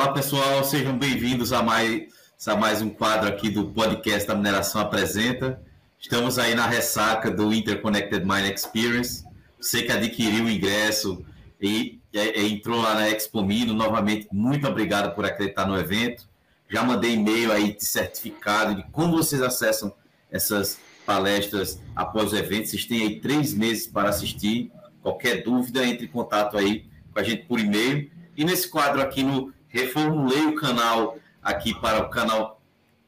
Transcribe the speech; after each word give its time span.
Olá, 0.00 0.14
pessoal, 0.14 0.64
sejam 0.64 0.96
bem-vindos 0.96 1.52
a 1.52 1.62
mais, 1.62 2.08
a 2.46 2.56
mais 2.56 2.80
um 2.80 2.88
quadro 2.88 3.28
aqui 3.28 3.50
do 3.50 3.66
podcast 3.66 4.26
da 4.26 4.34
Mineração 4.34 4.80
Apresenta. 4.80 5.60
Estamos 5.98 6.38
aí 6.38 6.54
na 6.54 6.66
ressaca 6.66 7.30
do 7.30 7.52
Interconnected 7.52 8.24
Mine 8.24 8.50
Experience. 8.50 9.22
Você 9.60 9.82
que 9.82 9.92
adquiriu 9.92 10.46
o 10.46 10.50
ingresso 10.50 11.22
e, 11.60 12.00
e 12.14 12.46
entrou 12.46 12.80
lá 12.80 12.94
na 12.94 13.10
Expo 13.10 13.42
Mino, 13.42 13.74
novamente, 13.74 14.26
muito 14.32 14.66
obrigado 14.66 15.14
por 15.14 15.26
acreditar 15.26 15.66
no 15.66 15.78
evento. 15.78 16.26
Já 16.66 16.82
mandei 16.82 17.12
e-mail 17.12 17.52
aí 17.52 17.76
de 17.76 17.84
certificado 17.84 18.76
de 18.76 18.82
como 18.84 19.18
vocês 19.18 19.42
acessam 19.42 19.92
essas 20.30 20.78
palestras 21.04 21.78
após 21.94 22.32
o 22.32 22.36
evento. 22.36 22.68
Vocês 22.68 22.86
têm 22.86 23.02
aí 23.02 23.20
três 23.20 23.52
meses 23.52 23.86
para 23.86 24.08
assistir. 24.08 24.72
Qualquer 25.02 25.42
dúvida, 25.42 25.84
entre 25.84 26.06
em 26.06 26.10
contato 26.10 26.56
aí 26.56 26.86
com 27.12 27.20
a 27.20 27.22
gente 27.22 27.44
por 27.44 27.60
e-mail. 27.60 28.10
E 28.34 28.46
nesse 28.46 28.66
quadro 28.66 29.02
aqui 29.02 29.22
no 29.22 29.52
reformulei 29.70 30.46
o 30.46 30.54
canal 30.54 31.16
aqui 31.42 31.72
para 31.74 32.00
o 32.00 32.10
canal 32.10 32.60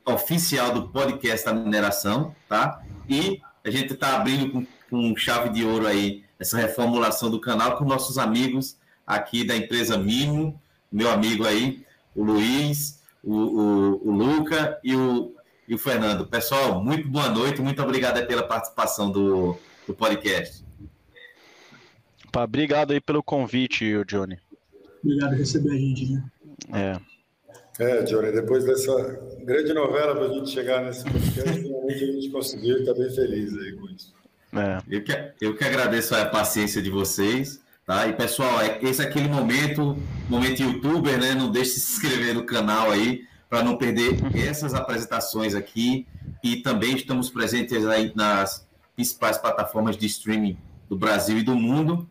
oficial 0.06 0.72
do 0.72 0.88
podcast 0.88 1.44
da 1.44 1.52
mineração, 1.52 2.34
tá? 2.48 2.82
E 3.08 3.40
a 3.64 3.70
gente 3.70 3.92
está 3.92 4.16
abrindo 4.16 4.50
com, 4.52 4.66
com, 4.88 5.16
chave 5.16 5.50
de 5.50 5.64
ouro 5.64 5.86
aí 5.86 6.24
essa 6.38 6.56
reformulação 6.56 7.30
do 7.30 7.40
canal 7.40 7.76
com 7.76 7.84
nossos 7.84 8.18
amigos 8.18 8.76
aqui 9.06 9.44
da 9.44 9.56
empresa 9.56 9.98
Mimo, 9.98 10.60
meu 10.90 11.10
amigo 11.10 11.44
aí, 11.44 11.84
o 12.14 12.24
Luiz, 12.24 13.02
o, 13.22 13.34
o, 13.34 14.08
o 14.08 14.10
Luca 14.10 14.78
e 14.82 14.94
o, 14.94 15.34
e 15.68 15.74
o 15.74 15.78
Fernando. 15.78 16.26
Pessoal, 16.26 16.82
muito 16.82 17.08
boa 17.08 17.28
noite, 17.28 17.60
muito 17.60 17.82
obrigado 17.82 18.24
pela 18.26 18.42
participação 18.42 19.10
do, 19.10 19.56
do 19.86 19.94
podcast. 19.94 20.64
Obrigado 22.34 22.92
aí 22.92 23.00
pelo 23.00 23.22
convite, 23.22 23.92
Johnny. 24.06 24.38
Obrigado 25.04 25.30
por 25.30 25.38
receber 25.38 25.70
a 25.70 25.78
gente, 25.78 26.12
né? 26.12 26.24
É. 26.72 26.96
É, 27.78 28.02
Johnny, 28.02 28.32
depois 28.32 28.64
dessa 28.64 28.92
grande 29.40 29.72
novela 29.72 30.14
para 30.14 30.26
a 30.26 30.28
gente 30.28 30.50
chegar 30.50 30.84
nesse 30.84 31.04
podcast, 31.04 31.62
finalmente 31.62 32.04
a 32.04 32.12
gente 32.12 32.30
conseguiu 32.30 32.76
e 32.76 32.80
está 32.80 32.92
bem 32.92 33.10
feliz 33.10 33.56
aí 33.56 33.72
com 33.72 33.88
isso. 33.88 34.14
É. 34.52 34.78
Eu, 34.88 35.02
que, 35.02 35.32
eu 35.40 35.56
que 35.56 35.64
agradeço 35.64 36.14
a 36.14 36.26
paciência 36.26 36.82
de 36.82 36.90
vocês. 36.90 37.60
Tá? 37.86 38.06
E 38.06 38.12
pessoal, 38.12 38.60
é, 38.60 38.78
esse 38.82 39.02
é 39.02 39.06
aquele 39.06 39.28
momento, 39.28 39.96
momento 40.28 40.62
youtuber, 40.62 41.18
né? 41.18 41.34
Não 41.34 41.50
deixe 41.50 41.74
de 41.74 41.80
se 41.80 41.92
inscrever 41.94 42.34
no 42.34 42.44
canal 42.44 42.90
aí 42.90 43.26
para 43.48 43.62
não 43.62 43.76
perder 43.76 44.16
essas 44.36 44.74
apresentações 44.74 45.54
aqui. 45.54 46.06
E 46.44 46.56
também 46.56 46.94
estamos 46.94 47.30
presentes 47.30 47.84
aí 47.86 48.12
nas 48.14 48.66
principais 48.94 49.38
plataformas 49.38 49.96
de 49.96 50.06
streaming 50.06 50.56
do 50.88 50.96
Brasil 50.96 51.38
e 51.38 51.42
do 51.42 51.56
mundo. 51.56 52.08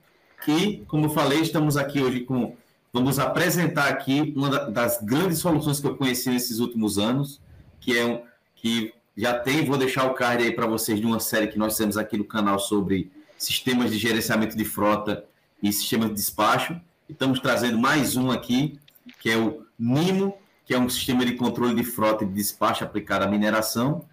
E, 0.48 0.84
como 0.88 1.06
eu 1.06 1.10
falei, 1.10 1.40
estamos 1.40 1.78
aqui 1.78 2.02
hoje 2.02 2.22
com 2.22 2.56
vamos 2.94 3.20
apresentar 3.20 3.88
aqui 3.88 4.34
uma 4.36 4.50
das 4.70 5.02
grandes 5.02 5.40
soluções 5.40 5.80
que 5.80 5.88
eu 5.88 5.96
conheci 5.96 6.30
nesses 6.30 6.60
últimos 6.60 6.98
anos, 6.98 7.42
que 7.80 7.98
é 7.98 8.06
um 8.06 8.22
que 8.56 8.94
já 9.18 9.40
tem, 9.40 9.66
vou 9.66 9.78
deixar 9.78 10.06
o 10.06 10.14
card 10.14 10.44
aí 10.44 10.52
para 10.52 10.68
vocês 10.68 11.00
de 11.00 11.06
uma 11.06 11.20
série 11.20 11.48
que 11.48 11.58
nós 11.58 11.76
temos 11.76 11.98
aqui 11.98 12.18
no 12.18 12.24
canal 12.24 12.60
sobre 12.60 13.12
sistemas 13.38 13.92
de 13.92 13.98
gerenciamento 13.98 14.56
de 14.56 14.64
frota 14.64 15.26
e 15.62 15.74
sistemas 15.74 16.10
de 16.10 16.16
despacho. 16.16 16.80
Estamos 17.10 17.40
trazendo 17.40 17.78
mais 17.78 18.16
um 18.16 18.30
aqui, 18.30 18.80
que 19.20 19.32
é 19.32 19.38
o 19.38 19.66
NIMO, 19.80 20.36
que 20.66 20.74
é 20.74 20.80
um 20.80 20.88
sistema 20.88 21.26
de 21.26 21.34
controle 21.34 21.74
de 21.76 21.84
frota 21.84 22.24
e 22.24 22.28
de 22.28 22.34
despacho 22.34 22.84
aplicado 22.84 23.26
à 23.26 23.28
mineração. 23.28 24.06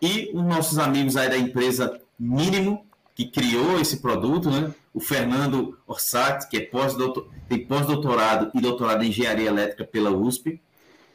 E 0.00 0.30
os 0.34 0.42
nossos 0.42 0.78
amigos 0.78 1.16
aí 1.16 1.28
da 1.28 1.36
empresa 1.36 2.00
Mínimo, 2.18 2.84
que 3.20 3.26
criou 3.26 3.78
esse 3.78 3.98
produto, 3.98 4.50
né? 4.50 4.72
o 4.94 4.98
Fernando 4.98 5.78
Orsatti, 5.86 6.48
que 6.48 6.56
é 6.56 6.60
pós 6.60 6.96
tem 7.46 7.66
pós-doutorado 7.66 8.50
e 8.54 8.60
doutorado 8.62 9.04
em 9.04 9.08
engenharia 9.08 9.46
elétrica 9.46 9.84
pela 9.84 10.10
USP 10.10 10.58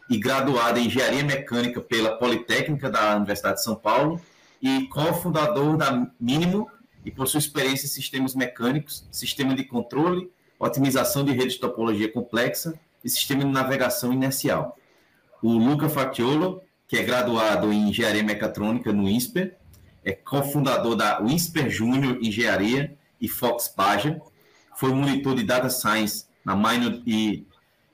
e 0.07 0.17
graduado 0.19 0.77
em 0.77 0.85
engenharia 0.85 1.23
mecânica 1.23 1.81
pela 1.81 2.15
Politécnica 2.15 2.91
da 2.91 3.15
Universidade 3.15 3.55
de 3.55 3.63
São 3.63 3.73
Paulo 3.75 4.21
e 4.61 4.87
cofundador 4.87 5.77
da 5.77 6.07
Mínimo 6.19 6.69
e 7.03 7.09
possui 7.09 7.39
experiência 7.39 7.87
em 7.87 7.89
sistemas 7.89 8.35
mecânicos, 8.35 9.07
sistema 9.11 9.55
de 9.55 9.63
controle, 9.63 10.29
otimização 10.59 11.25
de 11.25 11.31
redes 11.31 11.53
de 11.53 11.59
topologia 11.59 12.11
complexa 12.11 12.79
e 13.03 13.09
sistema 13.09 13.43
de 13.43 13.49
navegação 13.49 14.13
inercial. 14.13 14.77
O 15.41 15.53
Luca 15.53 15.89
Fatiolo, 15.89 16.61
que 16.87 16.97
é 16.97 17.01
graduado 17.01 17.73
em 17.73 17.89
engenharia 17.89 18.23
mecatrônica 18.23 18.93
no 18.93 19.09
INSPER, 19.09 19.57
é 20.05 20.13
cofundador 20.13 20.95
da 20.95 21.19
INSPER 21.21 21.69
Júnior 21.69 22.19
Engenharia 22.21 22.95
e 23.19 23.27
Fox 23.27 23.67
Paja. 23.67 24.21
Foi 24.77 24.93
monitor 24.93 25.35
de 25.35 25.43
Data 25.43 25.69
Science 25.69 26.25
na 26.45 26.55
minor 26.55 27.01
e, 27.07 27.45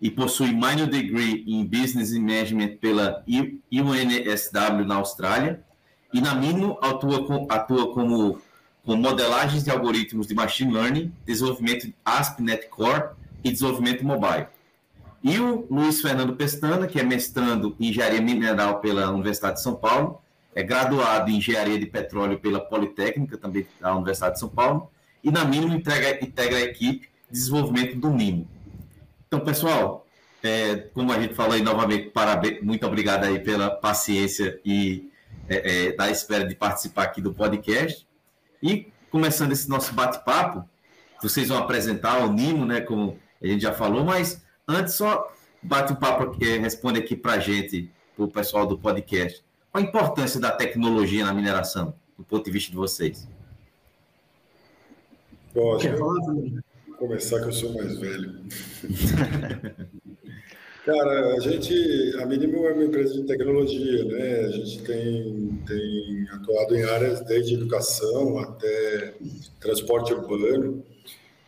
e 0.01 0.11
possui 0.11 0.51
minor 0.51 0.87
degree 0.87 1.45
em 1.47 1.65
Business 1.65 2.11
Management 2.11 2.77
pela 2.77 3.23
UNSW 3.71 4.85
na 4.85 4.95
Austrália. 4.95 5.63
E 6.13 6.19
na 6.19 6.35
Mino 6.35 6.77
atua, 6.81 7.25
com, 7.25 7.47
atua 7.49 7.93
como 7.93 8.41
com 8.83 8.95
modelagens 8.97 9.63
de 9.63 9.71
algoritmos 9.71 10.27
de 10.27 10.33
machine 10.33 10.73
learning, 10.73 11.13
desenvolvimento 11.25 11.87
de 11.87 11.95
ASP.NET 12.03 12.67
Core 12.67 13.11
e 13.43 13.51
desenvolvimento 13.51 14.05
mobile. 14.05 14.47
E 15.23 15.39
o 15.39 15.67
Luiz 15.69 16.01
Fernando 16.01 16.35
Pestana, 16.35 16.87
que 16.87 16.99
é 16.99 17.03
mestrando 17.03 17.75
em 17.79 17.89
engenharia 17.89 18.21
mineral 18.21 18.79
pela 18.79 19.11
Universidade 19.11 19.57
de 19.57 19.61
São 19.61 19.75
Paulo, 19.75 20.19
é 20.53 20.63
graduado 20.63 21.29
em 21.29 21.37
engenharia 21.37 21.79
de 21.79 21.85
petróleo 21.85 22.39
pela 22.39 22.59
Politécnica, 22.59 23.37
também 23.37 23.65
da 23.79 23.93
Universidade 23.95 24.33
de 24.33 24.39
São 24.39 24.49
Paulo, 24.49 24.91
e 25.23 25.31
na 25.31 25.45
Mínimo 25.45 25.73
integra, 25.73 26.23
integra 26.23 26.57
a 26.57 26.61
equipe 26.61 27.07
de 27.29 27.39
desenvolvimento 27.39 27.97
do 27.97 28.09
Mínimo. 28.09 28.47
Então, 29.27 29.39
pessoal, 29.39 30.05
é, 30.43 30.75
como 30.93 31.11
a 31.13 31.19
gente 31.19 31.33
falou 31.35 31.53
aí 31.53 31.61
novamente, 31.61 32.09
parabéns, 32.09 32.61
muito 32.61 32.85
obrigado 32.85 33.23
aí 33.23 33.39
pela 33.39 33.69
paciência 33.69 34.59
e 34.65 35.09
é, 35.47 35.87
é, 35.87 35.91
da 35.93 36.09
espera 36.09 36.45
de 36.45 36.55
participar 36.55 37.03
aqui 37.03 37.21
do 37.21 37.33
podcast. 37.33 38.05
E 38.61 38.91
começando 39.09 39.51
esse 39.51 39.69
nosso 39.69 39.93
bate-papo, 39.93 40.67
vocês 41.21 41.49
vão 41.49 41.57
apresentar 41.57 42.19
o 42.19 42.31
Nimo, 42.31 42.65
né, 42.65 42.81
como 42.81 43.19
a 43.41 43.47
gente 43.47 43.61
já 43.61 43.73
falou, 43.73 44.03
mas 44.03 44.41
antes 44.67 44.95
só 44.95 45.31
bate 45.61 45.93
um 45.93 45.95
papo 45.95 46.23
aqui, 46.23 46.57
responde 46.57 46.99
aqui 46.99 47.15
para 47.15 47.33
a 47.33 47.39
gente, 47.39 47.89
para 48.15 48.25
o 48.25 48.27
pessoal 48.27 48.65
do 48.65 48.77
podcast. 48.77 49.43
Qual 49.71 49.81
a 49.81 49.87
importância 49.87 50.39
da 50.39 50.51
tecnologia 50.51 51.23
na 51.23 51.33
mineração, 51.33 51.93
do 52.17 52.25
ponto 52.25 52.43
de 52.43 52.51
vista 52.51 52.69
de 52.71 52.75
vocês? 52.75 53.25
Pode. 55.53 55.87
começar 56.97 57.39
que 57.39 57.47
eu 57.47 57.53
sou 57.53 57.73
mais 57.73 57.97
velho. 57.97 58.41
Cara, 60.85 61.35
a 61.35 61.39
gente, 61.39 61.73
a 62.19 62.25
Mínimo 62.25 62.65
é 62.65 62.73
uma 62.73 62.83
empresa 62.83 63.13
de 63.13 63.23
tecnologia, 63.23 64.03
né? 64.03 64.39
A 64.39 64.49
gente 64.49 64.81
tem, 64.81 65.63
tem 65.67 66.27
atuado 66.31 66.75
em 66.75 66.83
áreas 66.83 67.21
desde 67.21 67.53
educação 67.53 68.39
até 68.39 69.13
transporte 69.59 70.11
urbano. 70.11 70.83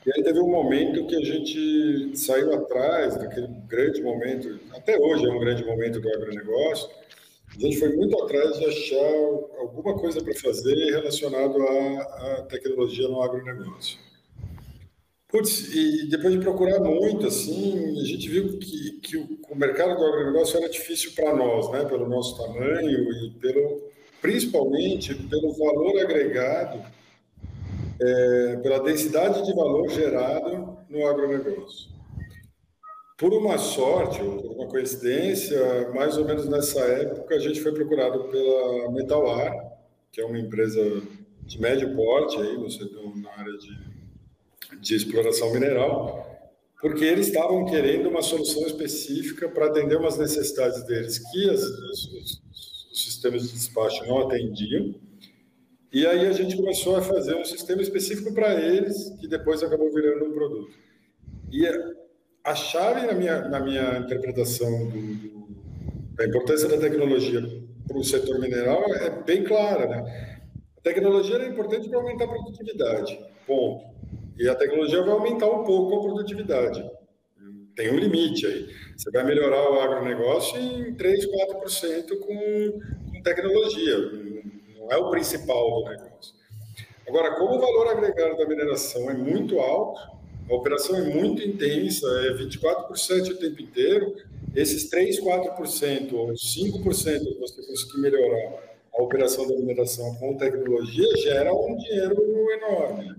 E 0.05 0.11
aí 0.15 0.23
teve 0.23 0.39
um 0.39 0.51
momento 0.51 1.07
que 1.07 1.15
a 1.15 1.25
gente 1.25 2.15
saiu 2.15 2.53
atrás 2.53 3.17
daquele 3.17 3.47
grande 3.67 4.01
momento, 4.01 4.59
até 4.71 4.99
hoje 4.99 5.25
é 5.25 5.31
um 5.31 5.39
grande 5.39 5.65
momento 5.65 5.99
do 5.99 6.09
agronegócio, 6.09 6.89
a 7.55 7.59
gente 7.59 7.79
foi 7.79 7.95
muito 7.95 8.21
atrás 8.23 8.57
de 8.57 8.65
achar 8.65 9.13
alguma 9.59 9.97
coisa 9.97 10.23
para 10.23 10.33
fazer 10.35 10.75
relacionado 10.91 11.61
à, 11.61 12.01
à 12.39 12.41
tecnologia 12.43 13.07
no 13.07 13.21
agronegócio. 13.21 13.97
Putz, 15.27 15.73
e 15.73 16.09
depois 16.09 16.33
de 16.33 16.39
procurar 16.41 16.79
muito, 16.79 17.25
assim, 17.25 17.99
a 17.99 18.05
gente 18.05 18.29
viu 18.29 18.59
que, 18.59 18.91
que 19.01 19.17
o, 19.17 19.39
o 19.49 19.55
mercado 19.55 19.97
do 19.97 20.05
agronegócio 20.05 20.57
era 20.57 20.69
difícil 20.69 21.11
para 21.15 21.35
nós, 21.35 21.71
né? 21.71 21.85
Pelo 21.85 22.07
nosso 22.07 22.37
tamanho 22.37 23.11
e 23.11 23.31
pelo, 23.39 23.81
principalmente 24.21 25.15
pelo 25.15 25.53
valor 25.53 25.99
agregado, 25.99 26.83
é, 27.99 28.57
pela 28.57 28.79
densidade 28.79 29.43
de 29.43 29.55
valor 29.55 29.89
gerado 29.89 30.77
no 30.87 31.07
agronegócio. 31.07 31.89
Por 33.17 33.33
uma 33.33 33.57
sorte, 33.57 34.21
ou 34.21 34.41
por 34.41 34.51
uma 34.51 34.67
coincidência, 34.67 35.91
mais 35.91 36.17
ou 36.17 36.25
menos 36.25 36.47
nessa 36.47 36.79
época, 36.79 37.35
a 37.35 37.39
gente 37.39 37.61
foi 37.61 37.71
procurado 37.73 38.25
pela 38.25 38.91
Metalar, 38.91 39.53
que 40.11 40.19
é 40.19 40.25
uma 40.25 40.39
empresa 40.39 40.81
de 41.43 41.59
médio 41.61 41.95
porte 41.95 42.37
aí, 42.37 42.57
no 42.57 42.69
setor, 42.69 43.15
na 43.17 43.29
área 43.31 43.57
de 43.57 43.93
de 44.79 44.95
exploração 44.95 45.51
mineral, 45.53 46.29
porque 46.81 47.05
eles 47.05 47.27
estavam 47.27 47.65
querendo 47.65 48.09
uma 48.09 48.21
solução 48.21 48.65
específica 48.65 49.47
para 49.47 49.67
atender 49.67 49.97
umas 49.97 50.17
necessidades 50.17 50.83
deles 50.85 51.19
que 51.19 51.49
as, 51.49 51.61
os, 51.61 52.41
os 52.91 53.03
sistemas 53.03 53.43
de 53.43 53.53
despacho 53.53 54.05
não 54.05 54.19
atendiam. 54.19 54.95
E 55.91 56.05
aí 56.05 56.25
a 56.25 56.31
gente 56.31 56.57
começou 56.57 56.95
a 56.95 57.01
fazer 57.01 57.35
um 57.35 57.45
sistema 57.45 57.81
específico 57.81 58.33
para 58.33 58.59
eles, 58.59 59.15
que 59.19 59.27
depois 59.27 59.61
acabou 59.63 59.93
virando 59.93 60.25
um 60.25 60.33
produto. 60.33 60.73
E 61.51 61.65
a 62.43 62.55
chave 62.55 63.07
na 63.07 63.13
minha, 63.13 63.47
na 63.47 63.59
minha 63.59 63.99
interpretação 63.99 64.89
do, 64.89 65.47
da 66.15 66.25
importância 66.25 66.67
da 66.67 66.77
tecnologia 66.77 67.41
para 67.87 67.97
o 67.97 68.03
setor 68.03 68.39
mineral 68.39 68.83
é 68.95 69.09
bem 69.09 69.43
clara. 69.43 69.87
Né? 69.87 70.39
A 70.77 70.81
tecnologia 70.81 71.37
é 71.37 71.47
importante 71.47 71.87
para 71.89 71.99
aumentar 71.99 72.25
a 72.25 72.27
produtividade, 72.27 73.19
ponto. 73.47 73.85
E 74.37 74.49
a 74.49 74.55
tecnologia 74.55 75.01
vai 75.01 75.11
aumentar 75.11 75.47
um 75.47 75.63
pouco 75.63 75.95
a 75.95 76.01
produtividade. 76.01 76.83
tem 77.75 77.91
um 77.91 77.97
limite 77.97 78.45
aí. 78.45 78.67
Você 78.97 79.09
vai 79.11 79.23
melhorar 79.23 79.71
o 79.71 79.79
agronegócio 79.79 80.59
em 80.59 80.93
3, 80.95 81.27
4% 81.27 82.19
com, 82.19 82.79
com 83.11 83.21
tecnologia, 83.21 83.97
não 84.75 84.91
é 84.91 84.97
o 84.97 85.09
principal 85.09 85.83
do 85.83 85.89
negócio. 85.89 86.35
Agora, 87.07 87.35
como 87.35 87.55
o 87.55 87.59
valor 87.59 87.87
agregado 87.89 88.37
da 88.37 88.47
mineração 88.47 89.09
é 89.09 89.13
muito 89.13 89.59
alto, 89.59 90.01
a 90.53 90.57
operação 90.57 90.95
é 90.95 91.01
muito 91.01 91.41
intensa, 91.41 92.07
é 92.27 92.33
24 92.33 92.87
por 92.87 92.97
7 92.97 93.31
o 93.31 93.37
tempo 93.37 93.61
inteiro, 93.61 94.15
esses 94.55 94.89
3, 94.89 95.19
4% 95.19 96.13
ou 96.13 96.27
5% 96.31 96.33
que 96.33 97.39
você 97.39 97.65
conseguir 97.65 98.01
melhorar 98.01 98.73
a 98.95 99.01
operação 99.01 99.47
da 99.47 99.55
mineração 99.55 100.13
com 100.15 100.37
tecnologia 100.37 101.07
gera 101.17 101.53
um 101.53 101.75
dinheiro 101.77 102.15
enorme. 102.51 103.15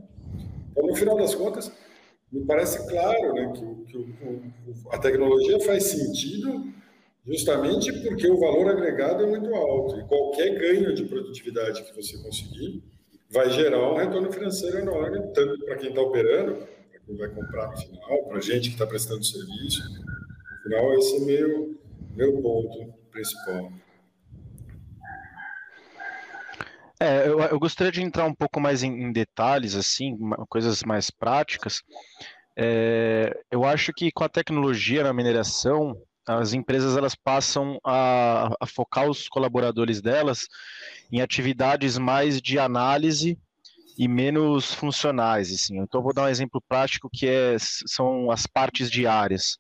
Então, 0.70 0.86
no 0.86 0.94
final 0.94 1.16
das 1.16 1.34
contas, 1.34 1.72
me 2.30 2.44
parece 2.44 2.86
claro 2.88 3.32
né, 3.32 3.52
que, 3.54 3.92
que 3.92 3.96
o, 3.98 4.42
a 4.90 4.98
tecnologia 4.98 5.58
faz 5.60 5.84
sentido 5.84 6.72
justamente 7.26 7.92
porque 8.02 8.28
o 8.28 8.38
valor 8.38 8.68
agregado 8.68 9.24
é 9.24 9.26
muito 9.26 9.52
alto 9.54 9.98
e 9.98 10.04
qualquer 10.04 10.54
ganho 10.58 10.94
de 10.94 11.04
produtividade 11.04 11.82
que 11.82 11.96
você 11.96 12.18
conseguir 12.22 12.82
vai 13.30 13.50
gerar 13.50 13.92
um 13.92 13.96
retorno 13.96 14.30
financeiro 14.30 14.78
enorme, 14.78 15.18
tanto 15.32 15.64
para 15.64 15.76
quem 15.76 15.88
está 15.88 16.00
operando, 16.00 16.68
quem 17.06 17.16
vai 17.16 17.28
comprar 17.28 17.70
no 17.70 17.76
final, 17.76 18.24
para 18.24 18.38
a 18.38 18.40
gente 18.40 18.68
que 18.68 18.74
está 18.74 18.86
prestando 18.86 19.24
serviço. 19.24 19.82
No 19.92 20.62
final, 20.62 20.94
esse 20.94 21.16
é 21.16 21.20
meu, 21.20 21.80
meu 22.16 22.42
ponto 22.42 22.92
principal. 23.10 23.72
É, 27.00 27.28
eu, 27.28 27.40
eu, 27.40 27.58
gostaria 27.58 27.92
de 27.92 28.02
entrar 28.02 28.24
um 28.24 28.34
pouco 28.34 28.60
mais 28.60 28.82
em, 28.82 29.02
em 29.02 29.12
detalhes, 29.12 29.74
assim, 29.74 30.16
coisas 30.48 30.82
mais 30.84 31.10
práticas. 31.10 31.82
É, 32.56 33.36
eu 33.50 33.64
acho 33.64 33.92
que 33.92 34.12
com 34.12 34.24
a 34.24 34.28
tecnologia 34.28 35.02
na 35.02 35.12
mineração, 35.12 36.00
as 36.26 36.54
empresas 36.54 36.96
elas 36.96 37.14
passam 37.14 37.78
a, 37.84 38.54
a 38.60 38.66
focar 38.66 39.08
os 39.10 39.28
colaboradores 39.28 40.00
delas 40.00 40.46
em 41.12 41.20
atividades 41.20 41.98
mais 41.98 42.40
de 42.40 42.58
análise 42.58 43.38
e 43.98 44.08
menos 44.08 44.74
funcionais. 44.74 45.52
Assim. 45.52 45.78
Então, 45.78 46.02
vou 46.02 46.12
dar 46.12 46.24
um 46.24 46.28
exemplo 46.28 46.62
prático 46.68 47.08
que 47.12 47.26
é, 47.26 47.56
são 47.58 48.30
as 48.30 48.46
partes 48.46 48.90
diárias. 48.90 49.58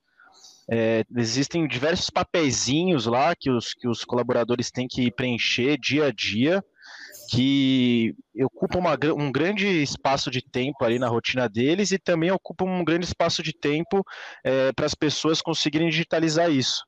É, 0.70 1.04
existem 1.16 1.68
diversos 1.68 2.08
papeizinhos 2.08 3.06
lá 3.06 3.34
que 3.38 3.50
os, 3.50 3.74
que 3.74 3.86
os 3.86 4.02
colaboradores 4.04 4.70
têm 4.70 4.88
que 4.88 5.10
preencher 5.10 5.78
dia 5.78 6.06
a 6.06 6.10
dia 6.10 6.64
que 7.30 8.14
ocupam 8.44 8.78
uma, 8.78 8.98
um 9.16 9.30
grande 9.32 9.66
espaço 9.82 10.30
de 10.30 10.42
tempo 10.42 10.84
ali 10.84 10.98
na 10.98 11.08
rotina 11.08 11.48
deles 11.48 11.90
e 11.90 11.98
também 11.98 12.30
ocupam 12.30 12.64
um 12.64 12.84
grande 12.84 13.06
espaço 13.06 13.42
de 13.42 13.52
tempo 13.52 14.04
é, 14.42 14.72
para 14.72 14.86
as 14.86 14.94
pessoas 14.94 15.40
conseguirem 15.40 15.88
digitalizar 15.88 16.50
isso. 16.50 16.82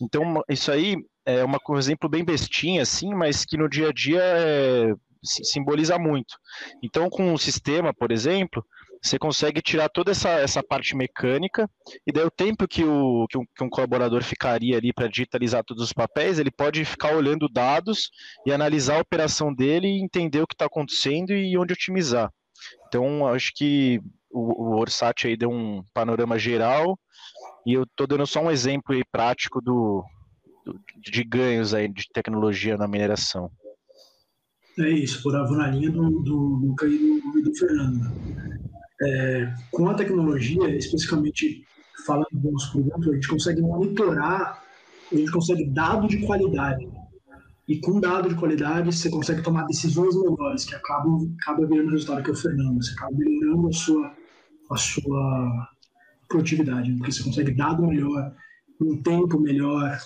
Então, 0.00 0.42
isso 0.48 0.70
aí 0.70 0.96
é 1.24 1.44
uma, 1.44 1.58
um 1.68 1.76
exemplo 1.76 2.08
bem 2.08 2.24
bestinha, 2.24 2.82
assim, 2.82 3.14
mas 3.14 3.44
que 3.44 3.56
no 3.56 3.68
dia 3.68 3.88
a 3.88 3.92
dia 3.92 4.20
é, 4.22 4.94
simboliza 5.22 5.98
muito. 5.98 6.36
Então, 6.82 7.08
com 7.08 7.32
o 7.32 7.38
sistema, 7.38 7.92
por 7.92 8.10
exemplo, 8.12 8.64
você 9.02 9.18
consegue 9.18 9.60
tirar 9.60 9.88
toda 9.88 10.10
essa, 10.10 10.30
essa 10.30 10.62
parte 10.62 10.96
mecânica, 10.96 11.68
e 12.06 12.12
daí 12.12 12.24
o 12.24 12.30
tempo 12.30 12.66
que, 12.66 12.84
o, 12.84 13.26
que, 13.28 13.38
um, 13.38 13.44
que 13.54 13.64
um 13.64 13.68
colaborador 13.68 14.22
ficaria 14.22 14.76
ali 14.76 14.92
para 14.92 15.08
digitalizar 15.08 15.64
todos 15.64 15.82
os 15.82 15.92
papéis, 15.92 16.38
ele 16.38 16.50
pode 16.50 16.84
ficar 16.84 17.14
olhando 17.14 17.48
dados 17.48 18.10
e 18.44 18.52
analisar 18.52 18.96
a 18.96 19.02
operação 19.02 19.54
dele 19.54 19.86
e 19.86 20.02
entender 20.02 20.40
o 20.40 20.46
que 20.46 20.54
está 20.54 20.66
acontecendo 20.66 21.32
e 21.32 21.56
onde 21.56 21.72
otimizar. 21.72 22.30
Então, 22.88 23.26
acho 23.26 23.52
que 23.54 24.00
o, 24.30 24.64
o 24.64 24.80
Orsat 24.80 25.26
aí 25.26 25.36
deu 25.36 25.50
um 25.50 25.82
panorama 25.94 26.38
geral, 26.38 26.98
e 27.66 27.74
eu 27.74 27.82
estou 27.82 28.06
dando 28.06 28.26
só 28.26 28.40
um 28.40 28.50
exemplo 28.50 28.94
aí 28.94 29.02
prático 29.10 29.60
do, 29.60 30.04
do, 30.64 30.80
de 30.98 31.24
ganhos 31.24 31.74
aí 31.74 31.88
de 31.88 32.04
tecnologia 32.12 32.76
na 32.76 32.88
mineração. 32.88 33.50
É 34.78 34.90
isso, 34.90 35.22
por 35.22 35.32
na 35.32 35.68
linha 35.68 35.90
do, 35.90 36.02
do, 36.22 36.56
do, 36.58 36.74
do, 36.74 37.42
do 37.42 37.54
Fernando. 37.56 38.12
É, 39.02 39.54
com 39.70 39.88
a 39.88 39.94
tecnologia, 39.94 40.68
especificamente 40.76 41.64
falando 42.06 42.28
do 42.32 42.52
nosso 42.52 42.72
produto, 42.72 43.10
a 43.10 43.14
gente 43.14 43.28
consegue 43.28 43.62
monitorar, 43.62 44.62
a 45.10 45.14
gente 45.14 45.30
consegue 45.30 45.64
dado 45.70 46.06
de 46.08 46.18
qualidade. 46.26 46.86
E 47.66 47.80
com 47.80 47.98
dado 47.98 48.28
de 48.28 48.34
qualidade, 48.34 48.94
você 48.94 49.10
consegue 49.10 49.42
tomar 49.42 49.64
decisões 49.64 50.14
melhores, 50.14 50.64
que 50.64 50.74
acabam 50.74 51.34
acaba 51.40 51.66
virando 51.66 51.88
o 51.88 51.92
resultado 51.92 52.22
que 52.22 52.30
é 52.30 52.32
o 52.32 52.36
Fernando. 52.36 52.82
Você 52.82 52.92
acaba 52.92 53.16
melhorando 53.16 53.68
a 53.68 53.72
sua, 53.72 54.14
a 54.70 54.76
sua 54.76 55.68
produtividade, 56.28 56.92
porque 56.92 57.12
você 57.12 57.24
consegue 57.24 57.52
dado 57.52 57.86
melhor, 57.86 58.34
um 58.80 59.02
tempo 59.02 59.40
melhor. 59.40 59.98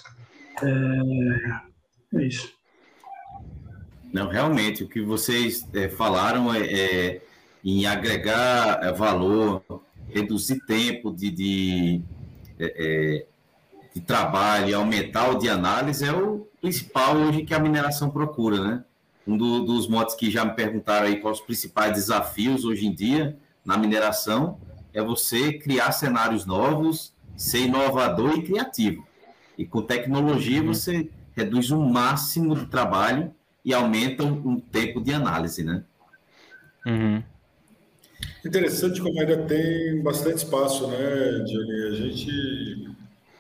É, 0.63 2.19
é 2.19 2.27
isso. 2.27 2.60
Não, 4.13 4.29
realmente, 4.29 4.83
o 4.83 4.89
que 4.89 5.01
vocês 5.01 5.67
é, 5.73 5.89
falaram 5.89 6.53
é, 6.53 6.61
é 6.61 7.21
em 7.65 7.87
agregar 7.87 8.83
é, 8.83 8.93
valor, 8.93 9.63
reduzir 10.09 10.61
tempo 10.67 11.13
de, 11.13 11.31
de, 11.31 12.03
é, 12.59 12.75
é, 12.77 13.27
de 13.95 14.01
trabalho, 14.01 14.77
aumentar 14.77 15.31
o 15.31 15.39
de 15.39 15.49
análise, 15.49 16.05
é 16.05 16.13
o 16.13 16.49
principal 16.61 17.17
hoje 17.17 17.45
que 17.45 17.55
a 17.55 17.59
mineração 17.59 18.11
procura, 18.11 18.63
né? 18.63 18.85
Um 19.27 19.37
do, 19.37 19.61
dos 19.65 19.87
motos 19.87 20.15
que 20.15 20.31
já 20.31 20.45
me 20.45 20.55
perguntaram 20.55 21.07
aí 21.07 21.21
quais 21.21 21.39
os 21.39 21.45
principais 21.45 21.93
desafios 21.93 22.65
hoje 22.65 22.87
em 22.87 22.95
dia 22.95 23.37
na 23.65 23.77
mineração 23.77 24.59
é 24.93 25.03
você 25.03 25.53
criar 25.53 25.93
cenários 25.93 26.45
novos, 26.45 27.13
ser 27.37 27.61
inovador 27.61 28.39
e 28.39 28.43
criativo. 28.43 29.07
E 29.57 29.65
com 29.65 29.83
tecnologia 29.83 30.61
uhum. 30.61 30.69
você 30.69 31.09
reduz 31.37 31.71
o 31.71 31.81
máximo 31.81 32.57
de 32.57 32.67
trabalho 32.67 33.33
e 33.65 33.75
aumenta 33.75 34.25
o 34.25 34.61
tempo 34.61 35.01
de 35.01 35.13
análise, 35.13 35.63
né? 35.63 35.85
Uhum. 36.87 37.23
Interessante 38.45 39.01
como 39.03 39.21
ainda 39.21 39.37
tem 39.45 40.03
bastante 40.03 40.39
espaço, 40.39 40.87
né, 40.87 41.45
Johnny? 41.45 41.83
A 41.89 41.93
gente 41.93 42.89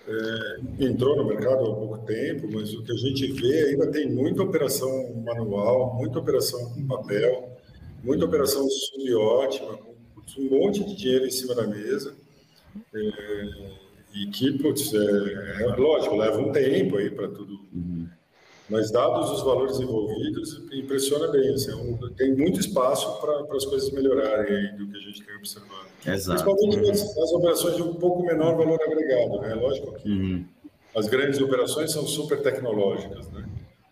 é, 0.07 0.85
entrou 0.85 1.17
no 1.17 1.25
mercado 1.25 1.65
há 1.65 1.75
pouco 1.75 1.99
tempo, 2.05 2.49
mas 2.53 2.75
o 2.75 2.83
que 2.83 2.93
a 2.93 2.97
gente 2.97 3.33
vê 3.33 3.71
ainda 3.71 3.91
tem 3.91 4.11
muita 4.11 4.43
operação 4.43 5.15
manual, 5.25 5.97
muita 5.97 6.19
operação 6.19 6.71
com 6.75 6.87
papel, 6.87 7.57
muita 8.05 8.27
operação 8.27 8.69
subótima, 8.69 9.79
com 9.79 10.43
um 10.43 10.51
monte 10.51 10.85
de 10.85 10.95
dinheiro 10.95 11.27
em 11.27 11.31
cima 11.31 11.55
da 11.55 11.67
mesa. 11.67 12.15
É, 12.95 13.81
e 14.15 14.27
que, 14.27 14.53
putz, 14.59 14.93
é, 14.93 15.63
é, 15.63 15.77
lógico, 15.77 16.17
leva 16.17 16.39
um 16.39 16.53
tempo 16.53 16.99
aí 16.99 17.11
para 17.11 17.29
tudo. 17.29 17.59
Uhum 17.73 18.00
mas, 18.71 18.93
dados 18.93 19.31
os 19.33 19.43
valores 19.43 19.81
envolvidos, 19.81 20.63
impressiona 20.73 21.27
bem. 21.27 21.53
Assim, 21.53 21.73
é 21.73 22.15
tem 22.17 22.37
muito 22.37 22.61
espaço 22.61 23.21
para 23.21 23.57
as 23.57 23.65
coisas 23.65 23.91
melhorarem 23.91 24.55
aí 24.55 24.73
do 24.77 24.87
que 24.87 24.97
a 24.97 25.01
gente 25.01 25.25
tem 25.25 25.37
observado. 25.37 25.89
Exato. 26.07 26.45
Principalmente 26.45 26.89
nas, 26.89 27.17
nas, 27.17 27.33
operações 27.33 27.77
de 27.77 27.83
um 27.83 27.95
pouco 27.95 28.25
menor 28.25 28.57
valor 28.57 28.81
agregado. 28.81 29.41
Né? 29.41 29.55
Lógico 29.55 29.93
que 29.97 30.09
uhum. 30.09 30.45
as 30.95 31.09
grandes 31.09 31.41
operações 31.41 31.91
são 31.91 32.07
super 32.07 32.41
tecnológicas. 32.43 33.29
Né? 33.33 33.45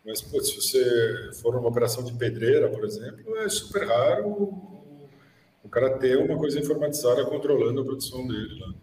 Mas, 0.06 0.23
pô, 0.23 0.40
se 0.40 0.54
você 0.54 1.30
for 1.42 1.56
uma 1.56 1.68
operação 1.68 2.04
de 2.04 2.12
pedreira, 2.12 2.68
por 2.68 2.85
exemplo, 2.85 3.37
é 3.38 3.49
super 3.49 3.85
raro 3.85 4.28
o, 4.28 5.08
o 5.64 5.68
cara 5.68 5.99
ter 5.99 6.16
uma 6.18 6.38
coisa 6.38 6.61
informatizada 6.61 7.25
controlando 7.25 7.80
a 7.80 7.85
produção 7.85 8.25
dele. 8.28 8.61
Né? 8.61 8.75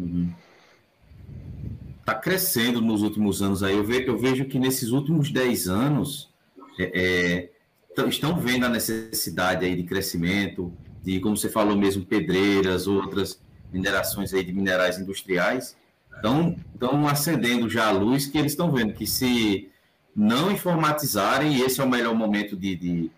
Uhum 0.00 0.47
está 2.08 2.14
crescendo 2.14 2.80
nos 2.80 3.02
últimos 3.02 3.42
anos 3.42 3.62
aí. 3.62 3.76
Eu, 3.76 3.84
ve, 3.84 4.06
eu, 4.06 4.16
vejo 4.16 4.46
que 4.46 4.58
nesses 4.58 4.90
últimos 4.90 5.30
10 5.30 5.68
anos 5.68 6.30
é, 6.78 7.50
é, 7.98 8.08
estão 8.08 8.38
vendo 8.40 8.64
a 8.64 8.68
necessidade 8.68 9.64
aí 9.66 9.76
de 9.76 9.82
crescimento, 9.82 10.72
de, 11.04 11.20
como 11.20 11.36
você 11.36 11.50
falou 11.50 11.76
mesmo, 11.76 12.04
pedreiras, 12.06 12.86
outras 12.86 13.40
minerações 13.70 14.32
aí 14.32 14.42
de 14.42 14.54
minerais 14.54 14.98
industriais, 14.98 15.76
estão, 16.14 16.56
acendendo 17.06 17.68
já 17.68 17.88
a 17.88 17.90
luz 17.90 18.26
que 18.26 18.38
eles 18.38 18.52
estão 18.52 18.72
vendo 18.72 18.94
que 18.94 19.06
se 19.06 19.68
não 20.16 20.50
informatizarem, 20.50 21.60
esse 21.60 21.80
é 21.80 21.84
o 21.84 21.88
melhor 21.88 22.14
momento 22.14 22.56
de, 22.56 22.74
de, 22.74 23.10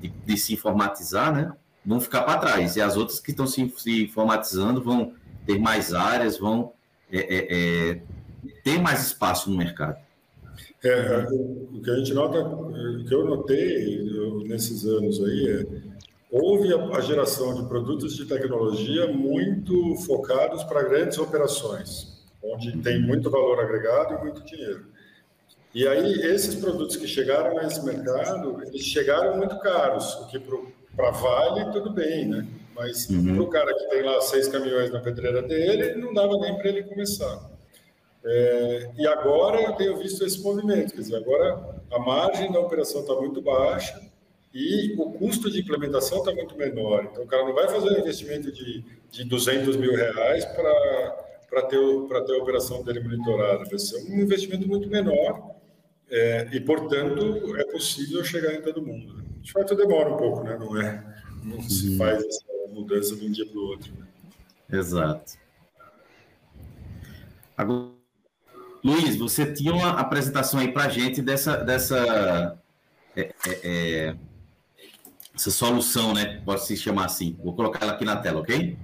de, 0.00 0.08
de 0.08 0.36
se 0.36 0.52
informatizar, 0.54 1.32
né? 1.32 1.52
Vão 1.86 2.00
ficar 2.00 2.22
para 2.22 2.38
trás. 2.38 2.76
E 2.76 2.80
as 2.80 2.96
outras 2.96 3.20
que 3.20 3.30
estão 3.30 3.46
se, 3.46 3.72
se 3.78 4.04
informatizando 4.04 4.82
vão 4.82 5.14
ter 5.46 5.58
mais 5.58 5.94
áreas, 5.94 6.38
vão 6.38 6.72
é, 7.10 7.18
é, 7.20 8.00
tem 8.64 8.80
mais 8.80 9.06
espaço 9.06 9.50
no 9.50 9.56
mercado. 9.56 9.96
É, 10.84 11.26
o 11.30 11.80
que 11.82 11.90
a 11.90 11.96
gente 11.96 12.12
nota, 12.12 12.40
o 12.40 13.04
que 13.04 13.14
eu 13.14 13.24
notei 13.24 14.44
nesses 14.46 14.84
anos 14.84 15.22
aí 15.22 15.48
é 15.48 15.92
houve 16.32 16.72
a, 16.72 17.00
geração 17.02 17.54
de 17.54 17.68
produtos 17.68 18.16
de 18.16 18.24
tecnologia 18.24 19.06
muito 19.06 19.94
focados 20.06 20.64
para 20.64 20.82
grandes 20.82 21.18
operações, 21.18 22.24
onde 22.42 22.72
tem 22.78 22.98
muito 23.02 23.30
valor 23.30 23.60
agregado 23.60 24.14
e 24.14 24.24
muito 24.24 24.42
dinheiro. 24.42 24.86
E 25.74 25.86
aí 25.86 26.12
esses 26.22 26.54
produtos 26.54 26.96
que 26.96 27.06
chegaram 27.06 27.58
a 27.58 27.66
esse 27.66 27.84
mercado, 27.84 28.62
eles 28.62 28.82
chegaram 28.82 29.36
muito 29.36 29.58
caros, 29.60 30.14
o 30.14 30.26
que 30.26 30.40
para 30.96 31.10
Vale 31.10 31.70
tudo 31.70 31.90
bem, 31.90 32.28
né? 32.28 32.46
Mas 32.74 33.08
uhum. 33.10 33.34
para 33.34 33.42
o 33.42 33.50
cara 33.50 33.74
que 33.74 33.88
tem 33.90 34.02
lá 34.02 34.20
seis 34.22 34.48
caminhões 34.48 34.90
na 34.90 35.00
pedreira 35.00 35.42
dele, 35.42 35.94
não 36.00 36.14
dava 36.14 36.38
nem 36.38 36.56
para 36.56 36.68
ele 36.68 36.82
começar. 36.84 37.51
É, 38.24 38.90
e 38.96 39.06
agora 39.06 39.60
eu 39.60 39.72
tenho 39.72 39.96
visto 39.96 40.24
esse 40.24 40.40
movimento, 40.40 40.94
quer 40.94 41.00
dizer, 41.00 41.16
agora 41.16 41.82
a 41.90 41.98
margem 41.98 42.52
da 42.52 42.60
operação 42.60 43.00
está 43.00 43.14
muito 43.14 43.42
baixa 43.42 44.00
e 44.54 44.94
o 44.96 45.10
custo 45.12 45.50
de 45.50 45.60
implementação 45.60 46.18
está 46.18 46.32
muito 46.32 46.56
menor. 46.56 47.08
Então 47.10 47.24
o 47.24 47.26
cara 47.26 47.44
não 47.44 47.54
vai 47.54 47.68
fazer 47.68 47.90
um 47.90 47.98
investimento 47.98 48.52
de, 48.52 48.84
de 49.10 49.24
200 49.24 49.76
mil 49.76 49.94
reais 49.94 50.44
para 50.44 51.62
ter, 51.62 51.78
ter 52.26 52.34
a 52.34 52.42
operação 52.42 52.82
dele 52.84 53.00
monitorada, 53.00 53.64
vai 53.64 53.78
ser 53.78 53.98
um 54.08 54.20
investimento 54.20 54.68
muito 54.68 54.88
menor 54.88 55.52
é, 56.08 56.46
e, 56.52 56.60
portanto, 56.60 57.56
é 57.56 57.64
possível 57.64 58.22
chegar 58.22 58.52
em 58.54 58.60
todo 58.60 58.82
mundo. 58.82 59.22
De 59.40 59.50
fato, 59.50 59.74
demora 59.74 60.12
um 60.12 60.16
pouco, 60.16 60.44
né? 60.44 60.56
não, 60.58 60.80
é, 60.80 61.02
não 61.42 61.60
se 61.62 61.88
uhum. 61.88 61.96
faz 61.96 62.22
essa 62.24 62.44
mudança 62.68 63.16
de 63.16 63.26
um 63.26 63.32
dia 63.32 63.46
para 63.46 63.58
o 63.58 63.64
outro. 63.64 63.92
Né? 63.94 64.06
Exato. 64.70 65.32
Agora, 67.56 68.01
Luiz, 68.84 69.16
você 69.16 69.52
tinha 69.52 69.72
uma 69.72 69.90
apresentação 69.90 70.58
aí 70.58 70.72
para 70.72 70.84
a 70.84 70.88
gente 70.88 71.22
dessa, 71.22 71.56
dessa 71.58 72.58
é, 73.14 73.32
é, 73.46 73.60
é, 73.62 74.16
essa 75.34 75.50
solução, 75.50 76.12
né? 76.12 76.42
Pode 76.44 76.66
se 76.66 76.76
chamar 76.76 77.06
assim. 77.06 77.36
Vou 77.42 77.54
colocar 77.54 77.84
ela 77.84 77.92
aqui 77.92 78.04
na 78.04 78.16
tela, 78.16 78.40
ok? 78.40 78.76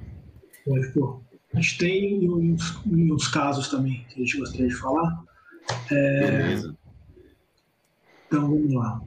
A 1.52 1.60
gente 1.60 1.78
tem 1.78 2.30
uns, 2.30 2.78
uns 2.86 3.28
casos 3.28 3.68
também 3.68 4.04
que 4.08 4.16
a 4.16 4.24
gente 4.24 4.38
gostaria 4.38 4.68
de 4.68 4.74
falar. 4.74 5.24
É... 5.90 6.20
Beleza. 6.20 6.76
Então 8.26 8.42
vamos 8.42 8.74
lá. 8.74 9.00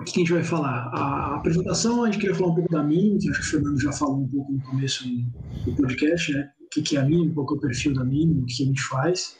O 0.00 0.04
que 0.04 0.12
a 0.12 0.18
gente 0.20 0.32
vai 0.32 0.44
falar? 0.44 0.90
A 0.94 1.36
apresentação, 1.36 2.04
a 2.04 2.10
gente 2.10 2.20
queria 2.20 2.36
falar 2.36 2.52
um 2.52 2.54
pouco 2.54 2.70
da 2.70 2.82
mim, 2.82 3.18
que 3.20 3.28
acho 3.30 3.40
que 3.40 3.46
o 3.46 3.50
Fernando 3.50 3.80
já 3.80 3.92
falou 3.92 4.20
um 4.20 4.28
pouco 4.28 4.52
no 4.52 4.60
começo 4.60 5.08
do 5.64 5.74
podcast, 5.74 6.32
né? 6.32 6.50
O 6.64 6.82
que 6.82 6.96
é 6.96 7.00
a 7.00 7.04
mim, 7.04 7.32
qual 7.34 7.46
é 7.50 7.52
o 7.52 7.60
perfil 7.60 7.94
da 7.94 8.04
mim, 8.04 8.40
o 8.42 8.46
que 8.46 8.62
a 8.62 8.66
gente 8.66 8.82
faz. 8.82 9.36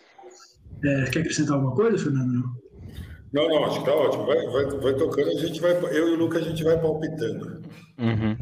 É, 0.85 1.11
quer 1.11 1.21
acrescentar 1.21 1.55
alguma 1.55 1.75
coisa, 1.75 1.99
Fernando? 1.99 2.45
Não, 3.33 3.49
não, 3.49 3.65
acho 3.65 3.81
que 3.81 3.87
tá 3.87 3.95
ótimo. 3.95 4.27
Vai, 4.27 4.47
vai, 4.47 4.65
vai 4.67 4.95
tocando, 4.95 5.29
a 5.29 5.35
gente 5.35 5.61
vai, 5.61 5.73
eu 5.73 6.09
e 6.09 6.13
o 6.13 6.17
Lucas, 6.17 6.43
a 6.43 6.49
gente 6.49 6.65
vai 6.65 6.81
palpitando. 6.81 7.63
Uhum. 7.99 8.37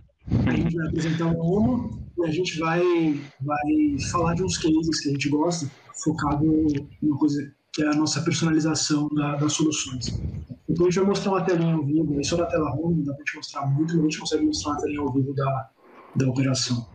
A 0.47 0.50
gente 0.56 0.76
vai 0.76 0.88
apresentar 0.88 1.26
um 1.26 1.40
rumo 1.40 2.06
e 2.18 2.25
a 2.25 2.30
gente 2.30 2.59
vai, 2.59 2.80
vai 3.40 3.99
falar 4.11 4.35
de 4.35 4.42
uns 4.42 4.59
cases 4.59 5.00
que 5.00 5.09
a 5.09 5.12
gente 5.12 5.28
gosta, 5.28 5.71
focado 6.04 6.45
em 6.45 6.88
uma 7.02 7.18
coisa 7.18 7.52
que 7.73 7.83
é 7.83 7.88
a 7.88 7.95
nossa 7.95 8.23
personalização 8.23 9.09
da, 9.09 9.37
das 9.37 9.52
soluções. 9.52 10.18
Então 10.68 10.87
a 10.87 10.90
gente 10.90 10.99
vai 10.99 11.09
mostrar 11.09 11.33
uma 11.33 11.45
telinha 11.45 11.75
ao 11.75 11.85
vivo, 11.85 12.21
isso 12.21 12.30
só 12.30 12.42
na 12.42 12.47
tela 12.47 12.71
home, 12.73 13.04
dá 13.04 13.12
para 13.12 13.25
te 13.25 13.37
mostrar 13.37 13.66
muito, 13.66 13.95
mas 13.95 14.00
a 14.00 14.02
gente 14.02 14.18
consegue 14.18 14.47
mostrar 14.47 14.73
uma 14.73 14.80
telinha 14.80 15.00
ao 15.00 15.12
vivo 15.12 15.35
da, 15.35 15.71
da 16.16 16.28
operação. 16.28 16.87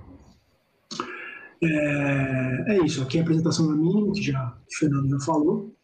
É, 1.64 2.74
é, 2.74 2.86
isso, 2.86 3.04
aqui 3.04 3.18
é 3.18 3.22
a 3.22 3.24
apresentação 3.24 3.68
da 3.68 3.76
mínima, 3.76 4.14
que 4.14 4.22
já 4.22 4.58
o 4.58 4.76
Fernando 4.78 5.10
já 5.10 5.20
falou. 5.20 5.76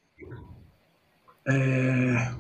É, 1.48 2.32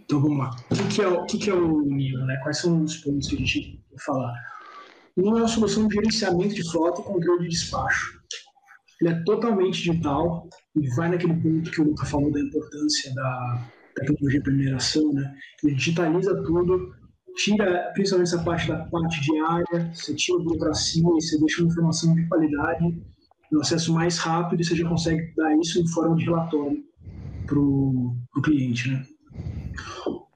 então 0.00 0.20
vamos 0.20 0.38
lá. 0.38 0.56
O 0.70 0.74
que, 0.74 0.88
que 0.88 1.02
é, 1.02 1.08
o 1.08 1.26
que, 1.26 1.38
que 1.38 1.50
é 1.50 1.54
o 1.54 1.80
nível? 1.82 2.24
Né? 2.24 2.36
Quais 2.42 2.58
são 2.58 2.82
os 2.82 2.96
pontos 2.96 3.28
que 3.28 3.36
a 3.36 3.38
gente 3.38 3.80
vai 3.90 4.00
falar? 4.04 4.34
Não 5.16 5.36
é 5.36 5.40
uma 5.40 5.48
solução 5.48 5.86
de 5.86 5.94
gerenciamento 5.94 6.54
de 6.54 6.70
frota 6.70 7.02
e 7.02 7.04
controle 7.04 7.42
de 7.42 7.50
despacho. 7.50 8.20
Ele 9.00 9.10
é 9.10 9.22
totalmente 9.24 9.78
digital 9.78 10.48
e 10.76 10.88
vai 10.94 11.10
naquele 11.10 11.34
ponto 11.34 11.70
que 11.70 11.80
o 11.80 11.84
Luca 11.84 12.06
falou 12.06 12.32
da 12.32 12.40
importância 12.40 13.14
da 13.14 13.68
tecnologia 13.94 14.40
de 14.40 14.50
mineração, 14.50 15.12
né? 15.12 15.34
Ele 15.62 15.74
digitaliza 15.74 16.42
tudo, 16.42 16.94
tira 17.34 17.90
principalmente 17.94 18.28
essa 18.28 18.42
parte 18.42 18.68
da 18.68 18.84
parte 18.86 19.20
diária, 19.20 19.90
você 19.94 20.14
tira 20.14 20.38
a 20.38 20.42
burocracia 20.42 21.02
e 21.02 21.22
você 21.22 21.38
deixa 21.38 21.62
uma 21.62 21.70
informação 21.70 22.14
de 22.14 22.26
qualidade, 22.26 23.02
um 23.52 23.60
acesso 23.60 23.92
mais 23.92 24.18
rápido 24.18 24.60
e 24.60 24.64
você 24.64 24.74
já 24.74 24.88
consegue 24.88 25.34
dar 25.36 25.56
isso 25.58 25.80
em 25.80 25.86
forma 25.88 26.16
de 26.16 26.24
relatório 26.24 26.82
para 27.46 27.58
o 27.58 28.42
cliente, 28.42 28.90
né? 28.90 29.04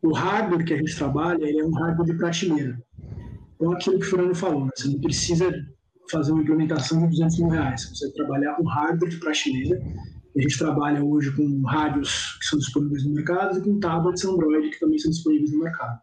O 0.03 0.13
hardware 0.13 0.65
que 0.65 0.75
a 0.75 0.77
gente 0.77 0.97
trabalha, 0.97 1.43
ele 1.43 1.61
é 1.61 1.65
um 1.65 1.73
hardware 1.73 2.07
de 2.07 2.17
prateleira. 2.17 2.83
Então, 3.55 3.73
aquilo 3.73 3.99
que 3.99 4.07
o 4.07 4.11
Fernando 4.11 4.35
falou, 4.35 4.67
né? 4.67 4.71
você 4.77 4.89
não 4.89 5.01
precisa 5.01 5.51
fazer 6.11 6.33
uma 6.33 6.43
implementação 6.43 7.01
de 7.01 7.09
200 7.09 7.39
mil 7.41 7.49
reais, 7.49 7.83
você 7.83 7.89
consegue 7.89 8.15
trabalhar 8.15 8.55
com 8.55 8.65
hardware 8.65 9.11
de 9.11 9.17
prateleira. 9.19 9.83
A 10.37 10.41
gente 10.43 10.59
trabalha 10.59 11.03
hoje 11.03 11.35
com 11.35 11.63
rádios 11.63 12.39
que 12.39 12.45
são 12.45 12.59
disponíveis 12.59 13.05
no 13.07 13.15
mercado 13.15 13.59
e 13.59 13.63
com 13.63 13.81
tablets 13.81 14.25
Android 14.25 14.69
que 14.69 14.79
também 14.79 14.99
são 14.99 15.11
disponíveis 15.11 15.51
no 15.51 15.61
mercado 15.61 15.99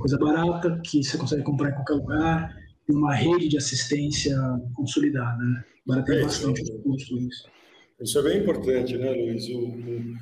coisa 0.00 0.18
barata, 0.18 0.80
que 0.84 1.04
você 1.04 1.16
consegue 1.16 1.42
comprar 1.42 1.70
em 1.70 1.74
qualquer 1.74 1.94
lugar, 1.94 2.56
e 2.88 2.92
uma 2.92 3.14
rede 3.14 3.48
de 3.48 3.56
assistência 3.56 4.36
consolidada. 4.74 5.38
Né? 5.86 6.02
Tem 6.06 6.18
é, 6.18 6.22
bastante 6.22 6.62
custo 6.82 7.18
isso. 7.18 7.48
Isso 8.00 8.18
é 8.18 8.22
bem 8.22 8.38
importante, 8.40 8.96
né, 8.96 9.10
Luiz? 9.10 9.46
O, 9.50 9.58
o, 9.58 10.14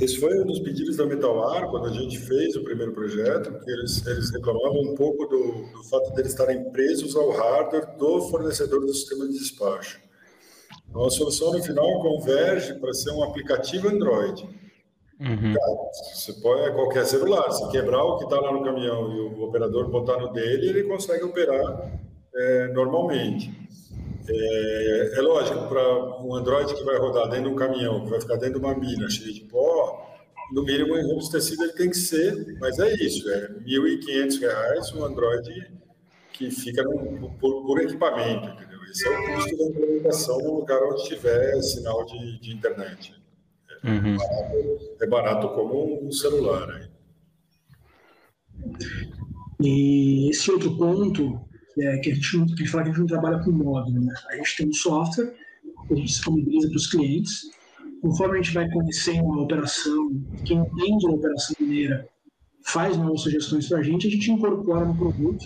esse 0.00 0.18
foi 0.18 0.40
um 0.40 0.46
dos 0.46 0.60
pedidos 0.60 0.96
da 0.96 1.06
Metalar, 1.06 1.68
quando 1.68 1.86
a 1.86 1.92
gente 1.92 2.18
fez 2.18 2.54
o 2.54 2.62
primeiro 2.62 2.92
projeto, 2.92 3.52
que 3.64 3.70
eles, 3.70 4.06
eles 4.06 4.30
reclamavam 4.30 4.92
um 4.92 4.94
pouco 4.94 5.26
do, 5.26 5.66
do 5.72 5.84
fato 5.84 6.14
de 6.14 6.20
eles 6.20 6.32
estarem 6.32 6.70
presos 6.70 7.16
ao 7.16 7.30
hardware 7.30 7.96
do 7.98 8.22
fornecedor 8.28 8.80
do 8.80 8.94
sistema 8.94 9.26
de 9.26 9.32
despacho. 9.32 10.00
Então, 10.88 11.04
a 11.04 11.10
solução, 11.10 11.52
no 11.52 11.62
final, 11.62 12.00
converge 12.00 12.74
para 12.74 12.92
ser 12.94 13.10
um 13.10 13.24
aplicativo 13.24 13.88
Android. 13.88 14.48
Uhum. 15.18 15.54
você 16.14 16.32
põe 16.42 16.60
é 16.60 16.70
qualquer 16.70 17.06
celular, 17.06 17.50
se 17.50 17.66
quebrar 17.70 18.04
o 18.04 18.18
que 18.18 18.24
está 18.24 18.38
lá 18.38 18.52
no 18.52 18.62
caminhão 18.62 19.10
e 19.12 19.20
o 19.20 19.44
operador 19.44 19.88
botar 19.88 20.18
no 20.18 20.30
dele, 20.30 20.68
ele 20.68 20.82
consegue 20.84 21.24
operar 21.24 21.90
é, 22.34 22.68
normalmente. 22.68 23.50
É, 24.28 25.18
é 25.18 25.20
lógico, 25.22 25.68
para 25.68 26.22
um 26.22 26.34
Android 26.34 26.74
que 26.74 26.84
vai 26.84 26.98
rodar 26.98 27.28
dentro 27.30 27.44
de 27.44 27.54
um 27.54 27.56
caminhão, 27.56 28.04
que 28.04 28.10
vai 28.10 28.20
ficar 28.20 28.36
dentro 28.36 28.60
de 28.60 28.66
uma 28.66 28.74
mina 28.74 29.08
cheia 29.08 29.32
de 29.32 29.40
pó, 29.42 30.06
no 30.52 30.62
mínimo 30.62 30.96
em 30.96 31.06
robustecido 31.06 31.64
ele 31.64 31.72
tem 31.72 31.90
que 31.90 31.96
ser, 31.96 32.56
mas 32.60 32.78
é 32.78 32.92
isso, 32.94 33.28
é 33.30 33.48
R$ 33.48 33.64
1.500 33.66 34.96
um 34.96 35.04
Android 35.04 35.72
que 36.32 36.50
fica 36.50 36.82
no, 36.82 37.30
por, 37.40 37.64
por, 37.64 37.80
equipamento, 37.80 38.48
entendeu? 38.48 38.78
Esse 38.90 39.08
é 39.08 39.18
o 39.18 39.34
custo 39.34 39.56
da 39.56 39.64
implementação 39.64 40.38
no 40.38 40.54
lugar 40.56 40.82
onde 40.82 41.04
tiver 41.04 41.60
sinal 41.62 42.04
de, 42.04 42.38
de 42.40 42.54
internet. 42.54 43.14
Uhum. 43.86 44.16
É, 45.00 45.06
barato, 45.06 45.48
como 45.50 46.06
um 46.06 46.10
celular. 46.10 46.66
Né? 46.66 46.88
E 49.60 50.28
esse 50.30 50.50
outro 50.50 50.76
ponto 50.76 51.40
é 51.78 51.98
que 51.98 52.10
a 52.10 52.14
gente, 52.14 52.30
que 52.30 52.36
a 52.36 52.56
gente 52.56 52.68
fala 52.68 52.84
que 52.84 52.90
a 52.90 52.92
gente 52.92 53.00
não 53.00 53.06
trabalha 53.06 53.38
com 53.42 53.52
módulo. 53.52 54.04
Né? 54.04 54.14
A 54.30 54.36
gente 54.36 54.56
tem 54.56 54.68
um 54.68 54.72
software 54.72 55.34
que 55.86 55.94
a 55.94 55.96
gente 55.96 56.08
disponibiliza 56.08 56.68
para 56.68 56.76
os 56.76 56.86
clientes. 56.88 57.50
Conforme 58.02 58.38
a 58.38 58.42
gente 58.42 58.54
vai 58.54 58.68
conhecendo 58.70 59.32
a 59.32 59.42
operação, 59.42 60.10
quem 60.44 60.58
entende 60.58 61.06
a 61.06 61.10
operação 61.10 61.56
mineira 61.60 62.08
faz 62.64 62.96
novas 62.96 63.20
sugestões 63.20 63.68
para 63.68 63.78
a 63.78 63.82
gente, 63.82 64.08
a 64.08 64.10
gente 64.10 64.30
incorpora 64.30 64.84
no 64.84 64.96
produto 64.96 65.44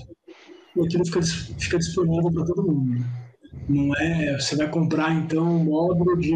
e 0.75 0.80
aquilo 0.80 1.04
fica, 1.04 1.20
fica 1.23 1.78
disponível 1.78 2.32
para 2.32 2.44
todo 2.47 2.66
mundo. 2.66 2.99
Né? 2.99 3.29
Não 3.69 3.95
é, 3.97 4.38
você 4.38 4.57
vai 4.57 4.71
comprar 4.71 5.12
então 5.12 5.45
um 5.45 5.64
módulo 5.64 6.16
de 6.16 6.30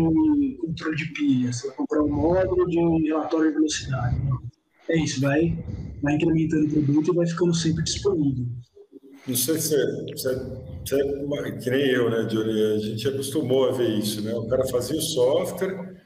controle 0.61 0.97
de 0.97 1.07
pilha, 1.13 1.53
você 1.53 1.69
vai 1.69 1.77
comprar 1.77 2.03
um 2.03 2.09
módulo 2.09 2.67
de 2.67 2.79
relatório 3.09 3.49
de 3.49 3.55
velocidade. 3.55 4.17
É 4.89 4.99
isso, 4.99 5.21
vai, 5.21 5.57
vai 6.03 6.15
incrementando 6.15 6.67
o 6.67 6.71
produto 6.71 7.13
e 7.13 7.17
vai 7.17 7.27
ficando 7.27 7.55
sempre 7.55 7.83
disponível. 7.83 8.47
Não 9.27 9.37
sei 9.37 9.59
se 9.59 9.75
é, 9.75 10.17
se 10.17 10.29
é 10.29 11.53
que 11.63 11.71
nem 11.71 11.87
eu, 11.89 12.11
né, 12.11 12.25
Johnny? 12.25 12.75
A 12.75 12.79
gente 12.79 13.09
acostumou 13.09 13.71
a 13.71 13.73
ver 13.73 13.89
isso, 13.89 14.21
né? 14.21 14.35
O 14.35 14.47
cara 14.47 14.67
fazia 14.67 14.99
o 14.99 15.03
software, 15.03 15.97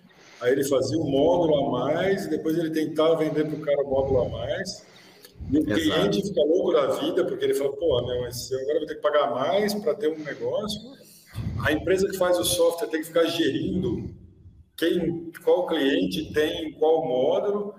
aí 0.40 0.52
ele 0.52 0.62
fazia 0.64 0.98
o 0.98 1.10
módulo 1.10 1.56
a 1.56 1.70
mais, 1.70 2.28
depois 2.28 2.56
ele 2.56 2.70
tentava 2.70 3.16
vender 3.16 3.44
para 3.44 3.56
o 3.56 3.60
cara 3.60 3.82
o 3.82 3.90
módulo 3.90 4.22
a 4.22 4.28
mais. 4.28 4.86
E 5.50 5.58
o 5.58 5.60
Exato. 5.60 5.80
cliente 5.80 6.28
fica 6.28 6.42
louco 6.42 6.72
da 6.72 6.86
vida, 6.88 7.24
porque 7.24 7.44
ele 7.44 7.54
fala, 7.54 7.72
pô, 7.72 8.02
né, 8.06 8.20
mas 8.20 8.50
eu 8.50 8.60
agora 8.60 8.78
vou 8.78 8.86
ter 8.86 8.94
que 8.96 9.00
pagar 9.00 9.30
mais 9.30 9.74
para 9.74 9.94
ter 9.94 10.08
um 10.08 10.18
negócio. 10.18 10.80
A 11.64 11.72
empresa 11.72 12.08
que 12.08 12.16
faz 12.16 12.38
o 12.38 12.44
software 12.44 12.88
tem 12.88 13.00
que 13.00 13.06
ficar 13.06 13.24
gerindo 13.24 14.10
quem, 14.76 15.32
qual 15.44 15.66
cliente 15.66 16.32
tem 16.32 16.72
qual 16.74 17.06
módulo. 17.06 17.74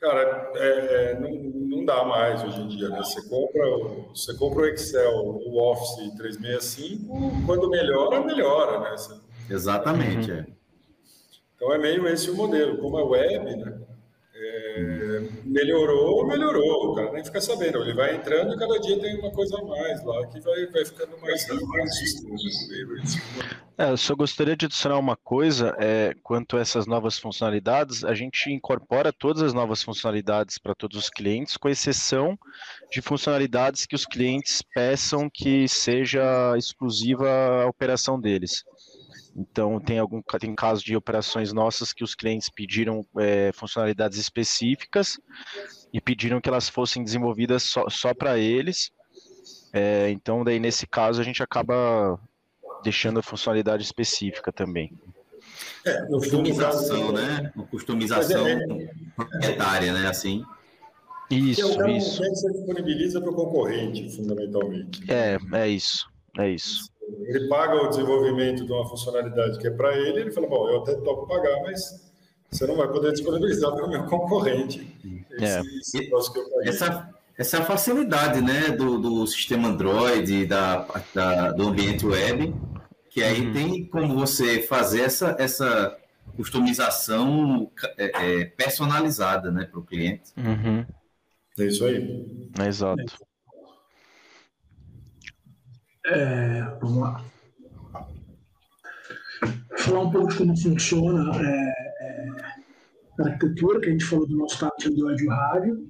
Cara, 0.00 0.50
é, 0.54 0.68
é, 0.68 1.20
não, 1.20 1.30
não 1.30 1.84
dá 1.84 2.04
mais 2.04 2.42
hoje 2.42 2.60
em 2.62 2.68
dia, 2.68 2.88
né? 2.88 2.98
Você 2.98 3.28
compra, 3.28 3.66
você 4.14 4.34
compra 4.34 4.62
o 4.62 4.66
Excel, 4.66 5.12
o 5.14 5.60
Office 5.60 6.14
365, 6.16 7.44
quando 7.44 7.68
melhora, 7.68 8.24
melhora, 8.24 8.80
né? 8.80 8.96
Você... 8.96 9.14
Exatamente, 9.50 10.30
uhum. 10.30 10.38
é. 10.38 10.46
Então 11.54 11.74
é 11.74 11.78
meio 11.78 12.08
esse 12.08 12.30
o 12.30 12.34
modelo. 12.34 12.78
Como 12.78 12.98
é 12.98 13.02
web, 13.02 13.56
né? 13.56 13.78
É, 14.34 15.22
melhorou, 15.44 16.26
melhorou. 16.26 16.79
Nem 17.20 17.24
fica 17.24 17.40
sabendo. 17.40 17.82
Ele 17.82 17.92
vai 17.92 18.16
entrando 18.16 18.54
e 18.54 18.58
cada 18.58 18.80
dia 18.80 18.98
tem 18.98 19.18
uma 19.18 19.30
coisa 19.30 19.58
a 19.58 19.62
mais 19.62 20.02
lá 20.02 20.26
que 20.28 20.40
vai, 20.40 20.66
vai 20.66 20.84
ficando 20.86 21.18
mais 21.18 21.46
é, 23.76 23.90
eu 23.90 23.96
só 23.96 24.14
gostaria 24.14 24.56
de 24.56 24.66
adicionar 24.66 24.98
uma 24.98 25.16
coisa 25.16 25.74
é, 25.78 26.14
quanto 26.22 26.56
a 26.56 26.60
essas 26.60 26.86
novas 26.86 27.18
funcionalidades. 27.18 28.04
A 28.04 28.14
gente 28.14 28.50
incorpora 28.50 29.12
todas 29.12 29.42
as 29.42 29.52
novas 29.52 29.82
funcionalidades 29.82 30.58
para 30.58 30.74
todos 30.74 30.96
os 30.98 31.10
clientes, 31.10 31.56
com 31.56 31.68
exceção 31.68 32.38
de 32.90 33.02
funcionalidades 33.02 33.86
que 33.86 33.94
os 33.94 34.06
clientes 34.06 34.62
peçam 34.74 35.28
que 35.28 35.68
seja 35.68 36.22
exclusiva 36.56 37.28
a 37.62 37.66
operação 37.66 38.20
deles. 38.20 38.64
Então, 39.40 39.80
tem 39.80 39.98
algum 39.98 40.20
tem 40.38 40.54
casos 40.54 40.84
de 40.84 40.94
operações 40.94 41.50
nossas 41.50 41.94
que 41.94 42.04
os 42.04 42.14
clientes 42.14 42.50
pediram 42.50 43.06
é, 43.18 43.50
funcionalidades 43.54 44.18
específicas 44.18 45.18
e 45.90 45.98
pediram 45.98 46.42
que 46.42 46.48
elas 46.48 46.68
fossem 46.68 47.02
desenvolvidas 47.02 47.62
só, 47.62 47.88
só 47.88 48.12
para 48.12 48.38
eles. 48.38 48.92
É, 49.72 50.10
então, 50.10 50.44
daí 50.44 50.60
nesse 50.60 50.86
caso 50.86 51.22
a 51.22 51.24
gente 51.24 51.42
acaba 51.42 52.20
deixando 52.84 53.20
a 53.20 53.22
funcionalidade 53.22 53.82
específica 53.82 54.52
também. 54.52 54.92
É, 55.86 56.02
customização, 56.06 57.12
né? 57.12 57.50
Uma 57.56 57.66
customização 57.66 58.46
é, 58.46 58.52
é, 58.52 58.90
proprietária, 59.16 59.92
né? 59.94 60.06
Assim. 60.06 60.44
Isso, 61.30 61.80
é 61.80 61.86
o 61.86 61.88
isso. 61.88 62.20
Que 62.20 62.28
você 62.28 62.52
disponibiliza 62.52 63.20
para 63.22 63.30
o 63.30 63.34
concorrente, 63.34 64.14
fundamentalmente. 64.14 65.10
É, 65.10 65.38
é 65.54 65.68
isso, 65.68 66.06
é 66.36 66.50
isso. 66.50 66.89
Ele 67.22 67.48
paga 67.48 67.74
o 67.76 67.88
desenvolvimento 67.88 68.64
de 68.64 68.72
uma 68.72 68.88
funcionalidade 68.88 69.58
que 69.58 69.66
é 69.66 69.70
para 69.70 69.96
ele, 69.96 70.20
ele 70.20 70.30
fala, 70.30 70.48
bom, 70.48 70.68
eu 70.68 70.82
até 70.82 70.94
topo 70.94 71.26
pagar, 71.26 71.62
mas 71.62 72.10
você 72.50 72.66
não 72.66 72.76
vai 72.76 72.88
poder 72.88 73.12
disponibilizar 73.12 73.72
para 73.72 73.86
o 73.86 73.88
meu 73.88 74.04
concorrente. 74.04 74.96
É. 75.32 75.60
Esse, 75.60 76.10
essa, 76.64 77.14
essa 77.38 77.62
facilidade 77.62 78.40
né, 78.40 78.70
do, 78.70 78.98
do 78.98 79.26
sistema 79.26 79.68
Android, 79.68 80.46
da, 80.46 80.86
da, 81.14 81.52
do 81.52 81.68
ambiente 81.68 82.04
web, 82.04 82.54
que 83.08 83.22
aí 83.22 83.46
uhum. 83.46 83.52
tem 83.52 83.84
como 83.86 84.14
você 84.14 84.60
fazer 84.62 85.02
essa, 85.02 85.36
essa 85.38 85.96
customização 86.36 87.70
é, 87.96 88.40
é, 88.40 88.44
personalizada 88.44 89.50
né, 89.50 89.64
para 89.64 89.80
o 89.80 89.84
cliente. 89.84 90.32
Uhum. 90.36 90.84
É 91.58 91.64
isso 91.64 91.84
aí. 91.84 92.26
É 92.58 92.66
exato. 92.66 93.29
É, 96.10 96.62
vamos 96.80 96.98
lá. 96.98 97.24
Falar 99.78 100.00
um 100.00 100.10
pouco 100.10 100.28
de 100.28 100.36
como 100.36 100.56
funciona 100.56 101.30
é, 101.36 101.72
é, 102.00 102.28
a 103.20 103.26
arquitetura, 103.28 103.80
que 103.80 103.88
a 103.88 103.92
gente 103.92 104.04
falou 104.04 104.26
do 104.26 104.36
nosso 104.36 104.58
tablet 104.58 104.88
Android 104.88 105.26
rádio. 105.28 105.88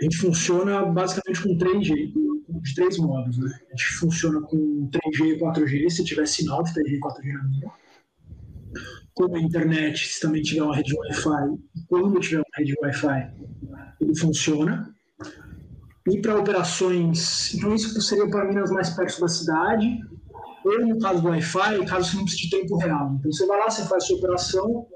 A 0.00 0.04
gente 0.04 0.16
funciona 0.16 0.84
basicamente 0.86 1.42
com 1.42 1.58
três 1.58 1.84
de 1.84 2.74
três 2.74 2.96
modos. 2.98 3.38
Né? 3.38 3.50
A 3.68 3.70
gente 3.70 3.84
funciona 3.94 4.40
com 4.42 4.88
3G 4.90 5.36
e 5.36 5.38
4G, 5.38 5.90
se 5.90 6.04
tiver 6.04 6.26
sinal 6.26 6.62
de 6.62 6.72
3G 6.72 6.92
e 6.92 7.00
4G 7.00 7.32
na 7.32 7.44
minha. 7.44 7.70
Como 9.14 9.36
a 9.36 9.40
internet, 9.40 10.06
se 10.06 10.20
também 10.20 10.42
tiver 10.42 10.62
uma 10.62 10.76
rede 10.76 10.94
Wi-Fi, 10.94 11.58
quando 11.88 12.20
tiver 12.20 12.38
uma 12.38 12.56
rede 12.56 12.74
Wi-Fi, 12.82 13.34
ele 14.00 14.16
funciona. 14.16 14.94
E 16.10 16.20
para 16.20 16.38
operações, 16.38 17.54
então 17.54 17.74
isso 17.74 18.00
seria 18.00 18.28
para 18.28 18.46
minas 18.46 18.70
mais 18.70 18.90
perto 18.90 19.20
da 19.20 19.28
cidade, 19.28 19.86
ou 20.64 20.86
no 20.86 20.98
caso 20.98 21.22
do 21.22 21.28
Wi-Fi, 21.28 21.86
caso 21.86 22.10
você 22.10 22.16
não 22.16 22.24
precise 22.24 22.48
de 22.48 22.50
tempo 22.50 22.76
real. 22.78 23.14
Então 23.18 23.32
você 23.32 23.46
vai 23.46 23.58
lá, 23.58 23.70
você 23.70 23.82
faz 23.86 24.04
a 24.04 24.06
sua 24.06 24.18
operação, 24.18 24.86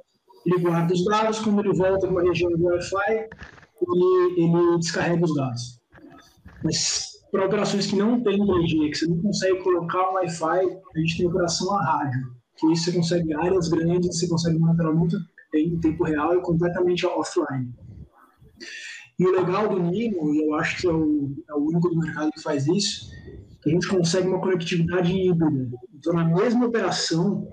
ele 0.44 0.58
guarda 0.58 0.92
os 0.92 1.04
dados, 1.04 1.38
quando 1.38 1.60
ele 1.60 1.72
volta 1.72 2.00
para 2.00 2.10
uma 2.10 2.22
região 2.22 2.50
do 2.50 2.64
Wi-Fi, 2.64 3.28
ele, 3.82 4.42
ele 4.42 4.78
descarrega 4.78 5.24
os 5.24 5.34
dados. 5.34 5.80
Mas 6.64 7.14
para 7.30 7.46
operações 7.46 7.86
que 7.86 7.96
não 7.96 8.22
tem 8.22 8.38
3G, 8.38 8.90
que 8.90 8.94
você 8.94 9.06
não 9.06 9.22
consegue 9.22 9.62
colocar 9.62 10.10
o 10.10 10.14
Wi-Fi, 10.14 10.60
a 10.96 10.98
gente 10.98 11.18
tem 11.18 11.26
operação 11.26 11.74
a 11.74 11.84
rádio, 11.84 12.20
que 12.56 12.72
isso 12.72 12.84
você 12.84 12.92
consegue 12.92 13.34
áreas 13.34 13.68
grandes, 13.68 14.18
você 14.18 14.28
consegue 14.28 14.58
monitorar 14.58 14.94
muito 14.94 15.16
em 15.54 15.78
tempo 15.80 16.04
real 16.04 16.34
e 16.34 16.42
completamente 16.42 17.06
offline. 17.06 17.72
E 19.18 19.26
o 19.26 19.30
legal 19.30 19.68
do 19.68 19.80
Nimo, 19.80 20.34
e 20.34 20.44
eu 20.44 20.54
acho 20.54 20.80
que 20.80 20.86
é 20.88 20.92
o, 20.92 21.32
é 21.48 21.54
o 21.54 21.58
único 21.58 21.88
do 21.88 21.98
mercado 21.98 22.30
que 22.32 22.42
faz 22.42 22.66
isso, 22.66 23.10
que 23.62 23.70
a 23.70 23.72
gente 23.72 23.88
consegue 23.88 24.28
uma 24.28 24.40
conectividade 24.40 25.12
híbrida. 25.12 25.70
Então, 25.94 26.12
na 26.12 26.24
mesma 26.24 26.66
operação, 26.66 27.48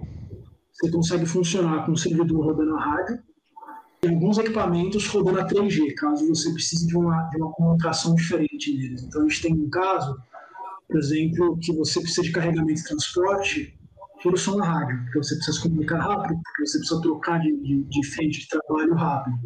você 0.72 0.90
consegue 0.92 1.26
funcionar 1.26 1.86
com 1.86 1.92
o 1.92 1.98
servidor 1.98 2.46
rodando 2.46 2.76
a 2.76 2.82
rádio 2.82 3.20
e 4.04 4.08
alguns 4.08 4.40
equipamentos 4.40 5.06
rodando 5.08 5.40
a 5.40 5.48
3G, 5.48 5.94
caso 5.94 6.28
você 6.28 6.52
precise 6.52 6.88
de 6.88 6.98
uma, 6.98 7.30
de 7.30 7.38
uma 7.38 7.52
comunicação 7.52 8.16
diferente 8.16 8.76
neles. 8.76 9.04
Então, 9.04 9.22
a 9.22 9.28
gente 9.28 9.42
tem 9.44 9.54
um 9.54 9.70
caso, 9.70 10.18
por 10.88 10.98
exemplo, 10.98 11.58
que 11.60 11.72
você 11.74 12.02
precisa 12.02 12.24
de 12.24 12.32
carregamento 12.32 12.82
e 12.82 12.84
transporte 12.84 13.80
por 14.24 14.38
som 14.38 14.58
na 14.58 14.66
rádio, 14.66 14.98
porque 15.04 15.20
você 15.20 15.36
precisa 15.36 15.58
se 15.58 15.64
comunicar 15.64 16.00
rápido, 16.00 16.40
porque 16.44 16.66
você 16.66 16.78
precisa 16.80 17.02
trocar 17.02 17.40
de, 17.40 17.56
de, 17.58 17.84
de 17.84 18.08
frente 18.08 18.40
de 18.40 18.48
trabalho 18.48 18.94
rápido. 18.96 19.38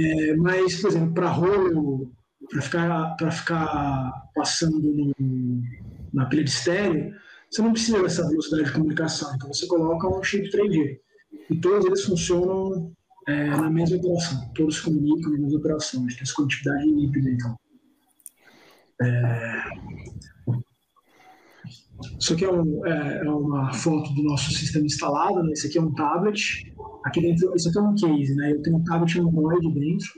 É, 0.00 0.36
mas, 0.36 0.80
por 0.80 0.90
exemplo, 0.90 1.12
para 1.12 1.28
rolo, 1.28 2.12
para 2.48 2.62
ficar, 2.62 3.16
ficar 3.32 4.12
passando 4.34 4.80
no, 4.80 5.62
na 6.12 6.26
pilha 6.26 6.44
de 6.44 6.50
estéreo, 6.50 7.14
você 7.50 7.62
não 7.62 7.72
precisa 7.72 8.02
dessa 8.02 8.26
velocidade 8.28 8.64
de 8.64 8.72
comunicação. 8.72 9.34
Então, 9.34 9.52
você 9.52 9.66
coloca 9.66 10.08
um 10.08 10.22
chip 10.22 10.50
3G. 10.50 10.98
E 11.50 11.56
todos 11.60 11.84
eles 11.84 12.04
funcionam 12.04 12.92
é, 13.28 13.50
na 13.50 13.70
mesma 13.70 13.96
operação. 13.96 14.50
Todos 14.54 14.76
se 14.76 14.82
comunicam 14.82 15.32
na 15.32 15.38
mesma 15.38 15.58
operação. 15.58 16.00
A 16.00 16.02
gente 16.04 16.14
tem 16.14 16.22
essa 16.22 16.34
conectividade 16.34 16.88
híbrida, 16.88 17.30
então. 17.30 17.56
É... 19.02 19.64
Isso 22.18 22.34
aqui 22.34 22.44
é, 22.44 22.52
um, 22.52 22.86
é, 22.86 23.22
é, 23.24 23.30
uma 23.30 23.72
foto 23.72 24.12
do 24.14 24.22
nosso 24.22 24.52
sistema 24.52 24.86
instalado. 24.86 25.42
Né? 25.42 25.52
Aqui 25.64 25.78
é 25.78 25.82
um 25.82 25.92
tablet. 25.94 26.72
Aqui 27.04 27.20
dentro, 27.20 27.54
isso 27.54 27.68
aqui 27.68 27.78
é 27.78 27.82
um 27.82 27.94
case. 27.94 28.34
Né? 28.34 28.52
Eu 28.52 28.62
tenho 28.62 28.76
um 28.76 28.84
tablet 28.84 29.18
Android 29.18 29.72
dentro, 29.72 30.08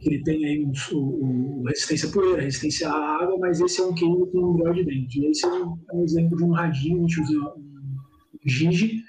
que 0.00 0.08
ele 0.08 0.22
tem 0.22 0.44
aí 0.44 0.64
um, 0.64 0.72
o 0.94 1.64
resistência 1.66 2.08
à 2.08 2.12
poeira, 2.12 2.42
resistência 2.42 2.88
à 2.88 3.22
água, 3.22 3.38
mas 3.38 3.60
esse 3.60 3.80
é 3.80 3.84
um 3.84 3.94
case 3.94 4.30
com 4.32 4.52
Android 4.52 4.84
dentro. 4.84 5.18
E 5.18 5.26
esse 5.26 5.44
é 5.44 5.48
um, 5.48 5.78
é 5.90 5.96
um 5.96 6.04
exemplo 6.04 6.36
de 6.36 6.44
um 6.44 6.50
radinho, 6.50 6.98
a 6.98 7.00
gente 7.02 7.20
usa 7.20 7.38
um 7.38 7.76
Gigi, 8.44 9.02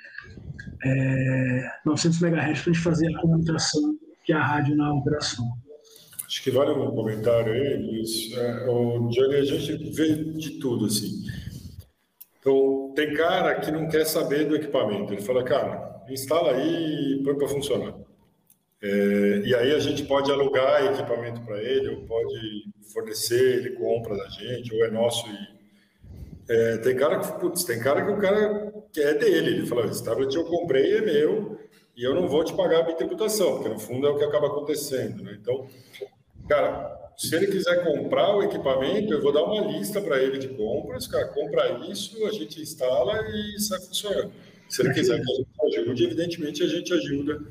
é, 0.84 1.70
900 1.86 2.22
MHz 2.22 2.62
para 2.62 2.72
a 2.72 2.74
gente 2.74 2.80
fazer 2.80 3.16
a 3.16 3.22
comunicação 3.22 3.96
que 4.24 4.34
é 4.34 4.36
a 4.36 4.46
rádio 4.46 4.76
na 4.76 4.94
operação. 4.94 5.46
Acho 6.26 6.44
que 6.44 6.52
vale 6.52 6.72
um 6.72 6.92
comentário 6.92 7.54
aí, 7.54 7.78
Luiz. 7.78 8.34
É, 8.34 8.70
o 8.70 9.08
Johnny, 9.08 9.36
a 9.36 9.46
gente 9.46 9.90
vê 9.92 10.24
de 10.34 10.60
tudo, 10.60 10.86
assim. 10.86 11.24
Então, 12.48 12.94
tem 12.96 13.14
cara 13.14 13.56
que 13.56 13.70
não 13.70 13.90
quer 13.90 14.06
saber 14.06 14.46
do 14.46 14.56
equipamento. 14.56 15.12
Ele 15.12 15.22
fala, 15.22 15.44
cara, 15.44 16.02
instala 16.08 16.54
aí 16.54 17.16
e 17.16 17.22
põe 17.22 17.36
para 17.36 17.50
funcionar. 17.50 17.94
É, 18.82 19.42
e 19.44 19.54
aí 19.54 19.74
a 19.74 19.80
gente 19.80 20.06
pode 20.06 20.32
alugar 20.32 20.86
equipamento 20.86 21.42
para 21.42 21.62
ele, 21.62 21.90
ou 21.90 22.06
pode 22.06 22.64
fornecer, 22.94 23.58
ele 23.58 23.72
compra 23.72 24.16
da 24.16 24.30
gente, 24.30 24.74
ou 24.74 24.86
é 24.86 24.90
nosso. 24.90 25.28
E, 25.28 25.58
é, 26.50 26.78
tem 26.78 26.96
cara 26.96 27.20
que, 27.20 27.38
putz, 27.38 27.66
tem 27.66 27.82
cara 27.82 28.06
que 28.06 28.12
o 28.12 28.18
cara 28.18 28.72
que 28.94 29.02
é 29.02 29.14
dele. 29.14 29.58
Ele 29.58 29.66
fala, 29.66 29.86
esse 29.88 30.02
tablet 30.02 30.34
eu 30.34 30.46
comprei 30.46 30.96
é 30.96 31.02
meu 31.02 31.60
e 31.98 32.04
eu 32.04 32.16
não 32.16 32.30
vou 32.30 32.46
te 32.46 32.56
pagar 32.56 32.80
a 32.80 32.84
minha 32.84 32.96
tributação, 32.96 33.56
porque 33.56 33.68
no 33.68 33.80
fundo 33.80 34.08
é 34.08 34.10
o 34.10 34.18
que 34.18 34.24
acaba 34.24 34.48
acontecendo. 34.48 35.22
Né? 35.22 35.38
Então, 35.42 35.68
cara, 36.48 36.97
se 37.18 37.36
ele 37.36 37.48
quiser 37.48 37.84
comprar 37.84 38.36
o 38.36 38.44
equipamento, 38.44 39.12
eu 39.12 39.22
vou 39.22 39.34
dar 39.34 39.44
uma 39.44 39.72
lista 39.72 40.00
para 40.00 40.22
ele 40.22 40.38
de 40.38 40.50
compras, 40.50 41.08
cara, 41.08 41.28
compra 41.30 41.88
isso, 41.90 42.24
a 42.28 42.32
gente 42.32 42.62
instala 42.62 43.20
e 43.28 43.60
sai 43.60 43.80
funcionando. 43.80 44.32
Se 44.70 44.84
ele 44.84 44.94
quiser 44.94 45.20
que 45.20 45.32
a 45.32 45.36
gente 45.36 45.80
ajude, 45.80 46.04
evidentemente 46.04 46.64
a 46.64 46.68
gente 46.68 46.94
ajuda 46.94 47.42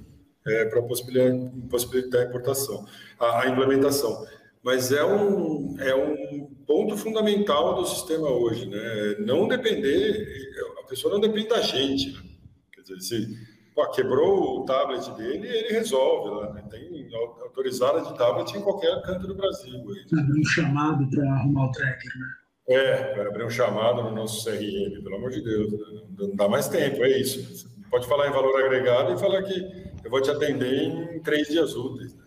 é, 0.46 0.66
para 0.66 0.80
possibilitar, 0.82 1.50
possibilitar 1.68 2.20
a 2.20 2.24
importação, 2.26 2.86
a, 3.18 3.42
a, 3.42 3.48
implementação. 3.48 4.24
Mas 4.62 4.92
é 4.92 5.04
um, 5.04 5.76
é 5.80 5.94
um 5.96 6.46
ponto 6.64 6.96
fundamental 6.96 7.74
do 7.74 7.86
sistema 7.86 8.30
hoje, 8.30 8.66
né? 8.66 9.16
Não 9.18 9.48
depender, 9.48 10.28
a 10.78 10.84
pessoa 10.84 11.12
não 11.12 11.20
depende 11.20 11.48
da 11.48 11.60
gente. 11.60 12.12
Né? 12.12 12.20
Quer 12.72 12.82
dizer, 12.82 13.00
se 13.00 13.55
Pô, 13.76 13.86
quebrou 13.90 14.60
o 14.60 14.64
tablet 14.64 15.10
dele, 15.10 15.46
ele 15.46 15.74
resolve 15.74 16.30
lá. 16.30 16.54
Né? 16.54 16.64
Tem 16.70 17.10
autorizada 17.42 18.00
de 18.00 18.16
tablet 18.16 18.56
em 18.56 18.62
qualquer 18.62 19.02
canto 19.02 19.26
do 19.26 19.34
Brasil. 19.34 19.78
Abrir 20.18 20.40
um 20.40 20.44
chamado 20.46 21.10
para 21.10 21.30
arrumar 21.30 21.66
o 21.66 21.72
tracker, 21.72 22.10
né? 22.18 22.26
É, 22.68 22.96
para 23.12 23.28
abrir 23.28 23.44
um 23.44 23.50
chamado 23.50 24.02
no 24.02 24.12
nosso 24.12 24.42
CRM, 24.42 25.02
pelo 25.02 25.16
amor 25.16 25.30
de 25.30 25.44
Deus. 25.44 25.70
Né? 25.70 25.78
Não 26.18 26.34
dá 26.34 26.48
mais 26.48 26.68
tempo, 26.68 27.04
é 27.04 27.20
isso. 27.20 27.54
Você 27.54 27.68
pode 27.90 28.08
falar 28.08 28.28
em 28.28 28.32
valor 28.32 28.58
agregado 28.64 29.12
e 29.12 29.18
falar 29.18 29.42
que 29.42 29.60
eu 30.02 30.10
vou 30.10 30.22
te 30.22 30.30
atender 30.30 31.14
em 31.14 31.20
três 31.20 31.46
dias 31.46 31.76
úteis. 31.76 32.14
Né? 32.14 32.22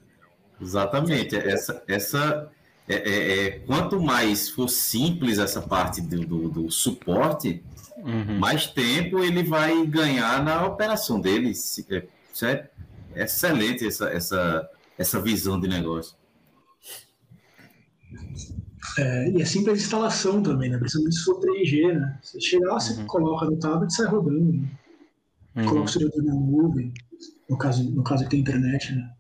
Exatamente. 0.62 1.36
Essa, 1.36 1.84
essa 1.88 2.52
é, 2.88 2.94
é, 2.94 3.48
é, 3.48 3.52
quanto 3.62 4.00
mais 4.00 4.52
for 4.52 4.70
simples 4.70 5.40
essa 5.40 5.64
parte 5.64 6.00
do, 6.00 6.26
do, 6.26 6.50
do 6.50 6.72
suporte, 6.72 7.64
uhum. 8.04 8.40
mais 8.40 8.68
tempo 8.68 9.20
ele 9.20 9.44
vai 9.44 9.86
ganhar 9.86 10.44
na 10.44 10.66
operação 10.66 11.20
dele. 11.20 11.50
É, 11.50 11.52
isso 11.52 12.46
é 12.46 12.70
excelente 13.16 13.86
essa, 13.86 14.10
essa, 14.10 14.70
essa 14.98 15.22
visão 15.22 15.60
de 15.60 15.68
negócio. 15.68 16.16
É, 18.98 19.30
e 19.30 19.42
é 19.42 19.46
simples 19.46 19.80
a 19.80 19.82
instalação 19.82 20.42
também, 20.42 20.70
né? 20.70 20.78
Principalmente 20.78 21.16
se 21.16 21.24
for 21.24 21.40
3G, 21.40 21.94
né? 21.94 22.20
Você 22.22 22.42
chega 22.42 22.68
lá, 22.68 22.80
você 22.80 23.00
uhum. 23.00 23.08
coloca 23.08 23.46
no 23.46 23.58
tablet 23.58 23.92
e 23.92 23.96
sai 23.96 24.08
rodando. 24.08 24.52
Né? 24.54 24.68
Uhum. 25.56 25.66
Coloca 25.66 25.86
o 25.86 25.88
servidor 25.88 26.24
na 26.24 26.34
nuvem, 26.34 26.94
no 27.50 27.58
caso, 27.58 27.84
no 27.92 28.04
caso 28.04 28.24
que 28.24 28.30
tem 28.32 28.40
internet, 28.42 28.94
né? 28.94 29.14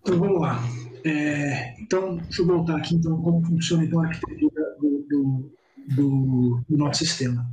Então 0.00 0.18
vamos 0.18 0.40
lá. 0.40 0.62
É, 1.04 1.80
então, 1.80 2.16
deixa 2.16 2.42
eu 2.42 2.46
voltar 2.46 2.76
aqui 2.76 2.94
então 2.94 3.20
como 3.22 3.44
funciona 3.44 3.84
então, 3.84 4.00
a 4.00 4.06
arquitetura 4.06 4.76
do, 4.80 5.06
do, 5.08 5.52
do, 5.94 6.62
do 6.68 6.76
nosso 6.76 7.04
sistema. 7.04 7.46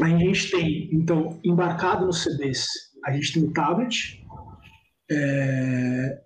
A 0.00 0.08
gente 0.08 0.50
tem, 0.50 0.88
então, 0.92 1.40
embarcado 1.44 2.06
nos 2.06 2.22
CDs, 2.22 2.66
a 3.04 3.12
gente 3.12 3.32
tem 3.32 3.44
o 3.44 3.52
tablet, 3.52 4.24
é, 5.10 6.22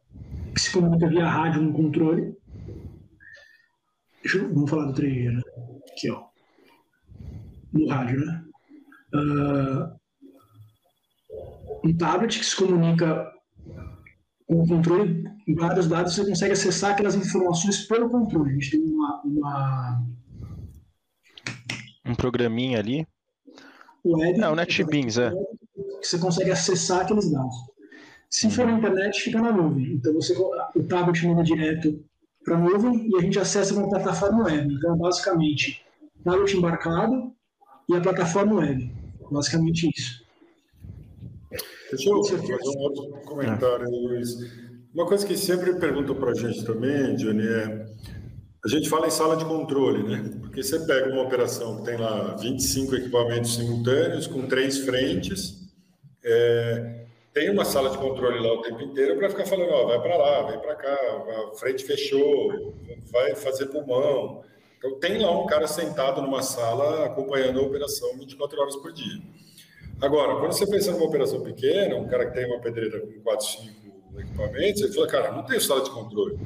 que 0.54 0.60
se 0.60 0.72
comunica 0.72 1.08
via 1.08 1.26
rádio 1.26 1.62
no 1.62 1.72
controle. 1.72 2.36
Eu, 4.24 4.52
vamos 4.52 4.70
falar 4.70 4.86
do 4.86 5.00
3G, 5.00 5.30
né? 5.32 5.42
Aqui, 5.90 6.10
ó. 6.10 6.24
No 7.72 7.88
rádio, 7.88 8.24
né? 8.24 8.44
Uh, 9.14 9.94
um 11.84 11.96
tablet 11.96 12.38
que 12.38 12.44
se 12.44 12.56
comunica 12.56 13.30
com 14.46 14.62
o 14.62 14.66
controle, 14.68 15.24
vários 15.56 15.88
dados, 15.88 16.14
você 16.14 16.26
consegue 16.26 16.52
acessar 16.52 16.92
aquelas 16.92 17.14
informações 17.14 17.86
pelo 17.86 18.10
controle. 18.10 18.50
A 18.50 18.54
gente 18.54 18.70
tem 18.72 18.80
uma, 18.80 19.22
uma... 19.24 20.06
um 22.04 22.14
programinha 22.14 22.78
ali. 22.78 23.06
Web, 24.04 24.40
é, 24.40 24.48
o 24.48 24.54
NetBeans, 24.54 25.18
é. 25.18 25.30
Que 26.00 26.06
você 26.06 26.18
consegue 26.18 26.50
acessar 26.50 27.00
aqueles 27.00 27.30
dados. 27.30 27.54
Se 28.28 28.50
for 28.50 28.66
na 28.66 28.72
internet, 28.72 29.22
fica 29.22 29.40
na 29.40 29.52
nuvem. 29.52 29.92
Então 29.92 30.12
você, 30.12 30.34
o 30.34 30.82
tablet 30.84 31.26
manda 31.26 31.42
direto 31.42 32.04
para 32.44 32.56
a 32.56 32.60
nuvem 32.60 33.08
e 33.08 33.16
a 33.16 33.20
gente 33.20 33.38
acessa 33.38 33.72
uma 33.74 33.88
plataforma 33.88 34.44
web. 34.44 34.74
Então, 34.74 34.96
basicamente, 34.98 35.82
tablet 36.22 36.56
embarcado 36.56 37.32
e 37.88 37.96
a 37.96 38.00
plataforma 38.00 38.56
web. 38.56 38.92
Basicamente 39.30 39.88
isso. 39.96 40.24
Deixa 41.90 42.10
eu 42.10 42.24
fazer 42.24 42.54
um 42.54 42.78
outro 42.80 43.10
comentário, 43.24 43.88
Luiz. 43.88 44.36
Uma 44.92 45.06
coisa 45.06 45.26
que 45.26 45.36
sempre 45.36 45.74
perguntam 45.76 46.14
para 46.14 46.30
a 46.30 46.34
gente 46.34 46.64
também, 46.64 47.16
Johnny, 47.16 47.46
é 47.46 47.86
a 48.64 48.68
gente 48.68 48.88
fala 48.88 49.06
em 49.06 49.10
sala 49.10 49.36
de 49.36 49.44
controle, 49.44 50.02
né? 50.02 50.30
Porque 50.40 50.62
você 50.62 50.78
pega 50.80 51.10
uma 51.10 51.22
operação 51.22 51.76
que 51.76 51.84
tem 51.84 51.98
lá 51.98 52.34
25 52.36 52.96
equipamentos 52.96 53.54
simultâneos 53.56 54.26
com 54.26 54.46
três 54.46 54.78
frentes, 54.78 55.62
é, 56.24 57.04
tem 57.34 57.50
uma 57.50 57.64
sala 57.64 57.90
de 57.90 57.98
controle 57.98 58.38
lá 58.38 58.54
o 58.54 58.62
tempo 58.62 58.80
inteiro 58.80 59.18
para 59.18 59.28
ficar 59.28 59.44
falando, 59.44 59.70
ó, 59.70 59.86
vai 59.86 60.00
para 60.00 60.16
lá, 60.16 60.42
vem 60.50 60.58
para 60.60 60.74
cá, 60.76 60.96
a 61.52 61.56
frente 61.56 61.84
fechou, 61.84 62.74
vai 63.12 63.34
fazer 63.34 63.66
pulmão. 63.66 64.42
Então 64.78 64.98
tem 64.98 65.18
lá 65.18 65.30
um 65.30 65.44
cara 65.46 65.66
sentado 65.66 66.22
numa 66.22 66.42
sala 66.42 67.04
acompanhando 67.04 67.60
a 67.60 67.62
operação 67.62 68.16
24 68.18 68.60
horas 68.60 68.76
por 68.76 68.92
dia. 68.92 69.20
Agora, 70.00 70.36
quando 70.36 70.52
você 70.52 70.66
pensa 70.66 70.90
numa 70.90 71.04
operação 71.04 71.42
pequena, 71.42 71.96
um 71.96 72.08
cara 72.08 72.26
que 72.26 72.34
tem 72.34 72.46
uma 72.46 72.60
pedreira 72.60 73.00
com 73.00 73.20
4, 73.20 73.46
5 73.46 74.20
equipamentos, 74.20 74.82
ele 74.82 74.92
fala, 74.92 75.06
cara, 75.06 75.32
não 75.32 75.44
tem 75.44 75.60
sala 75.60 75.82
de 75.82 75.90
controle. 75.90 76.38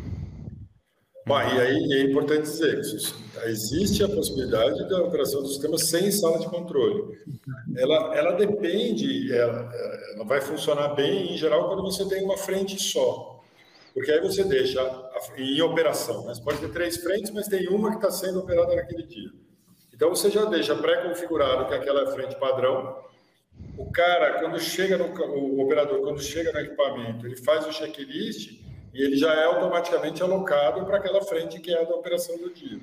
Mas, 1.28 1.52
e 1.52 1.60
aí 1.60 1.92
é 1.92 2.02
importante 2.04 2.42
dizer 2.42 2.80
que 2.80 3.48
existe 3.50 4.02
a 4.02 4.08
possibilidade 4.08 4.88
da 4.88 5.02
operação 5.02 5.42
do 5.42 5.48
sistema 5.48 5.76
sem 5.76 6.10
sala 6.10 6.38
de 6.38 6.46
controle. 6.46 7.18
Ela, 7.76 8.16
ela 8.16 8.32
depende, 8.32 9.30
ela, 9.30 9.70
ela 10.14 10.24
vai 10.24 10.40
funcionar 10.40 10.94
bem, 10.94 11.34
em 11.34 11.36
geral, 11.36 11.68
quando 11.68 11.82
você 11.82 12.08
tem 12.08 12.24
uma 12.24 12.38
frente 12.38 12.82
só. 12.82 13.42
Porque 13.92 14.10
aí 14.10 14.20
você 14.20 14.42
deixa 14.42 14.80
em 15.36 15.60
operação. 15.60 16.24
Mas 16.24 16.40
pode 16.40 16.60
ter 16.60 16.70
três 16.70 16.96
frentes, 16.96 17.30
mas 17.30 17.46
tem 17.46 17.68
uma 17.68 17.90
que 17.90 17.96
está 17.96 18.10
sendo 18.10 18.38
operada 18.38 18.74
naquele 18.74 19.02
dia. 19.02 19.30
Então 19.92 20.08
você 20.08 20.30
já 20.30 20.46
deixa 20.46 20.74
pré-configurado 20.74 21.66
que 21.66 21.74
aquela 21.74 22.00
é 22.00 22.04
a 22.04 22.10
frente 22.10 22.36
padrão, 22.36 22.96
o 23.76 23.90
cara, 23.90 24.40
quando 24.40 24.58
chega 24.58 24.96
no 24.96 25.06
o 25.06 25.60
operador, 25.60 26.00
quando 26.00 26.22
chega 26.22 26.52
no 26.52 26.60
equipamento, 26.60 27.26
ele 27.26 27.36
faz 27.36 27.66
o 27.66 27.72
checklist 27.72 28.67
e 28.98 29.02
ele 29.02 29.16
já 29.16 29.32
é 29.32 29.44
automaticamente 29.44 30.20
alocado 30.20 30.84
para 30.84 30.96
aquela 30.96 31.22
frente 31.22 31.60
que 31.60 31.72
é 31.72 31.80
a 31.80 31.84
da 31.84 31.94
operação 31.94 32.36
do 32.36 32.52
dia. 32.52 32.80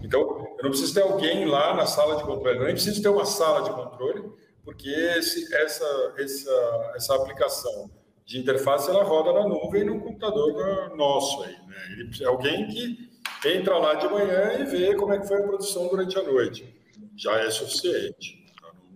Então, 0.00 0.20
eu 0.20 0.62
não 0.62 0.70
preciso 0.70 0.94
ter 0.94 1.02
alguém 1.02 1.46
lá 1.46 1.74
na 1.74 1.84
sala 1.84 2.14
de 2.14 2.22
controle, 2.22 2.58
eu 2.58 2.64
nem 2.64 2.74
preciso 2.74 3.02
ter 3.02 3.08
uma 3.08 3.26
sala 3.26 3.62
de 3.62 3.70
controle, 3.70 4.30
porque 4.64 4.88
esse, 4.88 5.52
essa, 5.52 6.14
essa, 6.16 6.92
essa 6.94 7.16
aplicação 7.16 7.90
de 8.24 8.38
interface 8.38 8.88
ela 8.88 9.02
roda 9.02 9.32
na 9.32 9.48
nuvem 9.48 9.82
no 9.82 10.00
computador 10.00 10.94
nosso 10.96 11.42
aí, 11.42 11.56
né? 11.66 11.76
Ele, 11.90 12.24
alguém 12.24 12.68
que 12.68 13.10
entra 13.44 13.78
lá 13.78 13.94
de 13.94 14.06
manhã 14.06 14.60
e 14.60 14.64
vê 14.64 14.94
como 14.94 15.12
é 15.12 15.18
que 15.18 15.26
foi 15.26 15.38
a 15.38 15.42
produção 15.42 15.88
durante 15.88 16.16
a 16.16 16.22
noite. 16.22 16.72
Já 17.16 17.36
é 17.40 17.50
suficiente. 17.50 18.46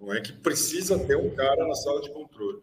Não 0.01 0.15
é 0.15 0.21
que 0.21 0.33
precisa 0.33 0.97
ter 0.97 1.17
um 1.17 1.35
cara 1.35 1.67
na 1.67 1.75
sala 1.75 2.01
de 2.01 2.11
controle. 2.11 2.63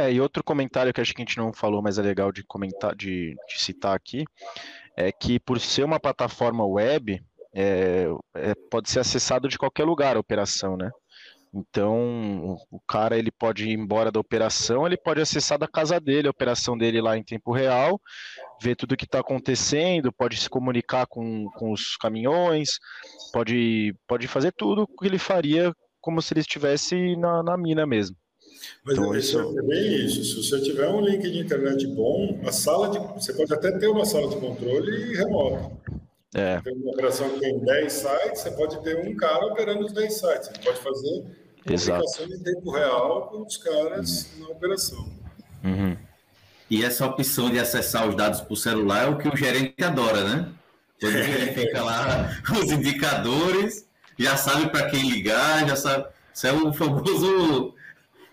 É, 0.00 0.10
e 0.10 0.18
outro 0.18 0.42
comentário 0.42 0.94
que 0.94 1.00
acho 1.00 1.12
que 1.12 1.20
a 1.20 1.24
gente 1.24 1.36
não 1.36 1.52
falou, 1.52 1.82
mas 1.82 1.98
é 1.98 2.02
legal 2.02 2.32
de 2.32 2.42
comentar, 2.42 2.94
de, 2.94 3.36
de 3.46 3.60
citar 3.60 3.94
aqui, 3.94 4.24
é 4.96 5.12
que 5.12 5.38
por 5.38 5.60
ser 5.60 5.84
uma 5.84 6.00
plataforma 6.00 6.64
web, 6.64 7.22
é, 7.52 8.06
é, 8.34 8.54
pode 8.70 8.88
ser 8.88 9.00
acessado 9.00 9.46
de 9.46 9.58
qualquer 9.58 9.84
lugar 9.84 10.16
a 10.16 10.20
operação, 10.20 10.74
né? 10.76 10.90
Então, 11.52 12.56
o 12.70 12.80
cara 12.88 13.18
ele 13.18 13.30
pode 13.30 13.68
ir 13.68 13.72
embora 13.72 14.10
da 14.10 14.20
operação, 14.20 14.86
ele 14.86 14.96
pode 14.96 15.20
acessar 15.20 15.58
da 15.58 15.68
casa 15.68 16.00
dele, 16.00 16.28
a 16.28 16.30
operação 16.30 16.78
dele 16.78 17.02
lá 17.02 17.18
em 17.18 17.24
tempo 17.24 17.52
real, 17.52 18.00
ver 18.62 18.76
tudo 18.76 18.92
o 18.92 18.96
que 18.96 19.04
está 19.04 19.18
acontecendo, 19.18 20.12
pode 20.12 20.36
se 20.38 20.48
comunicar 20.48 21.06
com, 21.06 21.50
com 21.56 21.72
os 21.72 21.96
caminhões, 21.96 22.78
pode, 23.32 23.94
pode 24.06 24.28
fazer 24.28 24.52
tudo 24.52 24.82
o 24.82 24.86
que 24.86 25.06
ele 25.06 25.18
faria 25.18 25.74
como 26.00 26.22
se 26.22 26.32
ele 26.32 26.40
estivesse 26.40 27.16
na, 27.16 27.42
na 27.42 27.58
mina 27.58 27.84
mesmo. 27.86 28.16
Mas 28.84 28.96
então, 28.96 29.14
isso 29.14 29.38
é 29.58 29.62
bem 29.62 30.04
isso. 30.04 30.24
Se 30.24 30.36
você 30.36 30.60
tiver 30.60 30.88
um 30.88 31.00
link 31.00 31.22
de 31.22 31.38
internet 31.38 31.86
bom, 31.86 32.40
a 32.46 32.52
sala 32.52 32.88
de. 32.88 32.98
Você 33.14 33.32
pode 33.32 33.52
até 33.52 33.72
ter 33.72 33.88
uma 33.88 34.04
sala 34.04 34.28
de 34.28 34.36
controle 34.36 35.16
remota. 35.16 35.70
É. 36.34 36.60
Tem 36.60 36.74
uma 36.74 36.92
operação 36.92 37.28
que 37.30 37.40
tem 37.40 37.58
10 37.58 37.92
sites, 37.92 38.40
você 38.40 38.50
pode 38.52 38.80
ter 38.82 38.96
um 38.96 39.16
cara 39.16 39.46
operando 39.46 39.84
os 39.84 39.92
10 39.92 40.12
sites. 40.12 40.48
Você 40.48 40.62
pode 40.62 40.78
fazer 40.78 41.24
comunicação 41.64 42.26
em 42.26 42.42
tempo 42.42 42.70
real 42.70 43.28
com 43.28 43.42
os 43.42 43.56
caras 43.56 44.28
uhum. 44.34 44.44
na 44.44 44.50
operação. 44.50 45.08
Uhum. 45.64 45.96
E 46.70 46.84
essa 46.84 47.04
opção 47.04 47.50
de 47.50 47.58
acessar 47.58 48.08
os 48.08 48.14
dados 48.14 48.40
por 48.40 48.56
celular 48.56 49.06
é 49.06 49.10
o 49.10 49.18
que 49.18 49.28
o 49.28 49.36
gerente 49.36 49.82
adora, 49.82 50.22
né? 50.22 50.52
Quando 51.00 51.16
ele 51.16 51.50
fica 51.52 51.82
lá 51.82 52.30
os 52.52 52.70
indicadores 52.70 53.86
já 54.18 54.36
sabe 54.36 54.70
para 54.70 54.88
quem 54.88 55.10
ligar, 55.10 55.66
já 55.66 55.74
sabe. 55.74 56.06
Isso 56.32 56.46
é 56.46 56.52
o 56.52 56.72
famoso 56.72 57.74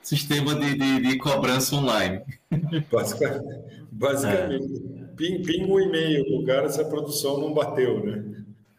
sistema 0.08 0.56
de, 0.56 0.74
de, 0.76 1.02
de 1.02 1.18
cobrança 1.18 1.76
online. 1.76 2.24
Basicamente. 2.90 3.76
basicamente. 3.92 4.84
É. 5.04 5.08
Pinga 5.18 5.74
um 5.74 5.80
e-mail 5.80 6.24
para 6.26 6.36
o 6.36 6.46
cara 6.46 6.70
se 6.70 6.80
a 6.80 6.86
produção 6.86 7.42
não 7.42 7.54
bateu, 7.54 8.06
né? 8.06 8.24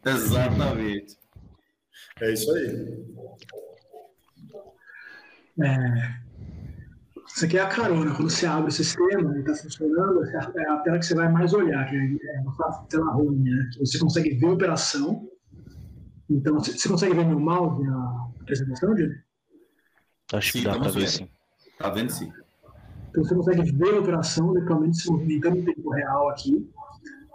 Exatamente. 0.06 1.18
É 2.20 2.32
isso 2.32 2.50
aí. 2.52 3.04
É, 5.60 6.18
isso 7.26 7.44
aqui 7.44 7.58
é 7.58 7.62
a 7.62 7.66
carona. 7.66 8.14
Quando 8.14 8.30
você 8.30 8.46
abre 8.46 8.70
o 8.70 8.72
sistema 8.72 9.36
e 9.36 9.40
está 9.40 9.54
funcionando, 9.54 10.24
é 10.24 10.36
a 10.68 10.76
tela 10.78 10.98
que 10.98 11.04
você 11.04 11.14
vai 11.14 11.30
mais 11.30 11.52
olhar, 11.52 11.84
que 11.90 11.96
é 11.96 12.40
uma 12.40 12.86
tela 12.88 13.12
ruim, 13.12 13.42
né? 13.42 13.70
Você 13.80 13.98
consegue 13.98 14.30
ver 14.36 14.46
a 14.46 14.52
operação, 14.52 15.28
então, 16.30 16.54
você 16.58 16.88
consegue 16.88 17.14
ver 17.14 17.26
meu 17.26 17.40
mouse 17.40 17.82
na 17.82 18.28
apresentação, 18.40 18.96
Júlio? 18.96 19.27
Acho 20.32 20.52
que 20.52 20.58
sim, 20.58 20.64
dá 20.64 20.78
para 20.78 20.90
ver 20.90 21.08
sim. 21.08 21.28
Tá 21.78 21.90
vendo 21.90 22.10
sim. 22.10 22.32
Então 23.10 23.24
você 23.24 23.34
consegue 23.34 23.72
ver 23.72 23.94
a 23.94 24.00
operação, 24.00 24.56
equipamento 24.56 24.96
se 24.96 25.10
movimentando 25.10 25.58
em 25.58 25.64
tempo 25.64 25.90
real 25.90 26.28
aqui. 26.28 26.70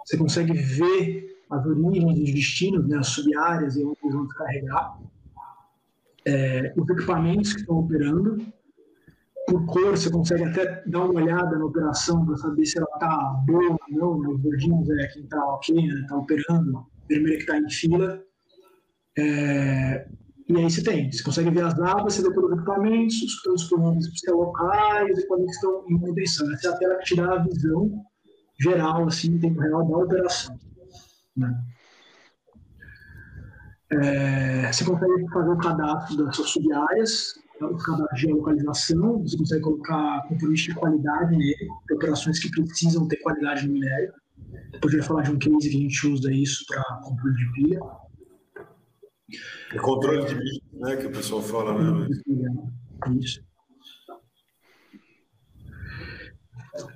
Você 0.04 0.16
consegue 0.16 0.52
ver 0.52 1.34
as 1.50 1.66
origens 1.66 2.18
dos 2.18 2.32
destinos, 2.32 2.86
né, 2.86 2.98
as 2.98 3.08
sub-áreas 3.08 3.76
e 3.76 3.84
onde 3.84 3.98
eles 4.02 4.14
vão 4.14 4.26
descarregar. 4.26 4.98
É, 6.26 6.72
os 6.76 6.88
equipamentos 6.88 7.52
que 7.52 7.60
estão 7.60 7.78
operando. 7.78 8.46
Por 9.46 9.66
cor, 9.66 9.90
você 9.90 10.10
consegue 10.10 10.44
até 10.44 10.82
dar 10.86 11.04
uma 11.04 11.20
olhada 11.20 11.58
na 11.58 11.66
operação 11.66 12.24
para 12.24 12.36
saber 12.36 12.64
se 12.64 12.78
ela 12.78 12.88
está 12.94 13.42
boa 13.46 13.72
ou 13.72 13.78
não. 13.90 14.20
Né? 14.20 14.28
Os 14.28 14.42
verdinhos 14.42 14.88
é 14.88 15.06
quem 15.08 15.24
está 15.24 15.44
ok, 15.44 15.76
está 15.76 15.94
né? 15.94 16.06
Tá 16.08 16.16
operando. 16.16 16.86
Vermelho 17.08 17.36
que 17.36 17.42
está 17.42 17.58
em 17.58 17.68
fila. 17.68 18.22
É, 19.18 20.08
e 20.46 20.56
aí 20.56 20.70
você 20.70 20.82
tem, 20.82 21.10
você 21.10 21.22
consegue 21.22 21.50
ver 21.50 21.64
as 21.64 21.74
datas, 21.74 22.16
você 22.16 22.22
todos 22.22 22.50
os 22.50 22.58
equipamentos, 22.58 23.14
os 23.16 23.20
que 23.20 23.36
estão 23.36 23.54
disponíveis 23.54 24.22
para 24.22 24.34
locais, 24.34 25.12
os 25.12 25.18
equipamentos 25.18 25.58
que 25.58 25.66
estão 25.66 25.84
em 25.88 26.00
manutenção. 26.00 26.52
Essa 26.52 26.68
é 26.68 26.70
a 26.70 26.76
tela 26.76 26.94
que 26.96 27.04
te 27.04 27.16
dá 27.16 27.32
a 27.32 27.42
visão 27.42 28.04
geral, 28.60 29.06
assim, 29.06 29.28
em 29.28 29.38
tempo 29.38 29.60
real 29.60 29.88
da 29.88 29.96
operação. 29.96 30.58
Né? 31.36 31.64
É, 33.90 34.72
você 34.72 34.84
consegue 34.84 35.28
fazer 35.32 35.50
o 35.50 35.58
cadastro 35.58 36.24
das 36.24 36.36
suas 36.36 36.50
sub-áreas, 36.50 37.34
cada 37.84 38.06
geolocalização, 38.14 39.22
você 39.22 39.38
consegue 39.38 39.62
colocar 39.62 40.26
componentes 40.28 40.64
de 40.64 40.74
qualidade 40.74 41.36
nele, 41.36 41.68
operações 41.92 42.38
que 42.38 42.50
precisam 42.50 43.06
ter 43.08 43.16
qualidade 43.18 43.66
no 43.66 43.72
minério. 43.72 44.12
Depois 44.72 44.92
eu 44.92 45.02
falar 45.02 45.22
de 45.22 45.30
um 45.30 45.38
case 45.38 45.70
que 45.70 45.76
a 45.76 45.80
gente 45.80 46.06
usa 46.06 46.32
isso 46.32 46.64
para 46.66 46.82
controle 47.02 47.36
de 47.36 47.52
pilha. 47.52 47.80
É 49.72 49.78
controle 49.78 50.24
de 50.26 50.34
pilha, 50.34 50.60
né, 50.72 50.96
que 50.96 51.06
o 51.06 51.12
pessoal 51.12 51.42
fala, 51.42 51.74
né? 51.74 52.08
Isso. 53.20 53.40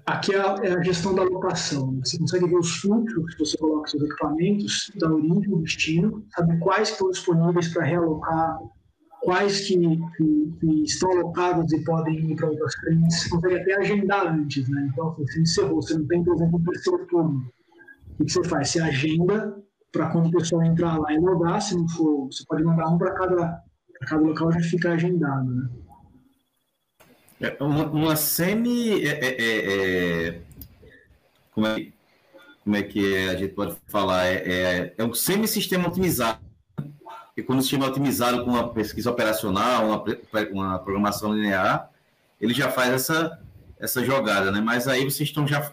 Aqui 0.06 0.34
é 0.34 0.40
a, 0.40 0.56
é 0.64 0.72
a, 0.72 0.82
gestão 0.82 1.14
da 1.14 1.22
alocação. 1.22 2.00
Você 2.04 2.18
consegue 2.18 2.48
ver 2.48 2.58
os 2.58 2.80
fluxos 2.80 3.34
que 3.34 3.38
você 3.38 3.56
coloca 3.58 3.90
seus 3.90 4.02
equipamentos, 4.02 4.90
da 4.96 5.08
origem, 5.08 5.50
do 5.50 5.62
destino, 5.62 6.26
sabe 6.34 6.58
quais 6.58 6.90
estão 6.90 7.10
disponíveis 7.10 7.68
para 7.68 7.84
realocar, 7.84 8.58
quais 9.22 9.60
que, 9.68 9.76
que, 9.76 10.54
que, 10.60 10.82
estão 10.82 11.12
alocados 11.12 11.72
e 11.72 11.84
podem 11.84 12.32
ir 12.32 12.36
para 12.36 12.48
outras 12.48 12.74
frentes. 12.76 13.22
Você 13.22 13.28
consegue 13.28 13.54
até 13.56 13.74
agendar 13.76 14.26
antes, 14.26 14.68
né? 14.68 14.88
Então, 14.92 15.10
assim, 15.10 15.26
você 15.26 15.40
encerrou, 15.42 15.82
você 15.82 15.94
não 15.96 16.06
tem, 16.06 16.24
por 16.24 16.34
exemplo, 16.34 16.58
um 16.58 16.64
terceiro 16.64 17.06
turno. 17.06 17.52
O 18.18 18.24
que 18.24 18.32
você 18.32 18.48
faz? 18.48 18.70
Você 18.70 18.80
agenda 18.80 19.62
para 19.92 20.10
quando 20.10 20.26
o 20.26 20.32
pessoal 20.32 20.62
entrar 20.64 20.98
lá 20.98 21.12
e 21.12 21.18
logar, 21.18 21.60
se 21.62 21.74
não 21.76 21.88
for, 21.88 22.26
você 22.26 22.44
pode 22.46 22.62
mandar 22.62 22.88
um 22.88 22.98
para 22.98 23.14
cada, 23.14 23.62
cada 24.06 24.22
local 24.22 24.52
já 24.52 24.60
ficar 24.60 24.92
agendado, 24.92 25.50
né? 25.50 25.68
É, 27.40 27.56
uma, 27.62 27.86
uma 27.86 28.16
semi. 28.16 29.04
É, 29.06 29.10
é, 29.10 29.42
é, 29.42 30.28
é, 30.28 30.40
como, 31.52 31.66
é, 31.66 31.86
como 32.64 32.76
é 32.76 32.82
que 32.82 33.28
a 33.28 33.36
gente 33.36 33.54
pode 33.54 33.76
falar? 33.86 34.26
É, 34.26 34.94
é, 34.98 35.04
um 35.04 35.14
semi-sistema 35.14 35.88
otimizado. 35.88 36.40
E 37.36 37.42
quando 37.42 37.60
o 37.60 37.62
sistema 37.62 37.86
é 37.86 37.88
otimizado 37.88 38.44
com 38.44 38.50
uma 38.50 38.72
pesquisa 38.72 39.10
operacional, 39.10 39.86
uma, 39.86 40.04
uma 40.50 40.78
programação 40.80 41.32
linear, 41.32 41.88
ele 42.40 42.52
já 42.52 42.68
faz 42.68 42.92
essa, 42.92 43.40
essa 43.78 44.04
jogada, 44.04 44.50
né? 44.50 44.60
Mas 44.60 44.88
aí 44.88 45.04
vocês 45.04 45.28
estão 45.28 45.46
já 45.46 45.72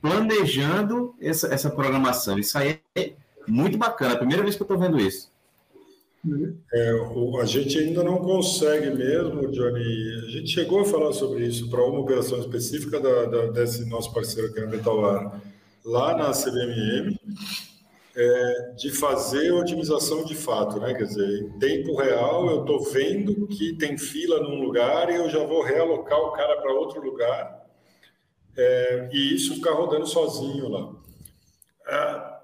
planejando 0.00 1.14
essa, 1.20 1.52
essa 1.52 1.70
programação. 1.70 2.38
Isso 2.38 2.56
aí 2.58 2.80
é 2.94 3.12
muito 3.48 3.78
bacana. 3.78 4.14
A 4.14 4.18
primeira 4.18 4.42
vez 4.42 4.56
que 4.56 4.62
eu 4.62 4.64
estou 4.64 4.78
vendo 4.78 5.00
isso. 5.00 5.30
É, 6.72 6.92
o, 7.14 7.38
a 7.40 7.44
gente 7.44 7.78
ainda 7.78 8.02
não 8.02 8.18
consegue 8.18 8.90
mesmo, 8.90 9.50
Johnny. 9.50 10.24
A 10.26 10.30
gente 10.30 10.48
chegou 10.48 10.80
a 10.80 10.84
falar 10.84 11.12
sobre 11.12 11.46
isso 11.46 11.70
para 11.70 11.84
uma 11.84 12.00
operação 12.00 12.38
específica 12.38 12.98
da, 12.98 13.26
da, 13.26 13.46
desse 13.46 13.88
nosso 13.88 14.12
parceiro 14.12 14.52
que 14.52 14.58
é 14.58 14.64
a 14.64 14.66
Metalar, 14.66 15.40
lá 15.84 16.16
na 16.16 16.32
CBMM, 16.32 17.16
é, 18.16 18.72
de 18.76 18.90
fazer 18.90 19.52
otimização 19.52 20.24
de 20.24 20.34
fato, 20.34 20.80
né? 20.80 20.94
Quer 20.94 21.04
dizer, 21.04 21.42
em 21.42 21.58
tempo 21.58 21.94
real, 21.96 22.50
eu 22.50 22.60
estou 22.60 22.82
vendo 22.90 23.46
que 23.46 23.74
tem 23.74 23.96
fila 23.96 24.40
num 24.40 24.60
lugar 24.60 25.10
e 25.10 25.16
eu 25.16 25.30
já 25.30 25.44
vou 25.44 25.62
realocar 25.62 26.18
o 26.18 26.32
cara 26.32 26.60
para 26.60 26.72
outro 26.72 27.00
lugar. 27.00 27.55
É, 28.56 29.08
e 29.12 29.34
isso 29.34 29.54
ficar 29.54 29.72
rodando 29.72 30.06
sozinho 30.06 30.68
lá. 30.68 30.92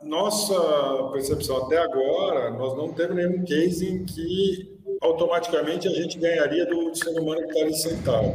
Nossa 0.02 1.10
percepção 1.12 1.64
até 1.64 1.78
agora, 1.78 2.50
nós 2.50 2.76
não 2.76 2.92
temos 2.92 3.16
nenhum 3.16 3.44
case 3.44 3.88
em 3.88 4.04
que 4.04 4.78
automaticamente 5.00 5.88
a 5.88 5.92
gente 5.92 6.18
ganharia 6.18 6.66
do 6.66 6.94
ser 6.94 7.18
humano 7.18 7.40
que 7.42 7.52
está 7.52 7.60
ali 7.60 7.74
sentado. 7.74 8.32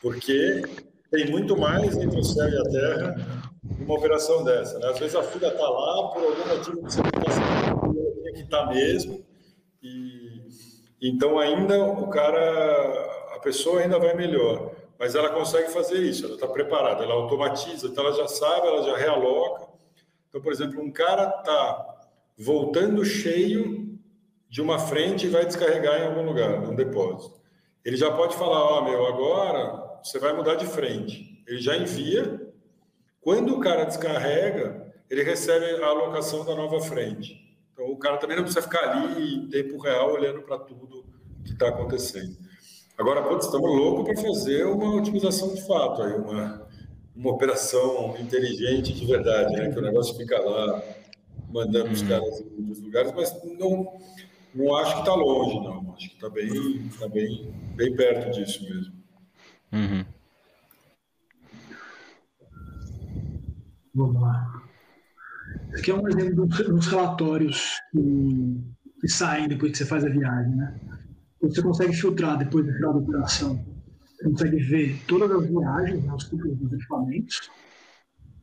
Porque 0.00 0.62
tem 1.10 1.30
muito 1.30 1.56
mais 1.56 1.96
entre 1.96 2.18
o 2.18 2.24
céu 2.24 2.48
e 2.48 2.58
a 2.58 2.64
terra 2.64 3.42
uma 3.80 3.94
operação 3.94 4.44
dessa. 4.44 4.78
Né? 4.78 4.86
Às 4.88 4.98
vezes 4.98 5.14
a 5.14 5.22
fila 5.22 5.48
está 5.48 5.68
lá 5.68 6.08
por 6.08 6.22
algum 6.22 6.48
motivo 6.48 6.82
que 6.84 6.92
você 6.92 7.00
não 7.00 7.08
está 7.08 8.32
que 8.32 8.40
está 8.40 8.66
mesmo. 8.66 9.24
E, 9.82 10.42
então 11.02 11.38
ainda 11.38 11.84
o 11.84 12.08
cara, 12.08 13.34
a 13.34 13.38
pessoa 13.40 13.80
ainda 13.80 13.98
vai 13.98 14.14
melhor. 14.14 14.71
Mas 15.02 15.14
ela 15.14 15.30
consegue 15.30 15.70
fazer 15.70 15.98
isso, 15.98 16.24
ela 16.24 16.36
está 16.36 16.46
preparada, 16.46 17.02
ela 17.02 17.14
automatiza, 17.14 17.88
então 17.88 18.06
ela 18.06 18.14
já 18.14 18.28
sabe, 18.28 18.68
ela 18.68 18.82
já 18.84 18.96
realoca 18.96 19.72
então, 20.32 20.40
por 20.40 20.50
exemplo, 20.50 20.82
um 20.82 20.90
cara 20.90 21.28
está 21.40 22.06
voltando 22.38 23.04
cheio 23.04 23.98
de 24.48 24.62
uma 24.62 24.78
frente 24.78 25.26
e 25.26 25.28
vai 25.28 25.44
descarregar 25.44 26.00
em 26.00 26.06
algum 26.06 26.22
lugar, 26.22 26.58
num 26.58 26.74
depósito. 26.74 27.38
Ele 27.84 27.98
já 27.98 28.10
pode 28.10 28.34
falar, 28.36 28.58
ó, 28.58 28.78
oh, 28.78 28.84
meu, 28.84 29.06
agora 29.06 30.00
você 30.02 30.18
vai 30.18 30.32
mudar 30.32 30.54
de 30.54 30.64
frente. 30.64 31.44
Ele 31.46 31.60
já 31.60 31.76
envia. 31.76 32.50
Quando 33.20 33.54
o 33.54 33.60
cara 33.60 33.84
descarrega, 33.84 34.94
ele 35.10 35.22
recebe 35.22 35.66
a 35.84 35.86
alocação 35.86 36.46
da 36.46 36.54
nova 36.54 36.80
frente. 36.80 37.54
Então, 37.74 37.84
o 37.90 37.98
cara 37.98 38.16
também 38.16 38.36
não 38.36 38.44
precisa 38.44 38.62
ficar 38.62 38.88
ali 38.88 39.34
em 39.34 39.48
tempo 39.50 39.76
real 39.76 40.14
olhando 40.14 40.40
para 40.40 40.60
tudo 40.60 41.04
que 41.44 41.52
está 41.52 41.68
acontecendo. 41.68 42.38
Agora, 43.02 43.20
putz, 43.20 43.46
estamos 43.46 43.68
loucos 43.68 44.04
para 44.04 44.28
fazer 44.28 44.64
uma 44.64 44.94
otimização 44.94 45.52
de 45.52 45.66
fato, 45.66 46.02
aí, 46.02 46.12
uma, 46.12 46.68
uma 47.16 47.32
operação 47.32 48.16
inteligente 48.16 48.92
de 48.92 49.04
verdade, 49.04 49.52
né? 49.54 49.72
Que 49.72 49.78
o 49.80 49.82
negócio 49.82 50.16
fica 50.16 50.40
lá 50.40 50.80
mandando 51.52 51.90
os 51.90 52.00
uhum. 52.00 52.08
caras 52.08 52.40
em 52.40 52.62
muitos 52.62 52.80
lugares, 52.80 53.12
mas 53.12 53.58
não, 53.58 53.98
não 54.54 54.76
acho 54.76 54.94
que 54.94 55.00
está 55.00 55.14
longe, 55.16 55.54
não. 55.64 55.94
Acho 55.94 56.10
que 56.10 56.14
está 56.14 56.30
bem, 56.30 56.90
tá 56.96 57.08
bem, 57.08 57.52
bem 57.74 57.96
perto 57.96 58.30
disso 58.36 58.62
mesmo. 58.62 58.92
Uhum. 59.72 60.04
Vamos 63.96 64.22
lá. 64.22 64.62
Aqui 65.76 65.90
é 65.90 65.94
um 65.96 66.06
exemplo 66.06 66.46
dos 66.46 66.86
relatórios 66.86 67.80
que, 67.90 68.60
que 69.00 69.08
saem 69.08 69.48
depois 69.48 69.72
que 69.72 69.78
você 69.78 69.86
faz 69.86 70.04
a 70.04 70.08
viagem, 70.08 70.54
né? 70.54 70.78
Você 71.42 71.62
consegue 71.62 71.92
filtrar 71.92 72.38
depois 72.38 72.64
do 72.64 72.72
final 72.72 72.92
da 72.92 72.98
operação 73.00 73.72
consegue 74.22 74.56
ver 74.56 75.02
todas 75.06 75.30
as 75.30 75.46
viagens, 75.46 76.04
né, 76.04 76.14
os 76.14 76.24
ciclos 76.24 76.56
dos 76.58 76.72
equipamentos, 76.72 77.50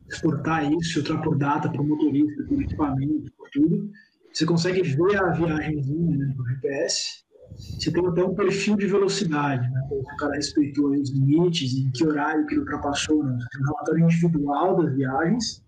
exportar 0.08 0.70
isso, 0.72 0.94
filtrar 0.94 1.22
por 1.22 1.36
data, 1.36 1.70
por 1.70 1.86
motorista, 1.86 2.42
por 2.44 2.62
equipamento, 2.62 3.32
por 3.36 3.48
tudo. 3.50 3.90
Você 4.32 4.44
consegue 4.44 4.82
ver 4.82 5.16
a 5.16 5.30
viagemzinha 5.30 6.16
né, 6.16 6.34
do 6.36 6.44
GPS. 6.44 7.24
Você 7.56 7.90
tem 7.90 8.06
até 8.06 8.24
um 8.24 8.34
perfil 8.34 8.76
de 8.76 8.86
velocidade, 8.86 9.68
né? 9.70 9.80
O 9.90 10.16
cara 10.16 10.34
respeitou 10.34 10.92
os 10.92 11.10
limites, 11.10 11.74
em 11.74 11.90
que 11.90 12.06
horário 12.06 12.46
que 12.46 12.54
ele 12.54 12.60
ultrapassou. 12.60 13.24
Né? 13.24 13.36
Você 13.40 13.48
tem 13.50 13.60
um 13.60 13.64
relatório 13.64 14.04
individual 14.04 14.76
das 14.76 14.94
viagens, 14.94 15.64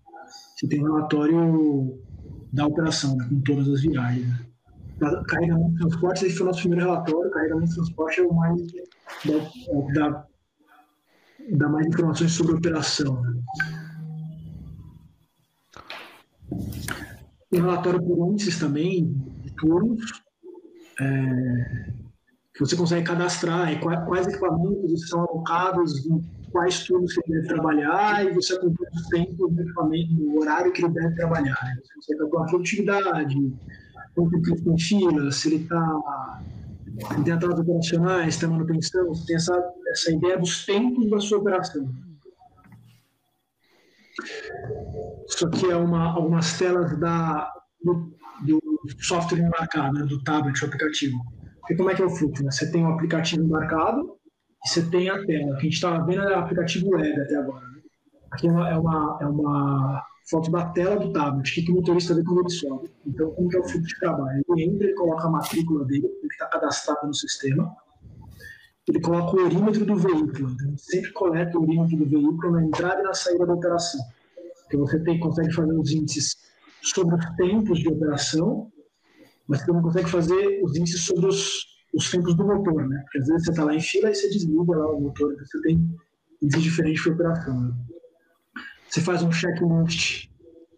você 0.55 0.67
tem 0.67 0.81
um 0.81 0.85
relatório 0.85 2.01
da 2.53 2.65
operação, 2.65 3.17
né, 3.17 3.27
com 3.27 3.41
todas 3.41 3.67
as 3.67 3.81
viagens. 3.81 4.27
Né? 4.27 4.52
Carregamento 5.27 5.71
de 5.71 5.77
transporte, 5.77 6.25
esse 6.25 6.35
foi 6.35 6.45
o 6.45 6.47
nosso 6.47 6.59
primeiro 6.61 6.85
relatório. 6.85 7.31
Carregamento 7.31 7.69
de 7.69 7.75
transporte 7.75 8.21
é 8.21 8.23
o 8.23 8.33
mais 8.33 8.61
dá, 9.93 10.09
dá, 10.09 10.27
dá 11.51 11.69
mais 11.69 11.87
informações 11.87 12.31
sobre 12.31 12.53
a 12.53 12.55
operação. 12.57 13.21
Né? 13.21 13.33
Tem 17.49 17.61
relatório 17.61 18.01
por 18.01 18.31
índices 18.31 18.59
também, 18.59 19.13
de 19.41 19.51
turnos, 19.51 20.23
é, 20.99 21.93
que 22.53 22.59
você 22.59 22.75
consegue 22.75 23.05
cadastrar 23.05 23.79
quais, 23.79 24.05
quais 24.05 24.27
equipamentos 24.27 25.03
estão 25.03 25.21
alocados 25.21 26.05
em 26.05 26.21
quais 26.51 26.83
turnos 26.83 27.15
ele 27.17 27.41
deve 27.41 27.47
trabalhar 27.47 28.25
e 28.25 28.33
você 28.33 28.53
acompanha 28.53 28.91
o 28.91 29.09
tempo 29.09 29.47
do 29.47 29.61
equipamento, 29.61 30.13
o 30.21 30.39
horário 30.39 30.71
que 30.71 30.83
ele 30.83 30.93
deve 30.93 31.15
trabalhar. 31.15 31.59
Né? 31.63 31.75
Você 31.83 31.93
consegue 31.95 32.19
calcular 32.19 32.43
a 32.43 32.47
produtividade, 32.47 33.53
tempo 34.13 34.63
tem 34.63 34.77
fila, 34.77 35.31
se 35.31 35.47
ele 35.47 35.63
está 35.63 36.41
tem 37.23 37.33
atrasos 37.33 37.59
operacionais, 37.59 38.37
tem 38.37 38.49
manutenção, 38.49 39.11
tem 39.25 39.35
essa, 39.35 39.73
essa 39.87 40.11
ideia 40.11 40.37
dos 40.37 40.65
tempos 40.65 41.09
da 41.09 41.19
sua 41.19 41.39
operação. 41.39 41.89
Isso 45.27 45.47
aqui 45.47 45.71
é 45.71 45.75
uma, 45.75 46.13
algumas 46.13 46.57
telas 46.57 46.97
da, 46.99 47.51
do, 47.83 48.13
do 48.45 48.59
software 48.99 49.39
embarcado, 49.39 49.99
né, 49.99 50.05
do 50.05 50.23
tablet, 50.23 50.59
do 50.59 50.67
aplicativo. 50.67 51.17
E 51.69 51.75
como 51.75 51.89
é 51.89 51.95
que 51.95 52.01
é 52.01 52.05
o 52.05 52.09
fluxo? 52.09 52.43
Né? 52.43 52.51
Você 52.51 52.71
tem 52.71 52.83
o 52.83 52.89
aplicativo 52.89 53.43
embarcado 53.43 54.17
e 54.63 54.69
você 54.69 54.83
tem 54.83 55.09
a 55.09 55.25
tela. 55.25 55.53
O 55.53 55.57
que 55.57 55.61
a 55.61 55.63
gente 55.63 55.73
estava 55.73 56.05
vendo 56.05 56.21
é 56.21 56.35
o 56.35 56.39
aplicativo 56.39 56.89
web 56.89 57.21
até 57.21 57.35
agora. 57.37 57.65
Né? 57.67 57.81
Aqui 58.31 58.47
é 58.47 58.51
uma, 58.51 58.69
é 58.69 58.77
uma, 58.77 59.19
é 59.21 59.25
uma 59.25 60.05
foto 60.29 60.49
da 60.51 60.65
tela 60.69 60.97
do 60.97 61.11
tablet, 61.11 61.49
o 61.49 61.53
que, 61.53 61.61
que 61.63 61.71
o 61.71 61.75
motorista 61.75 62.13
vê 62.13 62.23
quando 62.23 62.41
ele 62.41 62.49
sobe. 62.49 62.89
Então, 63.05 63.31
como 63.31 63.49
que 63.49 63.57
é 63.57 63.59
o 63.59 63.63
fluxo 63.63 63.87
de 63.87 63.99
trabalho? 63.99 64.43
Ele 64.49 64.63
entra, 64.63 64.87
ele 64.87 64.95
coloca 64.95 65.27
a 65.27 65.29
matrícula 65.29 65.85
dele, 65.85 66.07
que 66.07 66.27
está 66.27 66.47
cadastrado 66.47 67.07
no 67.07 67.13
sistema, 67.13 67.75
ele 68.87 68.99
coloca 69.01 69.37
o 69.37 69.45
orímetro 69.45 69.85
do 69.85 69.95
veículo, 69.95 70.51
então 70.51 70.67
ele 70.67 70.77
sempre 70.77 71.11
coleta 71.11 71.57
o 71.57 71.63
orímetro 71.63 71.97
do 71.97 72.05
veículo 72.05 72.51
na 72.51 72.63
entrada 72.63 73.01
e 73.01 73.03
na 73.03 73.13
saída 73.13 73.45
da 73.45 73.53
operação. 73.53 74.01
Então, 74.67 74.79
você 74.81 74.99
tem, 74.99 75.19
consegue 75.19 75.53
fazer 75.53 75.73
os 75.73 75.91
índices 75.91 76.37
sobre 76.81 77.15
os 77.15 77.25
tempos 77.35 77.79
de 77.79 77.89
operação, 77.89 78.71
mas 79.47 79.59
você 79.59 79.65
também 79.67 79.81
consegue 79.81 80.09
fazer 80.09 80.61
os 80.63 80.75
índices 80.75 81.05
sobre 81.05 81.27
os, 81.27 81.65
os 81.93 82.09
tempos 82.09 82.35
do 82.35 82.45
motor, 82.45 82.87
né? 82.87 83.01
Porque 83.03 83.19
às 83.19 83.27
vezes 83.27 83.45
você 83.45 83.51
está 83.51 83.63
lá 83.63 83.75
em 83.75 83.81
fila 83.81 84.09
e 84.09 84.15
você 84.15 84.29
desliga 84.29 84.75
lá 84.75 84.91
o 84.91 85.01
motor, 85.01 85.33
então 85.33 85.45
você 85.45 85.61
tem 85.61 85.95
diferentes 86.41 87.03
de 87.03 87.11
operação. 87.11 87.61
Né? 87.61 87.73
Você 88.93 89.01
faz 89.01 89.23
um 89.23 89.31
checklist 89.31 90.29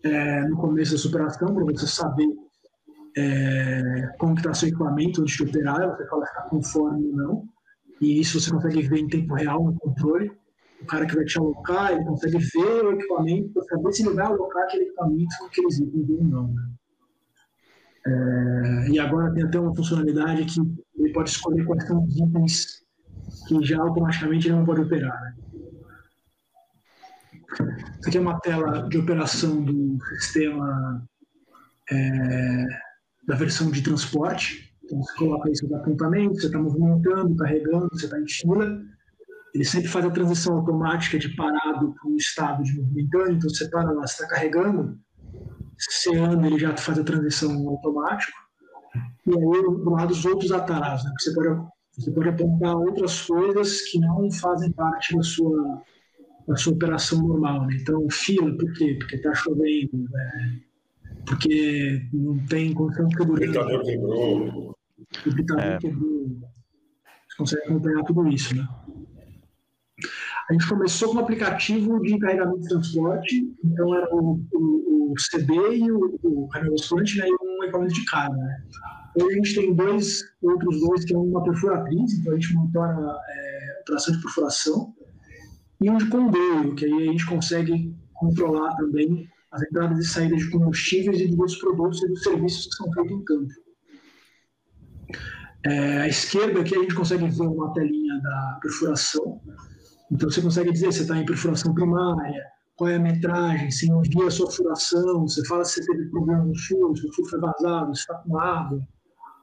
é, 0.01 0.47
no 0.47 0.55
começo 0.55 0.93
da 0.93 0.97
superação 0.97 1.53
para 1.53 1.65
você 1.65 1.85
saber 1.85 2.29
é, 3.17 4.07
como 4.17 4.35
está 4.35 4.53
seu 4.53 4.69
equipamento 4.69 5.21
antes 5.21 5.35
de 5.35 5.43
operar, 5.43 5.85
você 5.89 6.07
fala 6.07 6.25
se 6.25 6.31
está 6.31 6.43
conforme 6.43 7.07
ou 7.07 7.13
não, 7.13 7.43
e 7.99 8.21
isso 8.21 8.39
você 8.39 8.49
consegue 8.51 8.83
ver 8.83 8.99
em 8.99 9.09
tempo 9.09 9.33
real 9.33 9.61
no 9.65 9.77
controle. 9.77 10.31
O 10.81 10.85
cara 10.85 11.05
que 11.05 11.13
vai 11.13 11.25
te 11.25 11.37
alocar, 11.37 11.91
ele 11.91 12.05
consegue 12.05 12.37
ver 12.37 12.85
o 12.85 12.93
equipamento 12.93 13.49
para 13.49 13.63
saber 13.63 13.91
se 13.91 14.07
ele 14.07 14.15
vai 14.15 14.25
alocar 14.27 14.63
aquele 14.63 14.85
equipamento 14.85 15.35
com 15.37 15.45
aqueles 15.47 15.77
itens 15.79 16.09
ou 16.09 16.23
não. 16.23 16.53
Né? 16.53 16.63
É, 18.07 18.89
e 18.91 18.97
agora 18.97 19.33
tem 19.33 19.43
até 19.43 19.59
uma 19.59 19.75
funcionalidade 19.75 20.45
que 20.45 20.61
ele 21.01 21.11
pode 21.11 21.31
escolher 21.31 21.65
quais 21.65 21.85
são 21.85 22.01
os 22.01 22.15
itens 22.15 22.81
que 23.49 23.61
já 23.65 23.77
automaticamente 23.77 24.47
ele 24.47 24.55
não 24.55 24.65
pode 24.65 24.79
operar. 24.79 25.21
Né? 25.21 25.44
Isso 27.63 28.09
aqui 28.09 28.17
é 28.17 28.21
uma 28.21 28.39
tela 28.39 28.87
de 28.89 28.97
operação 28.97 29.63
do 29.63 29.97
sistema 30.17 31.07
é, 31.91 32.65
da 33.27 33.35
versão 33.35 33.71
de 33.71 33.81
transporte. 33.81 34.73
Então 34.83 35.01
você 35.01 35.17
coloca 35.17 35.49
aí 35.49 35.55
seus 35.55 35.73
apontamentos, 35.73 36.41
você 36.41 36.47
está 36.47 36.59
movimentando, 36.59 37.35
carregando, 37.35 37.89
você 37.91 38.05
está 38.05 38.19
em 38.19 38.27
fila. 38.27 38.81
Ele 39.53 39.63
sempre 39.63 39.87
faz 39.87 40.05
a 40.05 40.11
transição 40.11 40.57
automática 40.57 41.17
de 41.17 41.29
parado 41.35 41.93
para 41.93 42.09
um 42.09 42.17
estado 42.17 42.63
de 42.63 42.79
movimentando. 42.79 43.31
Então 43.31 43.49
você 43.49 43.69
para 43.69 43.91
lá, 43.91 44.05
você 44.05 44.23
está 44.23 44.27
carregando, 44.27 44.99
você 45.77 46.15
anda, 46.17 46.47
ele 46.47 46.59
já 46.59 46.75
faz 46.77 46.99
a 46.99 47.03
transição 47.03 47.67
automática. 47.67 48.33
E 49.25 49.31
aí, 49.31 49.61
do 49.63 49.89
lado, 49.89 50.11
os 50.11 50.25
outros 50.25 50.51
atalhos, 50.51 51.03
né? 51.03 51.11
você 51.19 51.33
pode, 51.33 51.67
você 51.97 52.11
pode 52.11 52.29
apontar 52.29 52.75
outras 52.75 53.21
coisas 53.21 53.81
que 53.81 53.99
não 53.99 54.31
fazem 54.31 54.71
parte 54.71 55.15
da 55.15 55.23
sua, 55.23 55.81
da 56.47 56.55
sua 56.55 56.73
operação 56.73 57.27
normal. 57.27 57.65
Né? 57.67 57.77
Então, 57.81 58.07
fila, 58.09 58.55
por 58.57 58.71
quê? 58.73 58.95
Porque 58.99 59.15
está 59.15 59.33
chovendo, 59.33 59.97
né? 60.09 60.61
porque 61.25 62.07
não 62.13 62.37
tem 62.45 62.73
condição 62.73 63.07
de 63.07 63.17
segurança. 63.17 63.61
O 63.61 63.81
quebrou. 63.83 64.75
O 65.25 65.35
pitador 65.35 65.63
é. 65.63 65.77
quebrou. 65.77 66.27
Você 67.27 67.37
consegue 67.37 67.63
acompanhar 67.63 68.03
tudo 68.03 68.27
isso, 68.29 68.55
né? 68.55 68.67
A 70.47 70.53
gente 70.53 70.69
começou 70.69 71.09
com 71.09 71.15
um 71.15 71.21
aplicativo 71.21 71.99
de 72.01 72.19
carregamento 72.19 72.59
de 72.59 72.67
transporte, 72.67 73.55
então 73.63 73.95
era 73.95 74.07
o, 74.13 74.39
o, 74.53 75.13
o 75.13 75.19
CD 75.19 75.53
e 75.77 75.91
o, 75.91 76.19
o 76.21 76.47
carregamento 76.49 76.95
né, 76.95 77.03
e 77.27 77.31
um 77.31 77.63
equipamento 77.63 77.93
de 77.93 78.05
carga. 78.05 78.35
Né? 78.35 78.63
Hoje 79.15 79.27
a 79.27 79.35
gente 79.37 79.55
tem 79.55 79.73
dois, 79.73 80.21
outros 80.43 80.79
dois, 80.81 81.05
que 81.05 81.15
é 81.15 81.17
uma 81.17 81.43
perfuratriz, 81.43 82.13
então 82.13 82.33
a 82.33 82.35
gente 82.35 82.53
monitora 82.53 83.17
é, 83.27 83.81
operação 83.81 84.15
de 84.15 84.21
perfuração, 84.21 84.93
e 85.81 85.89
um 85.89 85.97
de 85.97 86.07
comboio, 86.09 86.75
que 86.75 86.85
aí 86.85 87.09
a 87.09 87.11
gente 87.11 87.25
consegue 87.25 87.95
controlar 88.13 88.75
também 88.75 89.27
as 89.51 89.61
entradas 89.63 89.99
e 89.99 90.09
saídas 90.09 90.39
de 90.39 90.49
combustíveis 90.49 91.19
e 91.19 91.27
dos 91.27 91.55
produtos 91.57 92.01
e 92.03 92.07
dos 92.07 92.23
serviços 92.23 92.67
que 92.67 92.75
são 92.75 92.91
feitos 92.91 93.11
em 93.11 93.23
campo. 93.23 93.53
É, 95.65 96.01
à 96.01 96.07
esquerda 96.07 96.61
aqui 96.61 96.75
a 96.75 96.81
gente 96.81 96.93
consegue 96.93 97.27
ver 97.27 97.47
uma 97.47 97.73
telinha 97.73 98.21
da 98.21 98.59
perfuração. 98.61 99.41
Então 100.11 100.29
você 100.29 100.41
consegue 100.41 100.71
dizer 100.71 100.91
se 100.91 101.01
está 101.01 101.17
em 101.17 101.25
perfuração 101.25 101.73
primária, 101.73 102.43
qual 102.75 102.89
é 102.89 102.95
a 102.95 102.99
metragem, 102.99 103.71
se 103.71 103.89
envia 103.89 104.27
a 104.27 104.31
sua 104.31 104.51
furação, 104.51 105.27
você 105.27 105.43
fala 105.45 105.63
se 105.63 105.85
teve 105.85 106.09
problema 106.09 106.43
no 106.43 106.55
furo, 106.55 106.95
se 106.95 107.07
o 107.07 107.13
furo 107.13 107.29
foi 107.29 107.39
vazado, 107.39 107.95
se 107.95 108.01
está 108.01 108.15
com 108.15 108.37
água, 108.37 108.87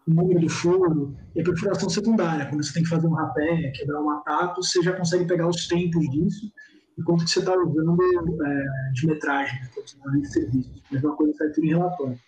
o 0.06 0.14
número 0.14 0.40
do 0.40 0.48
furo, 0.48 1.16
e 1.34 1.40
a 1.40 1.44
perfuração 1.44 1.88
secundária, 1.88 2.46
quando 2.46 2.64
você 2.64 2.72
tem 2.72 2.82
que 2.82 2.88
fazer 2.88 3.06
um 3.06 3.14
rapé, 3.14 3.70
quebrar 3.74 4.02
um 4.02 4.10
ataco, 4.10 4.62
você 4.62 4.82
já 4.82 4.92
consegue 4.92 5.26
pegar 5.26 5.48
os 5.48 5.66
tempos 5.68 6.08
disso 6.10 6.52
e 6.98 7.02
quanto 7.02 7.24
que 7.24 7.30
você 7.30 7.38
está 7.38 7.56
usando 7.56 7.96
é, 8.44 8.64
de 8.92 9.06
metragem, 9.06 9.60
né, 9.60 9.70
de 10.20 10.32
serviços. 10.32 10.82
Mesma 10.90 11.16
coisa 11.16 11.32
sai 11.34 11.50
tudo 11.50 11.64
em 11.64 11.70
relatório. 11.70 12.18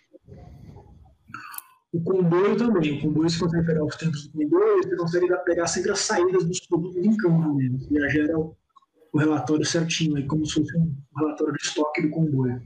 O 1.93 2.01
comboio 2.03 2.57
também. 2.57 2.97
O 2.97 3.01
comboio 3.01 3.29
você 3.29 3.39
consegue 3.39 3.65
pegar 3.65 3.85
os 3.85 3.95
tempos 3.95 4.27
do 4.27 4.33
comboio, 4.33 4.83
você 4.83 4.95
consegue 4.95 5.27
pegar 5.45 5.67
sempre 5.67 5.91
as 5.91 5.99
saídas 5.99 6.43
dos 6.43 6.59
produtos 6.67 6.97
em 6.97 7.15
campo 7.15 7.53
mesmo. 7.53 7.79
E 7.91 7.99
já 7.99 8.07
gera 8.09 8.37
o 8.37 9.17
relatório 9.17 9.65
certinho, 9.65 10.17
aí, 10.17 10.25
como 10.25 10.45
se 10.45 10.55
fosse 10.55 10.77
um 10.77 10.93
relatório 11.17 11.53
de 11.53 11.61
estoque 11.61 12.01
do 12.01 12.09
comboio. 12.09 12.61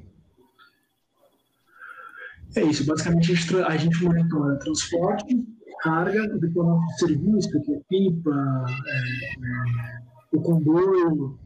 É 2.55 2.61
isso. 2.61 2.85
Basicamente, 2.85 3.31
a 3.31 3.35
gente, 3.35 3.55
a 3.55 3.77
gente 3.77 4.03
monitora 4.03 4.59
transporte, 4.59 5.47
carga, 5.81 6.27
deployamento 6.39 6.87
de 6.87 6.99
serviço, 6.99 7.49
que 7.49 7.73
é 7.73 7.79
pipa, 7.87 8.65
é, 8.87 8.97
é, 8.97 10.37
o 10.37 10.41
comboio, 10.41 11.39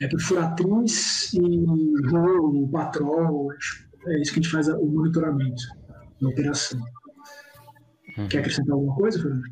é 0.00 0.06
perfuratriz 0.06 1.32
e 1.34 2.08
rolo, 2.10 2.68
patrol. 2.70 3.48
É 4.06 4.20
isso 4.20 4.32
que 4.32 4.40
a 4.40 4.42
gente 4.42 4.52
faz 4.52 4.68
o 4.68 4.86
monitoramento 4.86 5.62
da 6.20 6.28
operação. 6.28 6.80
Uhum. 8.16 8.28
Quer 8.28 8.38
acrescentar 8.38 8.74
alguma 8.74 8.94
coisa, 8.94 9.20
Fernando? 9.20 9.42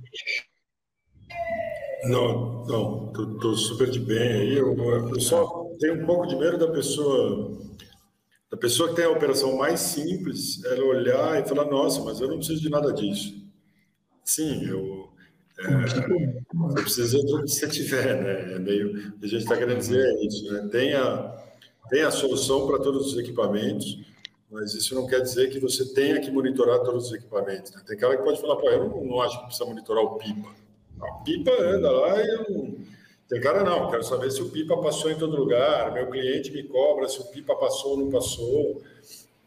Não, 2.04 2.66
não, 2.66 3.12
estou 3.12 3.54
super 3.54 3.90
de 3.90 4.00
bem 4.00 4.18
aí. 4.18 4.56
Eu, 4.56 4.76
eu, 4.76 5.20
só 5.20 5.64
tenho 5.80 6.02
um 6.02 6.06
pouco 6.06 6.26
de 6.26 6.36
medo 6.36 6.58
da 6.58 6.70
pessoa, 6.70 7.58
da 8.56 8.58
pessoa 8.58 8.88
que 8.88 8.96
tem 8.96 9.04
a 9.04 9.10
operação 9.10 9.56
mais 9.56 9.80
simples, 9.80 10.64
ela 10.64 10.84
olhar 10.84 11.40
e 11.40 11.46
falar, 11.46 11.66
nossa, 11.66 12.02
mas 12.02 12.20
eu 12.20 12.28
não 12.28 12.38
preciso 12.38 12.62
de 12.62 12.70
nada 12.70 12.92
disso. 12.92 13.34
Sim, 14.24 14.66
eu, 14.66 15.10
é, 15.58 15.86
você 16.54 16.82
precisa 16.82 17.18
do 17.22 17.42
que 17.42 17.50
você 17.50 17.68
tiver, 17.68 18.22
né? 18.22 18.54
É 18.54 18.58
meio, 18.58 19.12
a 19.22 19.26
gente 19.26 19.42
está 19.42 19.56
querendo 19.56 19.78
dizer 19.78 20.00
é 20.00 20.26
isso, 20.26 20.50
né? 20.50 20.68
Tem 20.72 20.94
a, 20.94 21.36
tem 21.90 22.02
a 22.02 22.10
solução 22.10 22.66
para 22.66 22.78
todos 22.78 23.12
os 23.12 23.18
equipamentos, 23.18 24.00
mas 24.50 24.74
isso 24.74 24.94
não 24.94 25.06
quer 25.06 25.20
dizer 25.20 25.50
que 25.50 25.60
você 25.60 25.92
tenha 25.92 26.18
que 26.20 26.30
monitorar 26.30 26.80
todos 26.80 27.08
os 27.08 27.12
equipamentos. 27.12 27.72
Né? 27.72 27.82
Tem 27.86 27.96
cara 27.96 28.16
que 28.16 28.24
pode 28.24 28.40
falar, 28.40 28.56
pô, 28.56 28.70
eu 28.70 28.88
não, 28.88 29.04
não 29.04 29.20
acho 29.20 29.38
que 29.38 29.46
precisa 29.46 29.68
monitorar 29.68 30.02
o 30.02 30.16
pipa. 30.16 30.48
A 31.00 31.12
pipa 31.24 31.50
anda 31.60 31.90
lá 31.90 32.22
e 32.22 32.28
eu 32.28 32.46
não... 32.50 32.95
Tem 33.28 33.40
cara, 33.40 33.64
não, 33.64 33.90
quero 33.90 34.04
saber 34.04 34.30
se 34.30 34.40
o 34.40 34.50
pipa 34.50 34.76
passou 34.76 35.10
em 35.10 35.18
todo 35.18 35.36
lugar, 35.36 35.92
meu 35.92 36.08
cliente 36.08 36.52
me 36.52 36.62
cobra 36.62 37.08
se 37.08 37.20
o 37.20 37.24
pipa 37.24 37.56
passou 37.56 37.92
ou 37.92 37.98
não 37.98 38.10
passou. 38.10 38.82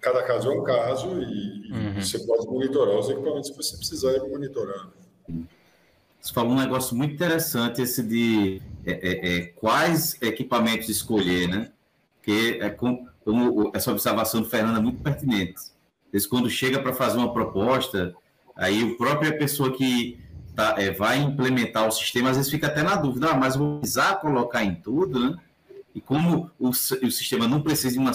Cada 0.01 0.23
caso 0.23 0.51
é 0.51 0.53
um 0.53 0.63
caso 0.63 1.21
e, 1.21 1.71
uhum. 1.71 2.01
você 2.01 2.19
pode 2.19 2.45
monitorar 2.47 2.97
os 2.97 3.09
equipamentos 3.09 3.49
que 3.49 3.57
você 3.57 3.77
precisar 3.77 4.13
ir 4.13 4.21
monitorar. 4.29 4.89
Você 6.19 6.33
falou 6.33 6.51
um 6.51 6.59
negócio 6.59 6.95
muito 6.95 7.13
interessante, 7.13 7.81
esse 7.81 8.03
de 8.03 8.61
é, 8.85 8.91
é, 8.91 9.37
é, 9.37 9.45
quais 9.47 10.17
equipamentos 10.21 10.89
escolher, 10.89 11.47
né? 11.47 11.71
Porque 12.15 12.59
é 12.61 12.69
com, 12.69 13.07
como 13.23 13.71
essa 13.73 13.91
observação 13.91 14.41
do 14.41 14.49
Fernando 14.49 14.77
é 14.77 14.81
muito 14.81 15.01
pertinente. 15.01 15.61
Esse, 16.11 16.27
quando 16.27 16.49
chega 16.49 16.81
para 16.81 16.93
fazer 16.93 17.17
uma 17.17 17.33
proposta, 17.33 18.13
aí 18.55 18.83
a 18.83 18.97
própria 18.97 19.37
pessoa 19.37 19.71
que 19.71 20.19
tá, 20.59 20.75
é, 20.77 20.91
vai 20.91 21.17
implementar 21.17 21.87
o 21.87 21.91
sistema, 21.91 22.29
às 22.29 22.35
vezes 22.35 22.51
fica 22.51 22.67
até 22.67 22.83
na 22.83 22.97
dúvida, 22.97 23.29
ah, 23.31 23.33
mas 23.33 23.55
vou 23.55 23.79
precisar 23.79 24.15
colocar 24.15 24.61
em 24.61 24.75
tudo, 24.75 25.17
né? 25.17 25.37
E 25.95 26.01
como 26.01 26.51
o, 26.59 26.69
o 26.69 26.73
sistema 26.73 27.47
não 27.47 27.61
precisa 27.61 27.93
de 27.93 27.99
uma, 27.99 28.11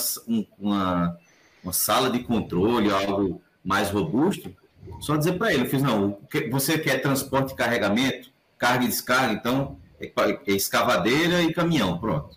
uma, 0.58 1.18
uma 1.62 1.72
sala 1.72 2.10
de 2.10 2.22
controle, 2.22 2.92
algo 2.92 3.40
mais 3.64 3.90
robusto, 3.90 4.54
só 5.00 5.16
dizer 5.16 5.38
para 5.38 5.54
ele, 5.54 5.62
eu 5.62 5.70
fiz, 5.70 5.82
não, 5.82 6.18
você 6.50 6.78
quer 6.78 7.00
transporte 7.00 7.52
e 7.52 7.56
carregamento, 7.56 8.30
carga 8.58 8.84
e 8.84 8.88
descarga, 8.88 9.32
então 9.32 9.78
é, 9.98 10.12
é 10.46 10.52
escavadeira 10.52 11.42
e 11.42 11.52
caminhão, 11.52 11.98
pronto. 11.98 12.36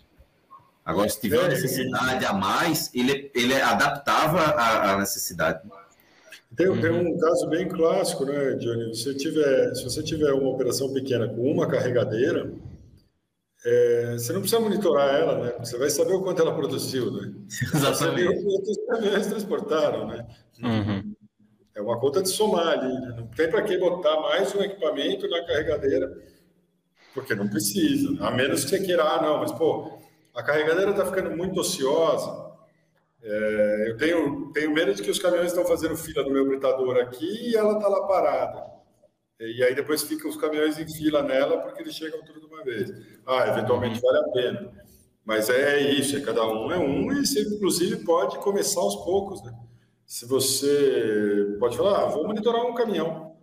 Agora, 0.86 1.06
se 1.10 1.20
tiver 1.20 1.44
é, 1.44 1.48
necessidade 1.48 2.24
a 2.24 2.32
mais, 2.32 2.90
ele, 2.94 3.30
ele 3.34 3.60
adaptava 3.60 4.40
a, 4.40 4.92
a 4.92 4.98
necessidade. 4.98 5.60
Tem, 6.56 6.68
uhum. 6.68 6.80
tem, 6.80 6.90
um 6.90 7.18
caso 7.18 7.48
bem 7.48 7.68
clássico, 7.68 8.24
né, 8.24 8.54
Johnny? 8.54 8.94
Se, 8.94 9.14
tiver, 9.14 9.74
se 9.74 9.84
você 9.84 10.02
tiver 10.02 10.32
uma 10.32 10.48
operação 10.48 10.92
pequena 10.92 11.28
com 11.28 11.42
uma 11.42 11.68
carregadeira, 11.68 12.52
é, 13.64 14.12
você 14.14 14.32
não 14.32 14.40
precisa 14.40 14.60
monitorar 14.60 15.14
ela, 15.14 15.44
né? 15.44 15.54
Você 15.58 15.76
vai 15.76 15.90
saber 15.90 16.14
o 16.14 16.22
quanto 16.22 16.40
ela 16.40 16.54
produziu, 16.54 17.10
né? 17.10 17.34
Exatamente. 17.74 18.34
Você 18.34 18.44
quantos 18.44 18.86
caminhões 18.86 19.26
transportaram, 19.26 20.06
né? 20.06 20.26
Uhum. 20.62 21.14
É 21.74 21.82
uma 21.82 22.00
conta 22.00 22.22
de 22.22 22.28
somar 22.28 22.78
ali. 22.78 22.92
Né? 22.92 23.14
Não 23.16 23.26
tem 23.26 23.48
para 23.50 23.62
que 23.62 23.76
botar 23.78 24.20
mais 24.20 24.54
um 24.54 24.62
equipamento 24.62 25.28
na 25.28 25.44
carregadeira, 25.44 26.10
porque 27.14 27.34
não 27.34 27.48
precisa. 27.48 28.16
A 28.24 28.30
menos 28.30 28.64
que 28.64 28.70
você 28.70 28.80
queira, 28.80 29.04
ah, 29.04 29.22
não, 29.22 29.38
mas 29.38 29.52
pô, 29.52 29.98
a 30.34 30.42
carregadeira 30.42 30.92
está 30.92 31.04
ficando 31.04 31.36
muito 31.36 31.60
ociosa. 31.60 32.47
É, 33.22 33.90
eu 33.90 33.96
tenho, 33.96 34.52
tenho 34.52 34.72
medo 34.72 34.94
de 34.94 35.02
que 35.02 35.10
os 35.10 35.18
caminhões 35.18 35.48
estão 35.48 35.64
fazendo 35.64 35.96
fila 35.96 36.22
no 36.22 36.30
meu 36.30 36.46
britador 36.46 36.96
aqui 36.98 37.50
e 37.50 37.56
ela 37.56 37.74
está 37.74 37.88
lá 37.88 38.06
parada. 38.06 38.78
E 39.40 39.62
aí 39.62 39.74
depois 39.74 40.02
ficam 40.02 40.30
os 40.30 40.36
caminhões 40.36 40.78
em 40.78 40.88
fila 40.88 41.22
nela 41.22 41.58
porque 41.58 41.82
eles 41.82 41.94
chegam 41.94 42.22
tudo 42.24 42.40
de 42.40 42.46
uma 42.46 42.62
vez. 42.64 42.90
Ah, 43.26 43.48
eventualmente 43.48 44.00
vale 44.00 44.18
a 44.18 44.28
pena. 44.30 44.72
Mas 45.24 45.50
é 45.50 45.80
isso, 45.80 46.16
é 46.16 46.20
cada 46.20 46.44
um 46.44 46.72
é 46.72 46.78
um 46.78 47.12
e 47.12 47.26
você 47.26 47.42
inclusive 47.42 48.04
pode 48.04 48.38
começar 48.38 48.80
aos 48.80 48.96
poucos, 48.96 49.42
né? 49.42 49.52
se 50.08 50.24
você 50.24 51.54
pode 51.60 51.76
falar, 51.76 52.04
ah, 52.04 52.06
vou 52.06 52.26
monitorar 52.26 52.64
um 52.64 52.72
caminhão. 52.72 53.36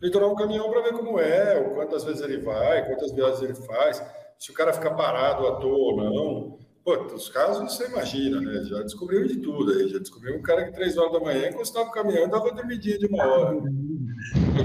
Monitorar 0.00 0.28
um 0.28 0.34
caminhão 0.34 0.68
para 0.68 0.82
ver 0.82 0.92
como 0.92 1.20
é, 1.20 1.62
quantas 1.72 2.02
vezes 2.02 2.20
ele 2.20 2.38
vai, 2.38 2.84
quantas 2.88 3.12
viagens 3.12 3.42
ele 3.42 3.54
faz, 3.54 4.02
se 4.36 4.50
o 4.50 4.54
cara 4.54 4.72
fica 4.72 4.92
parado 4.92 5.46
à 5.46 5.54
toa 5.60 5.72
ou 5.72 5.96
não. 5.96 6.58
Pô, 6.84 6.96
os 7.14 7.28
casos 7.28 7.62
você 7.62 7.86
imagina, 7.86 8.40
né? 8.40 8.64
Já 8.64 8.82
descobriu 8.82 9.26
de 9.26 9.36
tudo 9.36 9.72
aí. 9.72 9.88
Já 9.88 9.98
descobriu 9.98 10.36
um 10.36 10.42
cara 10.42 10.64
que 10.64 10.72
três 10.72 10.96
horas 10.96 11.12
da 11.12 11.20
manhã 11.20 11.48
encostava 11.48 11.88
o 11.88 11.92
caminhão 11.92 12.26
e 12.26 12.30
dava 12.30 12.52
dormidinha 12.52 12.98
de 12.98 13.06
uma 13.06 13.24
hora. 13.24 13.62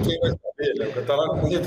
Quem 0.03 0.19
vai 0.19 0.31
saber, 0.31 0.73
né? 0.79 0.85
Porque 0.85 1.01
tá 1.01 1.15
lá 1.15 1.35
no 1.35 1.43
meio 1.43 1.61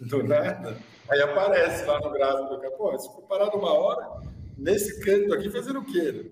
do, 0.00 0.22
nada. 0.22 0.76
Aí 1.10 1.20
aparece 1.20 1.84
lá 1.86 1.98
no 2.00 2.12
gráfico 2.12 2.76
pô, 2.76 2.96
se 2.98 3.12
for 3.12 3.22
parado 3.22 3.56
uma 3.56 3.72
hora, 3.72 4.22
nesse 4.56 5.00
canto 5.00 5.34
aqui 5.34 5.50
fazendo 5.50 5.80
o 5.80 5.84
quê? 5.84 6.12
Né? 6.12 6.24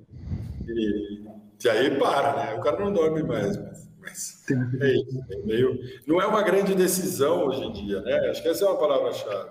E, 0.68 1.24
e 1.64 1.68
aí 1.68 1.98
para, 1.98 2.36
né? 2.36 2.54
O 2.54 2.60
cara 2.60 2.78
não 2.78 2.92
dorme 2.92 3.24
mais. 3.24 3.56
Mas, 3.56 3.88
mas 4.00 4.44
é 4.80 4.94
isso, 4.94 5.24
é 5.32 5.36
meio, 5.38 5.80
não 6.06 6.22
é 6.22 6.26
uma 6.26 6.42
grande 6.42 6.76
decisão 6.76 7.46
hoje 7.46 7.64
em 7.64 7.72
dia, 7.72 8.00
né? 8.02 8.30
Acho 8.30 8.40
que 8.40 8.48
essa 8.48 8.64
é 8.64 8.68
uma 8.68 8.78
palavra-chave. 8.78 9.50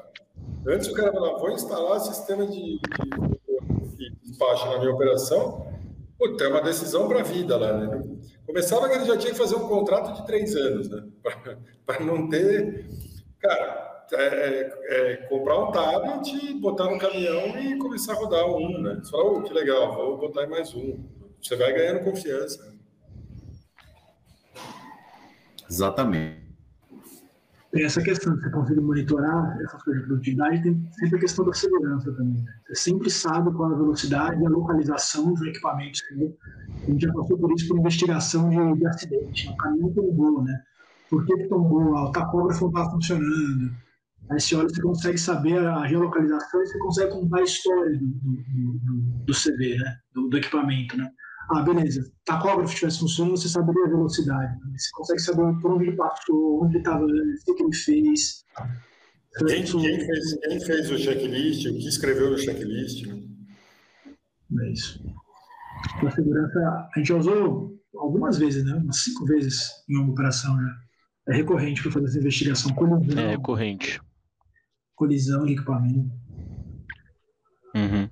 Antes 0.65 0.87
o 0.87 0.93
cara 0.93 1.11
falava, 1.11 1.37
vou 1.37 1.51
instalar 1.51 1.99
sistema 1.99 2.47
de, 2.47 2.79
de 2.79 3.44
despacho 4.35 4.67
na 4.69 4.79
minha 4.79 4.91
operação, 4.91 5.65
puta, 6.19 6.43
é 6.43 6.47
uma 6.47 6.61
decisão 6.61 7.07
para 7.07 7.21
a 7.21 7.23
vida 7.23 7.57
lá. 7.57 7.73
Né? 7.73 8.03
Começava 8.45 8.89
que 8.89 8.95
ele 8.95 9.05
já 9.05 9.17
tinha 9.17 9.31
que 9.31 9.37
fazer 9.37 9.55
um 9.55 9.67
contrato 9.67 10.13
de 10.13 10.25
três 10.25 10.55
anos, 10.55 10.89
né? 10.89 11.03
Para 11.85 11.99
não 12.01 12.29
ter. 12.29 12.85
Cara, 13.39 14.05
é, 14.13 14.23
é, 14.23 14.71
é, 14.89 15.15
comprar 15.27 15.59
um 15.59 15.71
tablet, 15.71 16.53
botar 16.55 16.85
no 16.85 16.99
caminhão 16.99 17.57
e 17.59 17.77
começar 17.77 18.13
a 18.13 18.15
rodar 18.15 18.45
um, 18.45 18.81
né? 18.81 18.99
Você 19.01 19.11
fala, 19.11 19.23
oh, 19.23 19.41
que 19.41 19.53
legal, 19.53 19.95
vou 19.95 20.17
botar 20.17 20.47
mais 20.47 20.73
um. 20.75 21.03
Você 21.41 21.55
vai 21.55 21.73
ganhando 21.73 22.03
confiança. 22.03 22.73
Exatamente 25.69 26.44
essa 27.83 28.01
questão 28.01 28.35
de 28.35 28.41
você 28.41 28.49
conseguir 28.49 28.81
monitorar 28.81 29.57
essas 29.61 29.83
coisas 29.83 30.03
de 30.03 30.07
produtividade, 30.07 30.63
tem 30.63 30.89
sempre 30.93 31.17
a 31.17 31.19
questão 31.19 31.45
da 31.45 31.53
segurança 31.53 32.11
também. 32.13 32.41
Né? 32.41 32.53
Você 32.67 32.75
sempre 32.75 33.09
sabe 33.09 33.51
qual 33.53 33.73
a 33.73 33.77
velocidade 33.77 34.41
e 34.41 34.45
a 34.45 34.49
localização 34.49 35.33
dos 35.33 35.41
equipamentos. 35.41 36.01
A 36.11 36.91
gente 36.91 37.05
já 37.05 37.13
passou 37.13 37.37
por 37.37 37.51
isso 37.53 37.67
por 37.67 37.77
investigação 37.77 38.49
de, 38.49 38.79
de 38.79 38.87
acidente. 38.87 39.49
O 39.49 39.57
caminhão 39.57 39.93
tombou, 39.93 40.43
né? 40.43 40.61
Por 41.09 41.25
que, 41.25 41.35
que 41.35 41.47
tombou? 41.47 41.93
O 41.93 42.11
tacógrafo 42.11 42.61
não 42.61 42.69
estava 42.69 42.91
funcionando. 42.91 43.71
Aí 44.29 44.39
você 44.39 44.55
olha, 44.55 44.69
você 44.69 44.81
consegue 44.81 45.17
saber 45.17 45.59
a 45.59 45.87
geolocalização 45.87 46.61
e 46.61 46.67
você 46.67 46.79
consegue 46.79 47.11
contar 47.11 47.39
a 47.39 47.43
história 47.43 47.97
do, 47.97 48.07
do, 48.07 48.79
do, 48.79 49.01
do 49.25 49.33
CV, 49.33 49.77
né? 49.77 49.97
Do, 50.13 50.29
do 50.29 50.37
equipamento, 50.37 50.97
né? 50.97 51.09
Ah, 51.51 51.61
beleza. 51.61 52.11
Tacógrafo 52.25 52.73
estivesse 52.73 52.99
funcionando, 52.99 53.37
você 53.37 53.47
saberia 53.47 53.85
a 53.85 53.89
velocidade. 53.89 54.57
Você 54.75 54.89
consegue 54.93 55.19
saber 55.19 55.61
por 55.61 55.73
onde 55.73 55.87
ele 55.87 55.95
passou, 55.95 56.63
onde 56.63 56.73
ele 56.73 56.79
estava 56.79 57.03
antes, 57.05 57.47
o 57.47 57.55
que 57.55 57.63
ele 57.63 57.75
fez. 57.75 58.43
Quem, 59.47 59.63
quem, 59.63 59.99
fez, 59.99 60.39
quem 60.39 60.59
fez 60.61 60.91
o 60.91 60.97
checklist, 60.97 61.65
o 61.67 61.73
que 61.73 61.87
escreveu 61.87 62.31
no 62.31 62.37
checklist? 62.37 63.05
Né? 63.05 63.21
É 64.61 64.71
isso. 64.71 65.03
A 66.01 66.11
segurança, 66.11 66.59
a 66.59 66.97
gente 66.97 67.07
já 67.07 67.15
usou 67.15 67.77
algumas 67.95 68.37
vezes, 68.37 68.63
né? 68.63 68.73
Umas 68.75 69.03
cinco 69.03 69.25
vezes 69.25 69.71
em 69.89 69.97
uma 69.97 70.11
operação 70.11 70.55
já. 70.59 70.85
É 71.27 71.35
recorrente 71.35 71.81
para 71.81 71.91
fazer 71.91 72.05
essa 72.07 72.19
investigação. 72.19 72.73
Colisão, 72.73 73.23
é 73.23 73.31
recorrente. 73.31 74.01
Colisão 74.95 75.45
de 75.45 75.53
equipamento. 75.53 76.11
Uhum. 77.75 78.09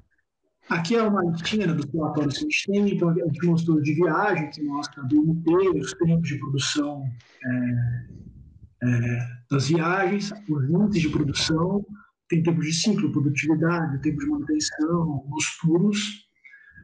Aqui 0.70 0.96
é 0.96 1.04
uma 1.04 1.22
né, 1.22 1.74
dos 1.74 1.86
relatórios 1.92 2.38
que 2.38 2.40
a 2.40 2.44
gente 2.44 2.72
tem, 2.72 2.96
então 2.96 3.10
a 3.10 3.14
gente 3.14 3.46
mostrou 3.46 3.82
de 3.82 3.94
viagem, 3.94 4.50
que 4.50 4.64
mostra 4.64 5.04
do 5.04 5.20
UP, 5.20 5.46
os 5.78 5.94
tempos 5.94 6.28
de 6.28 6.40
produção 6.40 7.04
é, 7.46 8.88
é, 8.88 9.28
das 9.52 9.68
viagens, 9.68 10.32
os 10.50 10.70
índices 10.70 11.02
de 11.02 11.10
produção, 11.10 11.86
tem 12.30 12.42
tempo 12.42 12.62
de 12.62 12.72
ciclo, 12.72 13.12
produtividade, 13.12 14.02
tempo 14.02 14.20
de 14.20 14.26
manutenção, 14.26 15.26
os 15.36 15.46
puros. 15.62 16.30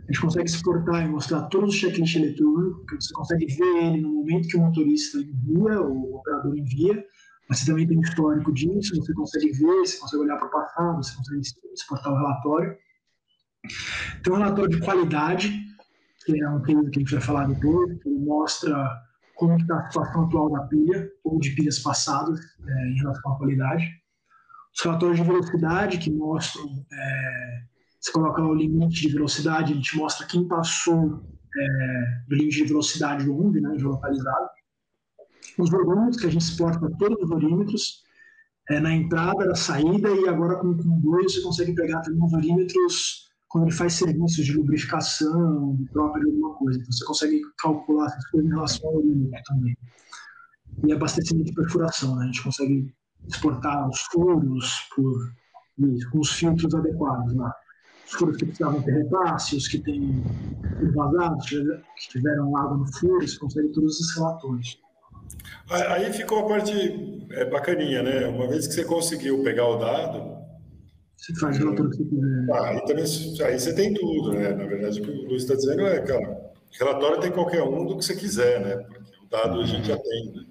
A 0.04 0.12
gente 0.12 0.22
consegue 0.22 0.50
exportar 0.50 1.06
e 1.06 1.10
mostrar 1.10 1.44
todos 1.44 1.74
os 1.74 1.80
checklists 1.80 2.22
eletrônicos, 2.22 2.84
que 2.86 2.96
você 2.96 3.14
consegue 3.14 3.46
ver 3.46 3.84
ele 3.86 4.02
no 4.02 4.14
momento 4.14 4.48
que 4.50 4.58
o 4.58 4.62
motorista 4.62 5.20
envia, 5.20 5.82
o 5.82 6.16
operador 6.16 6.58
envia, 6.58 7.04
mas 7.48 7.60
você 7.60 7.68
também 7.68 7.88
tem 7.88 8.00
histórico 8.02 8.52
disso, 8.54 8.96
você 8.96 9.14
consegue 9.14 9.52
ver, 9.52 9.80
você 9.80 9.98
consegue 9.98 10.24
olhar 10.24 10.38
para 10.38 10.48
o 10.48 10.52
passado, 10.52 10.98
você 10.98 11.16
consegue 11.16 11.42
exportar 11.74 12.12
o 12.12 12.18
relatório. 12.18 12.76
Tem 14.24 14.34
um 14.34 14.38
relatório 14.38 14.70
de 14.70 14.80
qualidade, 14.80 15.52
que 16.26 16.42
é 16.42 16.50
um 16.50 16.62
tema 16.62 16.90
que 16.90 17.00
a 17.00 17.02
gente 17.02 17.14
vai 17.14 17.22
falar 17.22 17.48
depois, 17.48 18.02
que 18.02 18.10
mostra 18.10 18.88
como 19.36 19.56
está 19.58 19.80
a 19.80 19.86
situação 19.88 20.26
atual 20.26 20.52
da 20.52 20.64
pilha 20.64 21.10
ou 21.24 21.40
de 21.40 21.52
pilhas 21.52 21.80
passadas 21.80 22.40
é, 22.68 22.90
em 22.90 22.96
relação 22.96 23.32
à 23.32 23.38
qualidade. 23.38 23.90
Os 24.76 24.84
relatórios 24.84 25.18
de 25.18 25.24
velocidade, 25.24 25.98
que 25.98 26.12
mostram, 26.12 26.66
é, 26.92 27.64
você 28.00 28.12
coloca 28.12 28.42
o 28.42 28.54
limite 28.54 29.08
de 29.08 29.14
velocidade, 29.14 29.74
ele 29.74 29.82
te 29.82 29.98
mostra 29.98 30.28
quem 30.28 30.48
passou 30.48 31.24
é, 31.58 32.24
do 32.28 32.36
limite 32.36 32.58
de 32.58 32.68
velocidade 32.70 33.30
UMB, 33.30 33.62
né, 33.62 33.78
geolocalizado. 33.78 34.50
Os 35.58 35.70
volúmetros, 35.70 36.18
que 36.18 36.28
a 36.28 36.32
gente 36.32 36.42
exporta 36.42 36.90
todos 36.98 37.22
os 37.24 37.32
orímetros, 37.32 38.04
é, 38.70 38.80
na 38.80 38.94
entrada, 38.94 39.46
na 39.46 39.56
saída, 39.56 40.10
e 40.10 40.28
agora 40.28 40.58
com, 40.58 40.74
dois 40.74 41.34
você 41.34 41.42
consegue 41.42 41.74
pegar 41.74 42.02
também 42.02 42.24
os 42.24 42.34
orímetros 42.34 43.29
quando 43.50 43.66
ele 43.66 43.76
faz 43.76 43.94
serviços 43.94 44.46
de 44.46 44.54
lubrificação, 44.54 45.76
de 45.76 45.86
troca 45.92 46.20
de 46.20 46.28
alguma 46.28 46.54
coisa. 46.56 46.80
Então, 46.80 46.92
você 46.92 47.06
consegue 47.06 47.42
calcular 47.58 48.06
essas 48.06 48.26
coisas 48.28 48.50
em 48.50 48.54
relação 48.54 48.90
ao 48.90 49.02
limite 49.02 49.44
também. 49.46 49.78
E 50.86 50.94
abastecimento 50.94 51.48
de 51.48 51.56
perfuração, 51.56 52.16
né? 52.16 52.24
A 52.24 52.26
gente 52.28 52.44
consegue 52.44 52.94
exportar 53.28 53.90
os 53.90 54.00
furos 54.12 54.88
por, 54.96 55.34
com 56.12 56.20
os 56.20 56.32
filtros 56.32 56.74
adequados 56.76 57.34
lá. 57.36 57.54
Os 58.06 58.14
furos 58.14 58.38
que 58.38 58.46
precisavam 58.46 58.82
ter 58.84 58.92
repasse, 58.92 59.56
os 59.56 59.68
que 59.68 59.80
têm 59.80 60.24
vazados, 60.96 61.50
que 61.50 62.10
tiveram 62.10 62.56
água 62.56 62.78
no 62.78 62.94
furo, 62.94 63.28
você 63.28 63.38
consegue 63.38 63.70
todos 63.70 64.00
esses 64.00 64.16
relatórios. 64.16 64.80
Aí 65.70 66.12
ficou 66.14 66.40
a 66.40 66.48
parte 66.48 67.28
é, 67.32 67.46
bacaninha, 67.46 68.04
né? 68.04 68.28
Uma 68.28 68.48
vez 68.48 68.68
que 68.68 68.74
você 68.74 68.86
conseguiu 68.86 69.44
pegar 69.44 69.68
o 69.68 69.78
dado, 69.78 70.39
você 71.20 71.36
faz 71.36 71.58
o 71.58 71.60
relatório 71.60 71.92
que 71.92 71.98
você 71.98 72.06
quiser. 72.06 72.46
Ah, 72.52 72.70
aí, 72.70 72.86
também, 72.86 73.04
aí 73.04 73.60
você 73.60 73.76
tem 73.76 73.94
tudo, 73.94 74.34
né? 74.34 74.54
Na 74.54 74.66
verdade, 74.66 75.02
o 75.02 75.04
que 75.04 75.12
o 75.12 75.28
Luiz 75.28 75.44
está 75.44 75.54
dizendo 75.54 75.82
é, 75.82 76.00
cara, 76.02 76.52
relatório 76.72 77.20
tem 77.20 77.32
qualquer 77.32 77.62
um 77.64 77.86
do 77.86 77.98
que 77.98 78.06
você 78.06 78.16
quiser, 78.16 78.62
né? 78.62 78.78
Porque 78.78 79.00
o 79.26 79.30
dado 79.30 79.60
a 79.60 79.66
gente 79.66 79.88
já 79.88 79.98
tem, 79.98 80.32
né? 80.32 80.46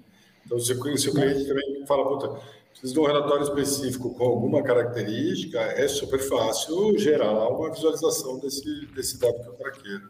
Então, 0.45 0.59
se, 0.59 0.73
se 0.97 1.09
o 1.09 1.13
cliente 1.13 1.47
também 1.47 1.85
fala, 1.87 2.07
puta, 2.07 2.39
preciso 2.69 2.93
de 2.93 2.99
um 2.99 3.05
relatório 3.05 3.43
específico 3.43 4.13
com 4.13 4.23
alguma 4.23 4.61
característica, 4.61 5.59
é 5.59 5.87
super 5.87 6.19
fácil 6.19 6.97
gerar 6.97 7.49
uma 7.49 7.71
visualização 7.71 8.39
desse, 8.39 8.85
desse 8.95 9.19
dado 9.19 9.39
que 9.41 9.49
o 9.49 9.53
cara 9.53 9.71
queira. 9.71 10.09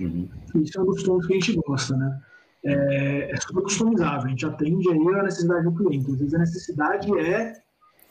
Uhum. 0.00 0.28
Isso 0.56 0.78
é 0.78 0.82
um 0.82 0.86
dos 0.86 1.02
pontos 1.04 1.26
que 1.26 1.32
a 1.32 1.36
gente 1.36 1.56
gosta, 1.56 1.96
né? 1.96 2.20
É, 2.64 3.30
é 3.32 3.36
super 3.40 3.62
customizável, 3.62 4.26
a 4.26 4.28
gente 4.28 4.46
atende 4.46 4.88
aí 4.88 4.98
a 4.98 5.22
necessidade 5.22 5.64
do 5.64 5.74
cliente. 5.74 6.10
Às 6.10 6.18
vezes 6.18 6.34
a 6.34 6.38
necessidade 6.38 7.18
é 7.18 7.61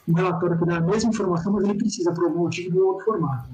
um 0.07 0.13
relatório 0.13 0.57
que 0.57 0.65
dá 0.65 0.77
a 0.77 0.81
mesma 0.81 1.09
informação, 1.09 1.53
mas 1.53 1.63
ele 1.63 1.77
precisa, 1.77 2.13
por 2.13 2.25
algum 2.25 2.39
motivo, 2.39 2.71
de 2.71 2.79
um 2.79 2.87
outro 2.87 3.05
formato. 3.05 3.49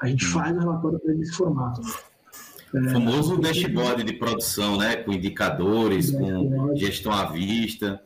A 0.00 0.06
gente 0.06 0.24
hum. 0.26 0.30
faz 0.30 0.56
o 0.56 0.60
relatório 0.60 0.98
para 0.98 1.14
nesse 1.14 1.32
formato. 1.32 1.80
O 2.72 2.78
é, 2.78 2.88
famoso 2.90 3.36
dashboard 3.38 4.04
de 4.04 4.12
produção, 4.14 4.76
né? 4.76 4.96
Com 4.96 5.12
indicadores, 5.12 6.10
com 6.10 6.74
gestão 6.76 7.12
à 7.12 7.30
vista. 7.30 8.00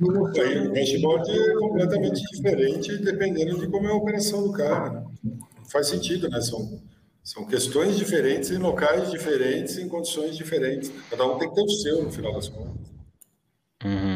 O 0.00 0.28
dashboard 0.72 1.30
é 1.30 1.54
completamente 1.56 2.22
diferente 2.32 2.96
dependendo 2.98 3.58
de 3.58 3.68
como 3.68 3.86
é 3.86 3.90
a 3.90 3.94
operação 3.94 4.42
do 4.42 4.52
cara. 4.52 5.04
Né? 5.22 5.38
Faz 5.70 5.88
sentido, 5.88 6.28
né? 6.28 6.40
São, 6.40 6.80
são 7.22 7.44
questões 7.44 7.96
diferentes 7.96 8.50
em 8.50 8.58
locais 8.58 9.10
diferentes, 9.10 9.78
em 9.78 9.88
condições 9.88 10.36
diferentes. 10.36 10.90
Cada 11.08 11.26
um 11.26 11.38
tem 11.38 11.48
que 11.48 11.54
ter 11.54 11.62
o 11.62 11.70
seu, 11.70 12.02
no 12.02 12.10
final 12.10 12.32
das 12.32 12.48
contas. 12.48 12.90
Uhum. 13.84 14.09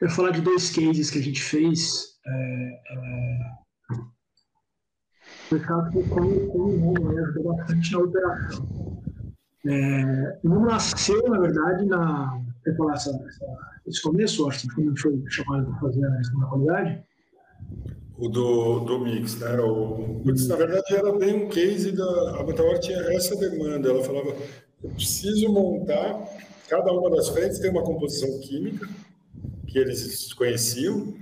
Eu 0.00 0.08
vou 0.08 0.16
falar 0.16 0.30
de 0.30 0.40
dois 0.40 0.70
cases 0.70 1.10
que 1.10 1.18
a 1.18 1.22
gente 1.22 1.40
fez. 1.40 2.14
É, 2.26 2.80
é, 5.52 5.58
caso 5.60 5.92
como, 6.08 6.48
como 6.48 6.68
o 6.68 6.76
Nuno 6.78 7.12
né, 7.12 7.22
ajudou 7.22 7.54
bastante 7.54 7.92
na 7.92 7.98
operação. 8.00 9.02
É, 9.66 10.38
o 10.42 10.48
Nuno 10.48 10.66
nasceu, 10.66 11.22
na 11.28 11.38
verdade, 11.38 11.86
na. 11.86 12.42
Quer 12.64 12.76
falar 12.76 12.94
essa, 12.94 13.10
essa, 13.10 13.46
esse 13.86 14.02
começo, 14.02 14.48
acho 14.48 14.66
que 14.68 15.00
foi 15.00 15.22
chamado 15.28 15.66
para 15.66 15.80
fazer 15.80 16.04
a 16.06 16.16
questão 16.16 16.40
da 16.40 16.46
qualidade? 16.46 17.02
O 18.16 18.28
do, 18.28 18.80
do 18.80 18.98
Mix, 19.00 19.38
né? 19.38 19.60
O, 19.60 20.22
na 20.24 20.56
verdade, 20.56 20.94
era 20.94 21.12
bem 21.16 21.44
um 21.44 21.48
case 21.48 21.92
da. 21.92 22.40
A 22.40 22.44
Meteor 22.44 22.78
tinha 22.80 22.98
essa 23.14 23.36
demanda. 23.36 23.88
Ela 23.88 24.02
falava: 24.02 24.34
eu 24.82 24.90
preciso 24.90 25.52
montar. 25.52 26.26
Cada 26.68 26.92
uma 26.92 27.10
das 27.10 27.28
frentes 27.28 27.58
tem 27.58 27.70
uma 27.70 27.82
composição 27.82 28.40
química 28.40 28.88
que 29.66 29.78
eles 29.78 30.32
conheciam, 30.32 31.14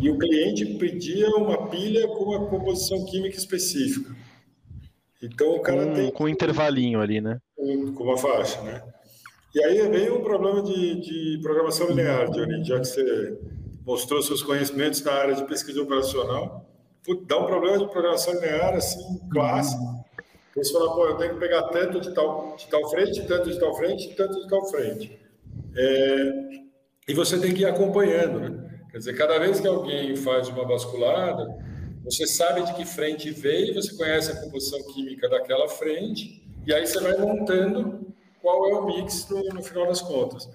e 0.00 0.10
o 0.10 0.18
cliente 0.18 0.64
pedia 0.78 1.28
uma 1.30 1.68
pilha 1.68 2.06
com 2.08 2.24
uma 2.24 2.46
composição 2.46 3.04
química 3.06 3.36
específica. 3.36 4.14
Então 5.22 5.56
o 5.56 5.60
cara 5.60 5.86
com, 5.86 5.94
tem. 5.94 6.10
Com 6.12 6.24
um 6.24 6.28
intervalinho 6.28 7.00
ali, 7.00 7.20
né? 7.20 7.38
Com 7.56 8.04
uma 8.04 8.18
faixa, 8.18 8.60
né? 8.62 8.82
E 9.54 9.62
aí 9.64 9.78
é 9.78 9.88
bem 9.88 10.10
um 10.10 10.22
problema 10.22 10.62
de, 10.62 11.00
de 11.00 11.38
programação 11.42 11.88
linear, 11.88 12.28
Johnny, 12.30 12.64
já 12.64 12.80
que 12.80 12.86
você 12.86 13.38
mostrou 13.86 14.20
seus 14.22 14.42
conhecimentos 14.42 15.02
na 15.02 15.12
área 15.12 15.34
de 15.34 15.44
pesquisa 15.44 15.80
operacional. 15.80 16.66
dá 17.26 17.38
um 17.38 17.46
problema 17.46 17.78
de 17.78 17.88
programação 17.88 18.34
linear 18.34 18.74
assim, 18.74 19.20
clássico. 19.30 20.04
Você 20.56 20.72
fala, 20.72 20.94
pô, 20.94 21.06
eu 21.06 21.16
tenho 21.16 21.34
que 21.34 21.40
pegar 21.40 21.64
tanto 21.64 22.00
de 22.00 22.14
tal, 22.14 22.56
de 22.56 22.66
tal 22.68 22.88
frente, 22.90 23.26
tanto 23.26 23.50
de 23.50 23.58
tal 23.58 23.76
frente, 23.76 24.14
tanto 24.14 24.40
de 24.40 24.48
tal 24.48 24.64
frente. 24.66 25.18
É, 25.76 26.63
e 27.06 27.14
você 27.14 27.38
tem 27.38 27.52
que 27.52 27.62
ir 27.62 27.66
acompanhando, 27.66 28.40
né? 28.40 28.80
Quer 28.90 28.98
dizer, 28.98 29.16
cada 29.16 29.38
vez 29.38 29.60
que 29.60 29.66
alguém 29.66 30.14
faz 30.16 30.48
uma 30.48 30.64
basculada, 30.64 31.46
você 32.04 32.26
sabe 32.26 32.62
de 32.62 32.74
que 32.74 32.84
frente 32.84 33.30
veio, 33.30 33.74
você 33.74 33.96
conhece 33.96 34.30
a 34.30 34.40
composição 34.40 34.80
química 34.92 35.28
daquela 35.28 35.68
frente, 35.68 36.46
e 36.66 36.72
aí 36.72 36.86
você 36.86 37.00
vai 37.00 37.16
montando 37.16 38.06
qual 38.40 38.68
é 38.68 38.74
o 38.74 38.86
mix 38.86 39.28
no, 39.28 39.42
no 39.54 39.62
final 39.62 39.86
das 39.86 40.00
contas. 40.00 40.48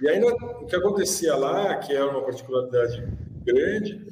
E 0.00 0.08
aí, 0.08 0.22
o 0.22 0.66
que 0.66 0.76
acontecia 0.76 1.34
lá, 1.34 1.76
que 1.76 1.92
era 1.92 2.08
uma 2.08 2.22
particularidade 2.22 3.08
grande, 3.44 4.06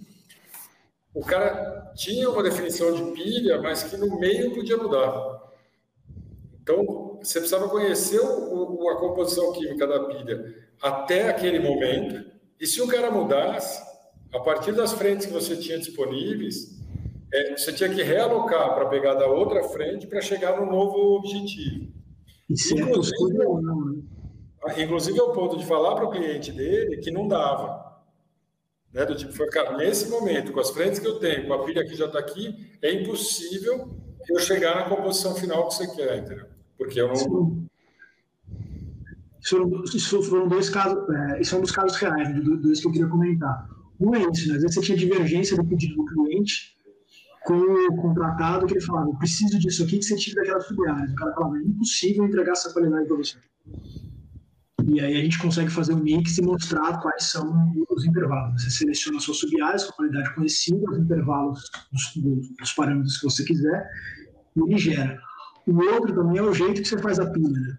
o 1.15 1.21
cara 1.21 1.93
tinha 1.95 2.29
uma 2.29 2.43
definição 2.43 2.93
de 2.93 3.13
pilha, 3.13 3.61
mas 3.61 3.85
que 3.85 3.97
no 3.97 4.19
meio 4.19 4.55
podia 4.55 4.77
mudar. 4.77 5.53
Então, 6.61 7.06
você 7.27 7.41
precisava 7.41 7.69
conhecer 7.69 8.21
o, 8.21 8.89
a 8.89 8.97
composição 8.99 9.53
química 9.53 9.87
da 9.87 10.05
pilha 10.05 10.55
até 10.81 11.29
aquele 11.29 11.59
momento, 11.59 12.31
e 12.61 12.67
se 12.67 12.81
o 12.81 12.87
cara 12.87 13.11
mudasse, 13.11 13.83
a 14.33 14.41
partir 14.41 14.73
das 14.73 14.93
frentes 14.93 15.27
que 15.27 15.33
você 15.33 15.57
tinha 15.57 15.79
disponíveis, 15.79 16.77
é, 17.33 17.57
você 17.57 17.73
tinha 17.73 17.89
que 17.89 18.03
realocar 18.03 18.75
para 18.75 18.87
pegar 18.87 19.15
da 19.15 19.27
outra 19.27 19.65
frente 19.65 20.07
para 20.07 20.21
chegar 20.21 20.61
no 20.61 20.71
novo 20.71 21.17
objetivo. 21.17 21.93
Inclusive, 22.49 23.39
né? 23.39 24.83
inclusive, 24.83 25.19
é 25.19 25.23
o 25.23 25.33
ponto 25.33 25.57
de 25.57 25.67
falar 25.67 25.95
para 25.97 26.07
o 26.07 26.11
cliente 26.11 26.53
dele 26.53 26.99
que 26.99 27.11
não 27.11 27.27
dava. 27.27 27.85
Né? 28.93 29.05
Do 29.05 29.17
tipo, 29.17 29.33
foi, 29.33 29.49
cara, 29.49 29.77
nesse 29.77 30.09
momento, 30.09 30.53
com 30.53 30.61
as 30.61 30.71
frentes 30.71 31.01
que 31.01 31.07
eu 31.07 31.19
tenho, 31.19 31.47
com 31.47 31.55
a 31.55 31.65
pilha 31.65 31.85
que 31.85 31.97
já 31.97 32.07
está 32.07 32.19
aqui, 32.19 32.55
é 32.81 32.93
impossível 32.93 33.91
eu 34.29 34.39
chegar 34.39 34.77
na 34.77 34.89
composição 34.89 35.35
final 35.35 35.67
que 35.69 35.75
você 35.75 35.87
quer, 35.95 36.19
entendeu? 36.19 36.56
Porque 36.79 37.01
eu 37.01 37.09
não. 37.09 37.67
Isso 39.95 40.23
foram 40.25 40.49
dois 40.49 40.69
casos, 40.69 40.99
é, 41.09 41.41
isso 41.41 41.55
é 41.55 41.59
um 41.59 41.61
dos 41.61 41.71
casos 41.71 41.97
reais, 41.99 42.29
né, 42.35 42.41
dois 42.41 42.81
que 42.81 42.89
eu 42.89 42.93
queria 42.93 43.07
comentar. 43.07 43.69
Um 44.01 44.15
é 44.15 44.21
isso, 44.21 44.49
né? 44.49 44.57
às 44.57 44.63
vezes 44.63 44.75
você 44.75 44.81
tinha 44.81 44.99
divergência 44.99 45.57
do 45.57 45.65
pedido 45.65 45.95
do 45.95 46.05
cliente 46.05 46.77
com 47.45 47.55
o 47.55 47.97
contratado, 47.97 48.67
que 48.67 48.75
ele 48.75 48.81
falava, 48.81 49.09
eu 49.09 49.15
preciso 49.15 49.57
disso 49.61 49.85
aqui, 49.85 49.99
que 49.99 50.05
você 50.05 50.17
tira 50.17 50.43
daquelas 50.43 50.67
filiais. 50.67 51.13
O 51.13 51.15
cara 51.15 51.33
falava, 51.33 51.59
é 51.59 51.63
impossível 51.63 52.25
entregar 52.25 52.53
essa 52.53 52.73
qualidade 52.73 53.07
para 53.07 53.17
você. 53.17 53.39
E 54.89 55.01
aí 55.01 55.17
a 55.17 55.23
gente 55.23 55.39
consegue 55.39 55.71
fazer 55.71 55.95
um 55.95 56.03
mix 56.03 56.39
e 56.39 56.43
mostrar 56.43 57.01
quais 57.01 57.25
são 57.25 57.73
os 57.91 58.05
intervalos. 58.05 58.63
Você 58.63 58.71
seleciona 58.71 59.19
suas 59.21 59.39
sub-áreas 59.39 59.85
com 59.85 59.93
qualidade 59.93 60.35
conhecida, 60.35 60.91
os 60.91 60.99
intervalos 60.99 61.61
dos, 61.93 62.49
dos, 62.59 62.73
parâmetros 62.73 63.19
que 63.19 63.25
você 63.25 63.45
quiser, 63.45 63.89
e 64.57 64.61
ele 64.61 64.79
gera. 64.79 65.21
O 65.67 65.85
outro 65.95 66.15
também 66.15 66.39
é 66.39 66.43
o 66.43 66.53
jeito 66.53 66.81
que 66.81 66.89
você 66.89 66.99
faz 66.99 67.19
a 67.19 67.31
pilha, 67.31 67.61
né? 67.61 67.77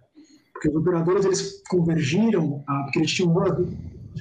Porque 0.52 0.70
os 0.70 0.76
operadores, 0.76 1.26
eles 1.26 1.64
convergiram, 1.70 2.64
a, 2.68 2.84
porque 2.84 3.00
eles 3.00 3.12
tinham 3.12 3.34
duas, 3.34 3.54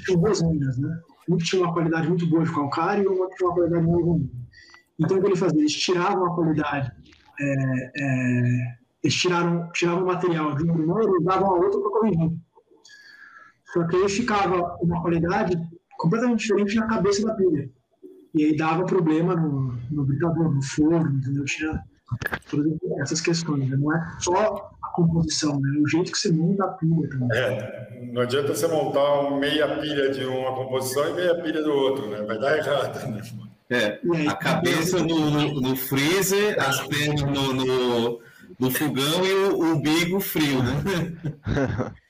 tinham 0.05 0.53
minas, 0.53 0.79
né? 0.79 1.01
Um 1.29 1.37
que 1.37 1.45
tinha 1.45 1.63
uma 1.63 1.73
qualidade 1.73 2.09
muito 2.09 2.27
boa 2.27 2.45
de 2.45 2.55
calcário 2.55 3.05
e 3.05 3.07
uma 3.09 3.29
que 3.29 3.37
tinha 3.37 3.49
uma 3.49 3.55
qualidade 3.55 3.85
muito 3.85 4.05
ruim. 4.05 4.31
Então, 4.99 5.19
o 5.19 5.21
que 5.21 5.27
ele 5.27 5.37
fazia? 5.37 5.59
Eles 5.59 5.73
tiravam 5.73 6.27
a 6.27 6.35
qualidade, 6.35 6.93
é, 7.41 7.91
é, 7.97 8.77
eles 9.03 9.17
tiraram, 9.17 9.69
tiravam 9.73 10.05
o 10.05 10.07
material 10.07 10.55
de 10.55 10.71
um 10.71 10.75
primeiro 10.75 11.21
e 11.21 11.25
davam 11.25 11.51
a 11.51 11.55
outro 11.55 11.81
para 11.81 11.91
corrigir. 11.91 12.39
Só 13.73 13.85
que 13.85 13.97
aí 13.97 14.09
ficava 14.09 14.77
uma 14.81 15.03
qualidade 15.03 15.59
completamente 15.99 16.41
diferente 16.41 16.77
na 16.77 16.87
cabeça 16.87 17.27
da 17.27 17.35
pilha. 17.35 17.69
E 18.35 18.45
aí 18.45 18.57
dava 18.57 18.85
problema 18.85 19.35
no, 19.35 19.75
no 19.91 20.05
britador, 20.05 20.55
no 20.55 20.63
forno, 20.63 21.19
entendeu? 21.19 21.45
Tinha 21.45 21.83
essas 23.01 23.21
questões. 23.21 23.69
Né? 23.69 23.77
Não 23.77 23.95
é 23.95 24.17
só 24.21 24.71
a 24.83 24.89
composição, 24.89 25.61
né? 25.61 25.77
É 25.77 25.81
o 25.81 25.89
jeito 25.89 26.13
que 26.13 26.19
você 26.19 26.33
monta 26.33 26.65
a 26.65 26.69
pilha 26.69 27.09
também. 27.09 27.29
É, 27.33 28.11
não 28.13 28.23
adianta 28.23 28.55
você 28.55 28.67
montar 28.69 29.31
meia 29.39 29.81
pilha 29.81 30.11
de 30.11 30.25
uma 30.25 30.55
composição 30.55 31.09
e 31.11 31.15
meia 31.15 31.35
pilha 31.43 31.63
do 31.63 31.73
outro, 31.73 32.09
né? 32.09 32.23
Vai 32.23 32.39
dar 32.39 32.57
errado, 32.57 33.11
né? 33.11 33.23
É, 33.69 34.01
a 34.29 34.35
cabeça 34.37 35.01
no, 35.01 35.31
no, 35.31 35.61
no, 35.61 35.77
freezer, 35.77 36.57
as 36.63 36.87
pernas 36.87 37.23
no, 37.23 37.53
no, 37.53 38.21
no 38.61 38.71
fogão 38.71 39.25
e 39.25 39.33
o, 39.33 39.75
umbigo 39.75 40.21
frio, 40.21 40.63
né? 40.63 41.93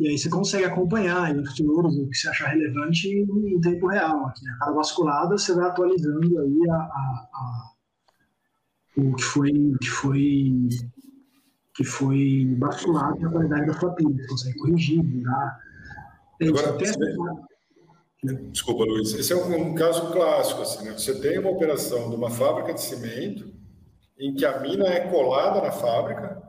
E 0.00 0.08
aí 0.08 0.16
você 0.16 0.30
consegue 0.30 0.64
acompanhar 0.64 1.36
os 1.36 1.52
tesouros, 1.52 1.94
o 1.94 2.08
que 2.08 2.16
você 2.16 2.30
achar 2.30 2.48
relevante 2.48 3.06
em 3.06 3.60
tempo 3.60 3.86
real. 3.86 4.28
Aqui, 4.28 4.48
a 4.48 4.58
cada 4.58 4.72
basculada 4.72 5.36
você 5.36 5.54
vai 5.54 5.68
atualizando 5.68 6.38
aí 6.40 6.70
a, 6.70 6.74
a, 6.74 7.28
a, 7.34 7.69
o 8.96 9.14
que 9.14 9.22
foi, 9.22 9.52
que 9.80 9.88
foi, 9.88 10.68
que 11.74 11.84
foi 11.84 12.44
basculado 12.58 13.20
na 13.20 13.30
qualidade 13.30 13.66
da 13.66 13.74
sua 13.74 13.90
pilha. 13.92 14.14
Você 14.14 14.28
consegue 14.28 14.58
corrigir, 14.58 15.02
mudar. 15.02 15.60
Agora, 16.42 16.78
Desculpa, 18.22 18.84
Luiz. 18.84 19.14
Esse 19.14 19.32
é 19.32 19.36
um, 19.36 19.70
um, 19.70 19.74
caso 19.74 20.12
clássico. 20.12 20.60
Assim, 20.60 20.84
né? 20.84 20.92
Você 20.92 21.18
tem 21.20 21.38
uma 21.38 21.50
operação 21.50 22.10
de 22.10 22.16
uma 22.16 22.30
fábrica 22.30 22.74
de 22.74 22.80
cimento 22.82 23.50
em 24.18 24.34
que 24.34 24.44
a 24.44 24.60
mina 24.60 24.86
é 24.86 25.08
colada 25.08 25.62
na 25.62 25.72
fábrica, 25.72 26.42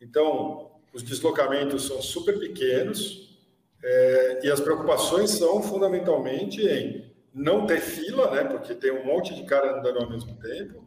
então 0.00 0.70
os 0.94 1.02
deslocamentos 1.02 1.86
são 1.86 2.00
super 2.00 2.38
pequenos 2.38 3.38
é, 3.82 4.40
e 4.42 4.50
as 4.50 4.58
preocupações 4.58 5.30
são 5.30 5.62
fundamentalmente 5.62 6.66
em 6.66 7.14
não 7.34 7.66
ter 7.66 7.80
fila, 7.80 8.30
né, 8.30 8.44
porque 8.44 8.74
tem 8.74 8.90
um 8.90 9.04
monte 9.04 9.34
de 9.34 9.44
cara 9.44 9.78
andando 9.78 9.98
ao 9.98 10.10
mesmo 10.10 10.34
tempo, 10.36 10.82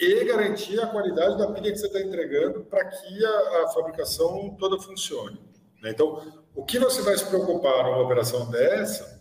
e 0.00 0.24
garantir 0.24 0.80
a 0.80 0.86
qualidade 0.86 1.36
da 1.36 1.52
pilha 1.52 1.70
que 1.70 1.76
você 1.76 1.86
está 1.86 2.00
entregando 2.00 2.60
para 2.64 2.86
que 2.86 3.24
a, 3.24 3.64
a, 3.64 3.68
fabricação 3.68 4.56
toda 4.58 4.80
funcione. 4.80 5.38
Né? 5.82 5.90
Então, 5.90 6.42
o 6.54 6.64
que 6.64 6.78
você 6.78 7.02
vai 7.02 7.16
se 7.18 7.26
preocupar 7.26 7.84
numa 7.84 8.00
operação 8.00 8.50
dessa 8.50 9.20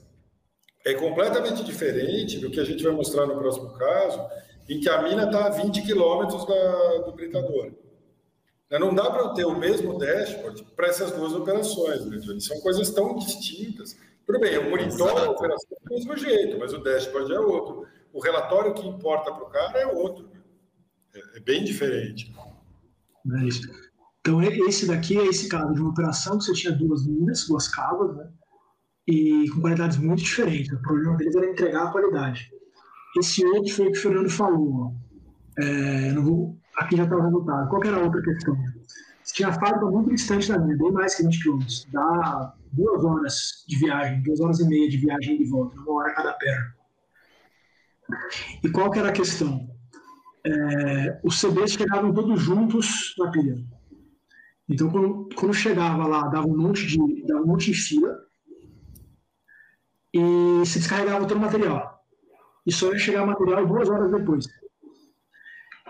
é 0.85 0.93
completamente 0.93 1.65
diferente 1.65 2.39
do 2.39 2.49
que 2.49 2.61
a 2.61 2.63
gente 2.63 2.81
vai 2.81 2.93
mostrar 2.93 3.25
no 3.25 3.37
próximo 3.37 3.73
caso, 3.73 4.25
em 4.69 4.79
que 4.79 4.87
a 4.87 5.01
mina 5.01 5.25
está 5.25 5.47
a 5.47 5.49
20 5.49 5.81
quilômetros 5.81 6.45
do 6.45 7.11
britador. 7.11 7.73
Né, 8.71 8.79
não 8.79 8.95
dá 8.95 9.09
para 9.11 9.29
ter 9.33 9.43
o 9.43 9.57
mesmo 9.57 9.97
dashboard 9.97 10.63
para 10.77 10.87
essas 10.87 11.11
duas 11.11 11.33
operações, 11.33 12.05
né, 12.05 12.17
Johnny? 12.19 12.39
São 12.39 12.57
coisas 12.61 12.89
tão 12.91 13.17
distintas. 13.17 13.97
Tudo 14.25 14.39
bem, 14.39 14.53
eu 14.53 14.69
monitoro 14.69 15.17
a 15.17 15.29
operação 15.31 15.77
do 15.83 15.93
mesmo 15.93 16.15
jeito, 16.15 16.57
mas 16.57 16.71
o 16.71 16.77
dashboard 16.77 17.33
é 17.33 17.39
outro. 17.39 17.85
O 18.13 18.21
relatório 18.21 18.73
que 18.73 18.87
importa 18.87 19.33
para 19.33 19.43
o 19.43 19.49
cara 19.49 19.79
é 19.79 19.87
outro. 19.87 20.28
É, 21.15 21.37
é 21.37 21.39
bem 21.39 21.63
diferente. 21.63 22.33
É 23.31 23.45
isso. 23.45 23.61
Então, 24.21 24.41
esse 24.41 24.85
daqui 24.85 25.17
é 25.17 25.25
esse 25.25 25.47
caso 25.47 25.73
de 25.73 25.81
uma 25.81 25.91
operação 25.91 26.37
que 26.37 26.43
você 26.43 26.53
tinha 26.53 26.73
duas 26.73 27.05
minas, 27.07 27.47
duas 27.47 27.67
cavas, 27.67 28.15
né? 28.15 28.29
e 29.09 29.49
com 29.49 29.61
qualidades 29.61 29.97
muito 29.97 30.21
diferentes. 30.21 30.71
O 30.71 30.81
problema 30.81 31.17
deles 31.17 31.35
era 31.35 31.49
entregar 31.49 31.87
a 31.87 31.91
qualidade. 31.91 32.51
Esse 33.17 33.43
outro 33.43 33.73
foi 33.73 33.87
o 33.87 33.91
que 33.91 33.97
o 33.97 34.01
Fernando 34.01 34.29
falou. 34.29 34.93
É, 35.57 36.13
vou, 36.13 36.55
aqui 36.77 36.95
já 36.95 37.05
está 37.05 37.15
o 37.15 37.21
resultado. 37.21 37.69
Qual 37.69 37.83
era 37.83 37.97
a 37.97 38.03
outra 38.03 38.21
questão? 38.21 38.55
Você 39.23 39.33
tinha 39.33 39.49
a 39.49 39.53
fábrica 39.53 39.85
muito 39.87 40.11
distante 40.11 40.47
da 40.47 40.59
minha, 40.59 40.77
bem 40.77 40.91
mais 40.91 41.15
que 41.15 41.23
20 41.23 41.41
quilômetros. 41.41 41.87
Dá 41.91 42.53
duas 42.71 43.03
horas 43.03 43.65
de 43.67 43.77
viagem, 43.77 44.21
duas 44.21 44.39
horas 44.39 44.59
e 44.59 44.67
meia 44.67 44.87
de 44.87 44.97
viagem 44.97 45.37
de 45.37 45.45
volta, 45.45 45.75
uma 45.79 45.93
hora 45.93 46.13
cada 46.13 46.33
perna. 46.33 46.75
E 48.63 48.69
qual 48.69 48.91
que 48.91 48.99
era 48.99 49.09
a 49.09 49.13
questão? 49.13 49.67
É, 50.49 51.19
os 51.23 51.39
CDs 51.39 51.73
chegavam 51.73 52.11
todos 52.11 52.41
juntos 52.41 53.13
na 53.19 53.29
pilha. 53.29 53.57
Então, 54.67 54.89
quando, 54.89 55.29
quando 55.35 55.53
chegava 55.53 56.07
lá, 56.07 56.27
dava 56.27 56.47
um 56.47 56.57
monte 56.57 56.87
de, 56.87 56.97
dava 57.27 57.41
um 57.41 57.47
monte 57.47 57.71
de 57.71 57.77
fila, 57.77 58.17
e 60.13 60.65
se 60.65 60.79
descarregava 60.79 61.27
todo 61.27 61.37
o 61.37 61.41
material. 61.41 62.03
E 62.65 62.71
só 62.71 62.91
ia 62.91 62.97
chegar 62.97 63.25
material 63.25 63.65
duas 63.65 63.89
horas 63.89 64.11
depois. 64.11 64.47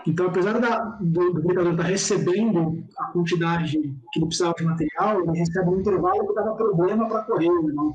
Então, 0.06 0.26
apesar 0.26 0.58
da, 0.58 0.78
do, 1.00 1.32
do 1.34 1.50
estar 1.50 1.76
tá 1.76 1.82
recebendo 1.82 2.84
a 2.98 3.04
quantidade 3.12 3.72
que 3.72 4.18
ele 4.18 4.26
precisava 4.26 4.54
de 4.56 4.64
material, 4.64 5.22
ele 5.22 5.38
recebe 5.38 5.68
um 5.68 5.80
intervalo 5.80 6.26
que 6.26 6.34
dava 6.34 6.54
problema 6.54 7.08
para 7.08 7.22
correr, 7.24 7.48
né, 7.48 7.72
para 7.74 7.84
o 7.84 7.92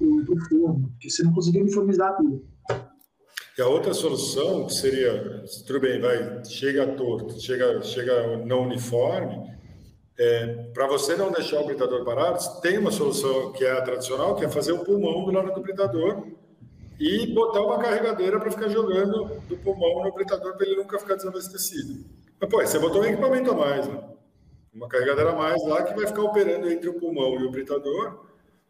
forno, 0.50 0.90
porque 0.90 1.10
você 1.10 1.24
não 1.24 1.34
conseguia 1.34 1.62
uniformizar 1.62 2.16
tudo. 2.18 2.46
E 3.58 3.62
a 3.62 3.68
outra 3.68 3.94
solução 3.94 4.68
seria, 4.68 5.46
tudo 5.66 5.80
bem, 5.80 6.00
vai, 6.02 6.44
chega 6.44 6.86
torto, 6.88 7.40
chega, 7.40 7.82
chega 7.84 8.38
não 8.46 8.64
uniforme, 8.64 9.56
é, 10.18 10.48
para 10.74 10.88
você 10.88 11.16
não 11.16 11.32
deixar 11.32 11.62
o 11.62 11.66
britador 11.66 12.04
parado, 12.04 12.40
tem 12.62 12.78
uma 12.78 12.92
solução 12.92 13.54
que 13.54 13.64
é 13.64 13.72
a 13.72 13.82
tradicional, 13.82 14.36
que 14.36 14.44
é 14.44 14.50
fazer 14.50 14.74
o 14.74 14.84
pulmão 14.84 15.24
do 15.24 15.32
lado 15.32 15.54
do 15.54 15.62
britador 15.62 16.28
e 17.00 17.28
botar 17.34 17.62
uma 17.62 17.78
carregadeira 17.78 18.40
para 18.40 18.52
ficar 18.52 18.70
jogando 18.70 19.42
do 19.48 19.58
pulmão 19.58 20.04
no 20.04 20.14
britador 20.14 20.56
para 20.56 20.66
ele 20.66 20.78
nunca 20.78 21.00
ficar 21.00 21.16
desabastecido. 21.16 22.06
Mas, 22.40 22.50
pô, 22.50 22.62
você 22.62 22.80
botou 22.80 23.02
um 23.02 23.06
equipamento 23.06 23.52
a 23.52 23.54
mais, 23.54 23.88
né? 23.88 24.04
Uma 24.74 24.90
carregadeira 24.90 25.32
a 25.32 25.36
mais 25.36 25.66
lá 25.66 25.84
que 25.84 25.94
vai 25.94 26.08
ficar 26.08 26.24
operando 26.24 26.70
entre 26.70 26.90
o 26.90 27.00
pulmão 27.00 27.40
e 27.40 27.46
o 27.46 27.52
britador 27.52 28.26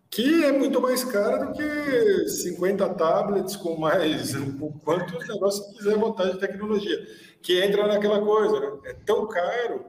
que 0.09 0.43
é 0.43 0.51
muito 0.51 0.81
mais 0.81 1.03
cara 1.03 1.45
do 1.45 1.53
que 1.53 2.29
50 2.29 2.89
tablets 2.95 3.55
com 3.55 3.77
mais 3.77 4.33
quantos 4.83 5.27
negócios 5.27 5.77
quiser 5.77 5.97
botar 5.97 6.31
de 6.31 6.39
tecnologia, 6.39 6.97
que 7.41 7.61
entra 7.61 7.87
naquela 7.87 8.23
coisa, 8.23 8.59
né? 8.59 8.77
é 8.85 8.93
tão 8.93 9.27
caro 9.27 9.85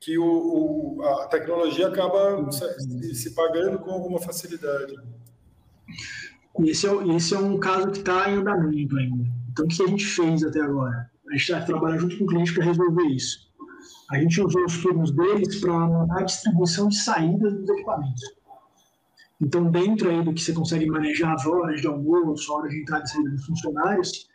que 0.00 0.18
o, 0.18 0.24
o, 0.96 1.02
a 1.04 1.26
tecnologia 1.26 1.88
acaba 1.88 2.50
se, 2.50 3.14
se, 3.14 3.34
pagando 3.34 3.78
com 3.80 3.90
alguma 3.90 4.18
facilidade. 4.18 4.94
Esse 6.64 6.86
é, 6.88 7.16
esse 7.16 7.34
é 7.34 7.38
um 7.38 7.58
caso 7.58 7.90
que 7.90 7.98
está 7.98 8.30
em 8.30 8.38
andamento 8.38 8.96
ainda. 8.96 9.24
Então, 9.50 9.66
o 9.66 9.68
que 9.68 9.82
a 9.82 9.86
gente 9.86 10.06
fez 10.06 10.42
até 10.42 10.60
agora? 10.60 11.10
A 11.28 11.36
gente 11.36 11.52
vai 11.52 11.64
trabalhar 11.64 11.98
junto 11.98 12.18
com 12.18 12.24
o 12.24 12.26
cliente 12.26 12.54
para 12.54 12.64
resolver 12.64 13.06
isso. 13.08 13.50
A 14.10 14.18
gente 14.18 14.40
usou 14.40 14.64
os 14.64 14.82
turnos 14.82 15.12
deles 15.12 15.60
para 15.60 16.06
a 16.18 16.22
distribuição 16.22 16.88
de 16.88 16.96
saídas 16.96 17.52
dos 17.52 17.68
equipamentos. 17.68 18.22
Então, 19.40 19.70
dentro 19.70 20.10
aí 20.10 20.22
do 20.22 20.34
que 20.34 20.42
você 20.42 20.52
consegue 20.52 20.86
manejar 20.86 21.34
as 21.34 21.46
horas 21.46 21.80
de 21.80 21.86
almoço, 21.86 22.52
horas 22.52 22.70
de 22.70 22.82
entrada 22.82 23.04
e 23.04 23.08
saída 23.08 23.30
dos 23.30 23.46
funcionários, 23.46 24.28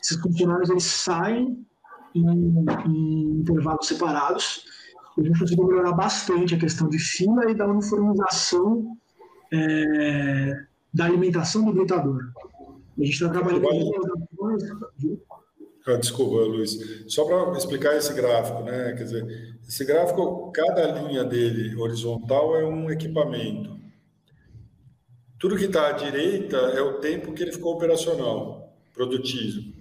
esses 0.00 0.20
funcionários 0.20 0.70
eles 0.70 0.84
saem 0.84 1.66
em, 2.14 2.64
em 2.86 3.40
intervalos 3.40 3.86
separados. 3.88 4.64
A 5.18 5.22
gente 5.22 5.38
conseguiu 5.38 5.66
melhorar 5.66 5.92
bastante 5.92 6.54
a 6.54 6.58
questão 6.58 6.88
de 6.88 6.98
fila 6.98 7.50
e 7.50 7.54
da 7.54 7.66
uniformização 7.66 8.96
é, 9.52 10.64
da 10.94 11.06
alimentação 11.06 11.64
do 11.64 11.72
gritador. 11.72 12.22
A 12.98 13.04
gente 13.04 13.14
está 13.14 13.28
trabalhando 13.28 13.62
com 14.36 14.56
ah, 15.84 15.96
desculpa, 15.96 16.36
Luiz. 16.36 16.78
Só 17.08 17.24
para 17.24 17.58
explicar 17.58 17.96
esse 17.96 18.14
gráfico, 18.14 18.62
né? 18.62 18.92
Quer 18.92 19.02
dizer, 19.02 19.58
esse 19.66 19.84
gráfico, 19.84 20.52
cada 20.52 20.86
linha 20.92 21.24
dele 21.24 21.74
horizontal 21.74 22.54
é 22.56 22.64
um 22.64 22.88
equipamento. 22.88 23.81
Tudo 25.42 25.56
que 25.56 25.64
está 25.64 25.88
à 25.88 25.92
direita 25.92 26.56
é 26.56 26.80
o 26.80 27.00
tempo 27.00 27.32
que 27.32 27.42
ele 27.42 27.50
ficou 27.50 27.74
operacional, 27.74 28.72
produtivo. 28.94 29.72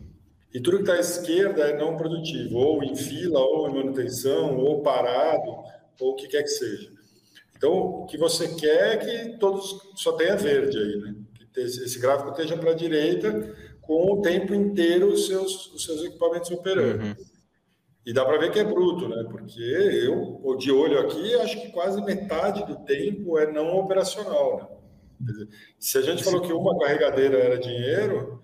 E 0.51 0.59
tudo 0.59 0.77
que 0.77 0.83
está 0.83 0.93
à 0.93 0.99
esquerda 0.99 1.61
é 1.61 1.77
não 1.77 1.95
produtivo, 1.95 2.57
ou 2.57 2.83
em 2.83 2.95
fila, 2.95 3.39
ou 3.39 3.69
em 3.69 3.75
manutenção, 3.75 4.57
ou 4.57 4.81
parado, 4.81 5.51
ou 5.99 6.13
o 6.13 6.15
que 6.15 6.27
quer 6.27 6.41
que 6.41 6.49
seja. 6.49 6.89
Então, 7.55 7.71
o 7.71 8.05
que 8.07 8.17
você 8.17 8.47
quer 8.55 8.93
é 8.93 8.97
que 8.97 9.37
todos 9.37 9.79
só 9.97 10.13
tenha 10.13 10.35
verde 10.35 10.79
aí, 10.79 10.97
né? 10.97 11.15
Que 11.53 11.59
esse 11.59 11.99
gráfico 11.99 12.31
esteja 12.31 12.57
para 12.57 12.71
a 12.71 12.75
direita 12.75 13.55
com 13.81 14.13
o 14.13 14.21
tempo 14.23 14.55
inteiro 14.55 15.09
os 15.09 15.27
seus, 15.27 15.71
os 15.75 15.85
seus 15.85 16.03
equipamentos 16.03 16.49
operando. 16.49 17.05
Uhum. 17.05 17.15
E 18.03 18.11
dá 18.11 18.25
para 18.25 18.39
ver 18.39 18.51
que 18.51 18.57
é 18.57 18.63
bruto, 18.63 19.07
né? 19.07 19.23
Porque 19.29 19.61
eu, 19.61 20.57
de 20.57 20.71
olho 20.71 20.97
aqui, 21.01 21.35
acho 21.35 21.61
que 21.61 21.69
quase 21.69 22.01
metade 22.01 22.65
do 22.65 22.77
tempo 22.77 23.37
é 23.37 23.53
não 23.53 23.77
operacional, 23.77 24.57
né? 24.57 24.80
Dizer, 25.23 25.47
se 25.79 25.97
a 25.97 26.01
gente 26.01 26.23
falou 26.23 26.41
que 26.41 26.51
uma 26.51 26.77
carregadeira 26.79 27.37
era 27.37 27.59
dinheiro, 27.59 28.41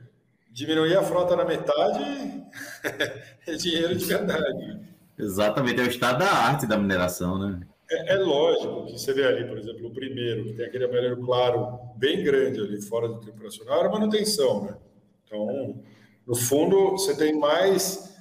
diminuir 0.52 0.96
a 0.96 1.04
frota 1.04 1.36
na 1.36 1.46
metade 1.46 2.44
é 3.48 3.54
dinheiro 3.56 3.96
de 3.96 4.06
verdade. 4.06 4.80
Exatamente, 5.18 5.82
é 5.82 5.84
o 5.84 5.88
estado 5.88 6.20
da 6.20 6.32
arte 6.32 6.68
da 6.68 6.78
mineração, 6.78 7.40
né? 7.40 7.60
É, 7.90 8.16
é, 8.16 8.18
lógico 8.18 8.86
que 8.86 8.92
você 8.94 9.14
vê 9.14 9.26
ali, 9.26 9.48
por 9.48 9.58
exemplo, 9.58 9.88
o 9.88 9.94
primeiro, 9.94 10.44
que 10.44 10.54
tem 10.54 10.66
aquele 10.66 10.86
amarelo 10.86 11.26
claro 11.26 11.80
bem 11.96 12.24
grande 12.24 12.60
ali 12.60 12.82
fora 12.82 13.08
do 13.08 13.20
tempo 13.20 13.38
operacional, 13.38 13.80
era 13.80 13.90
manutenção, 13.90 14.66
né? 14.66 14.78
Então, 15.24 15.82
no 16.26 16.36
fundo, 16.36 16.92
você 16.92 17.16
tem 17.16 17.38
mais 17.38 18.16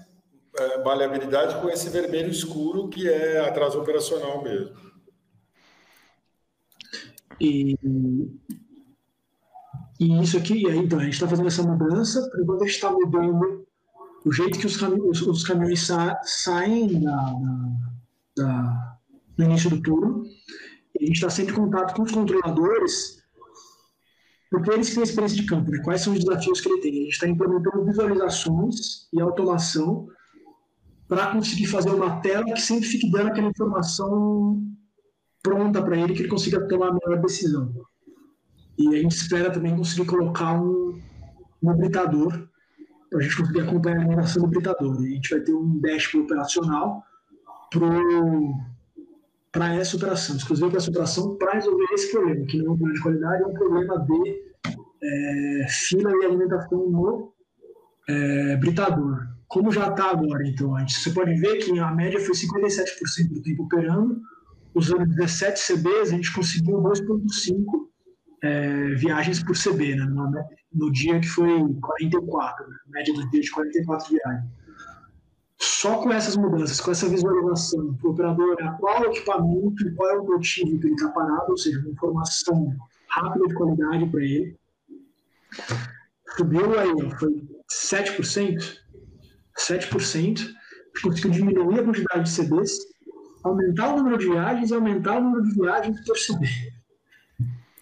é, 0.59 0.83
maleabilidade 0.83 1.61
com 1.61 1.69
esse 1.69 1.91
vermelho 1.91 2.31
escuro 2.31 2.89
que 2.89 3.09
é 3.09 3.41
atraso 3.41 3.81
operacional 3.81 4.43
mesmo. 4.43 4.75
E, 7.41 7.77
e 10.01 10.23
isso 10.23 10.37
aqui, 10.37 10.63
então, 10.69 10.99
a 10.99 11.05
gente 11.05 11.15
está 11.15 11.29
fazendo 11.29 11.49
essa 11.49 11.63
mudança, 11.63 12.21
enquanto 12.41 12.63
a 12.63 12.67
gente 12.67 12.75
está 12.75 12.91
mudando 12.91 13.67
o 14.25 14.33
jeito 14.33 14.59
que 14.59 14.67
os, 14.67 14.77
caminhões, 14.77 15.23
os 15.23 15.45
caminhões 15.45 15.87
sa, 15.87 16.21
saem 16.25 17.01
da, 17.01 17.33
da, 18.37 18.99
no 19.39 19.45
início 19.45 19.71
do 19.71 19.81
turno. 19.81 20.25
A 21.01 21.05
gente 21.05 21.15
está 21.15 21.31
sempre 21.31 21.53
em 21.53 21.57
contato 21.57 21.95
com 21.95 22.03
os 22.03 22.11
controladores, 22.11 23.23
porque 24.51 24.71
eles 24.71 24.93
têm 24.93 25.03
experiência 25.03 25.37
de 25.37 25.47
campo, 25.47 25.71
né? 25.71 25.81
quais 25.85 26.01
são 26.01 26.13
os 26.13 26.25
desafios 26.25 26.61
que 26.61 26.69
ele 26.69 26.81
tem. 26.81 26.93
A 26.93 27.03
gente 27.05 27.13
está 27.13 27.29
implementando 27.29 27.85
visualizações 27.85 29.09
e 29.13 29.21
automação 29.21 30.09
para 31.07 31.33
conseguir 31.33 31.67
fazer 31.67 31.91
uma 31.91 32.21
tela 32.21 32.45
que 32.45 32.61
sempre 32.61 32.89
fique 32.89 33.11
dando 33.11 33.29
aquela 33.29 33.49
informação 33.49 34.61
pronta 35.47 35.81
para 35.81 35.97
ele, 35.97 36.13
que 36.13 36.23
ele 36.23 36.29
consiga 36.29 36.67
tomar 36.67 36.89
a 36.89 36.93
melhor 36.93 37.23
decisão. 37.23 37.73
E 38.77 38.89
a 38.89 39.01
gente 39.01 39.13
espera 39.13 39.51
também 39.51 39.77
conseguir 39.77 40.07
colocar 40.07 40.61
um, 40.61 41.01
um 41.63 41.91
para 43.09 43.21
a 43.21 43.23
gente 43.23 43.37
conseguir 43.37 43.61
acompanhar 43.61 43.99
a 43.99 44.01
mineração 44.01 44.43
do 44.43 44.47
habilitador. 44.49 45.01
E 45.03 45.07
a 45.07 45.15
gente 45.15 45.31
vai 45.31 45.41
ter 45.41 45.55
um 45.55 45.79
dashboard 45.81 46.27
operacional 46.27 47.03
para 49.53 49.75
essa 49.75 49.97
operação, 49.97 50.37
exclusivo 50.37 50.69
para 50.69 50.79
essa 50.79 50.91
operação, 50.91 51.37
para 51.37 51.53
resolver 51.53 51.87
esse 51.93 52.11
problema, 52.11 52.45
que 52.47 52.59
não 52.59 52.67
é 52.67 52.71
um 52.71 52.77
problema 52.77 52.95
de 52.95 53.03
qualidade, 53.03 53.43
é 53.43 53.47
um 53.47 53.55
problema 53.55 53.99
de 54.01 54.43
é, 55.03 55.67
fila 55.69 56.11
e 56.11 56.25
alimentação 56.25 56.91
no 56.91 57.33
é, 58.09 58.57
britador. 58.57 59.27
Como 59.47 59.71
já 59.71 59.89
está 59.89 60.11
agora, 60.11 60.47
então, 60.47 60.75
a 60.75 60.81
gente, 60.81 60.95
você 60.99 61.11
pode 61.11 61.35
ver 61.37 61.59
que 61.59 61.79
a 61.79 61.93
média 61.93 62.19
foi 62.19 62.35
57% 62.35 63.33
do 63.33 63.43
tempo 63.43 63.63
operando, 63.63 64.21
usando 64.77 65.07
17 65.07 65.59
CBs, 65.59 66.13
a 66.13 66.17
gente 66.17 66.33
conseguiu 66.33 66.77
2,5 66.83 67.89
é, 68.43 68.95
viagens 68.95 69.43
por 69.43 69.57
CB, 69.57 69.97
né, 69.97 70.05
no, 70.05 70.31
no, 70.75 70.93
dia 70.93 71.19
que 71.19 71.27
foi 71.27 71.49
44, 71.81 72.69
né, 72.69 72.77
média 72.89 73.15
do 73.15 73.31
dia 73.31 73.41
de 73.41 73.51
44 73.51 74.11
viagens. 74.11 74.45
Só 75.59 76.03
com 76.03 76.13
essas 76.13 76.37
mudanças, 76.37 76.79
com 76.79 76.91
essa 76.91 77.09
visualização 77.09 77.95
para 77.95 78.09
o 78.09 78.13
operador, 78.13 78.57
qual 78.79 79.03
é 79.03 79.09
o 79.09 79.11
equipamento, 79.11 79.95
qual 79.95 80.11
é 80.11 80.19
o 80.19 80.27
motivo 80.27 80.79
que 80.79 80.87
ele 80.87 80.95
está 80.95 81.09
parado, 81.09 81.51
ou 81.51 81.57
seja, 81.57 81.81
uma 81.81 81.91
informação 81.91 82.77
rápida 83.09 83.47
de 83.49 83.55
qualidade 83.55 84.07
para 84.11 84.23
ele. 84.23 84.57
Subiu 86.37 86.79
aí, 86.79 87.11
foi 87.19 87.43
7%, 87.73 88.77
7%, 89.59 90.55
conseguiu 91.03 91.31
diminuir 91.31 91.81
a 91.81 91.85
quantidade 91.85 92.31
de 92.31 92.37
CBs 92.37 92.96
aumentar 93.49 93.93
o 93.93 93.97
número 93.99 94.19
de 94.19 94.27
viagens 94.27 94.71
e 94.71 94.75
aumentar 94.75 95.19
o 95.19 95.23
número 95.23 95.43
de 95.45 95.55
viagens 95.55 96.01
por 96.05 96.17
CD. 96.17 96.47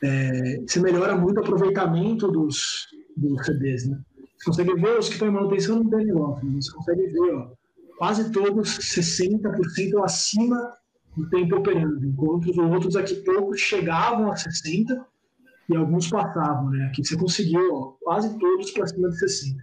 É, 0.02 0.60
você 0.60 0.80
melhora 0.80 1.16
muito 1.16 1.38
o 1.38 1.40
aproveitamento 1.40 2.30
dos, 2.30 2.88
dos 3.16 3.46
CDs, 3.46 3.88
né? 3.88 3.98
Você 4.38 4.44
consegue 4.44 4.74
ver 4.74 4.98
os 4.98 5.06
que 5.06 5.14
estão 5.14 5.28
em 5.28 5.32
manutenção 5.32 5.82
não 5.82 5.90
tem 5.90 6.06
negócio, 6.06 6.52
você 6.52 6.72
consegue 6.72 7.06
ver 7.06 7.34
ó, 7.34 7.50
quase 7.96 8.30
todos 8.30 8.78
60% 8.78 10.04
acima 10.04 10.74
do 11.16 11.28
tempo 11.30 11.56
operando, 11.56 12.04
enquanto 12.04 12.50
os 12.50 12.58
outros 12.58 12.96
aqui 12.96 13.14
poucos 13.16 13.60
chegavam 13.60 14.30
a 14.30 14.34
60% 14.34 15.04
e 15.70 15.76
alguns 15.76 16.10
passavam, 16.10 16.70
né? 16.70 16.86
Aqui 16.86 17.04
você 17.04 17.16
conseguiu 17.16 17.72
ó, 17.72 17.94
quase 18.02 18.38
todos 18.38 18.70
para 18.72 18.86
cima 18.86 19.08
de 19.08 19.16
60%. 19.16 19.56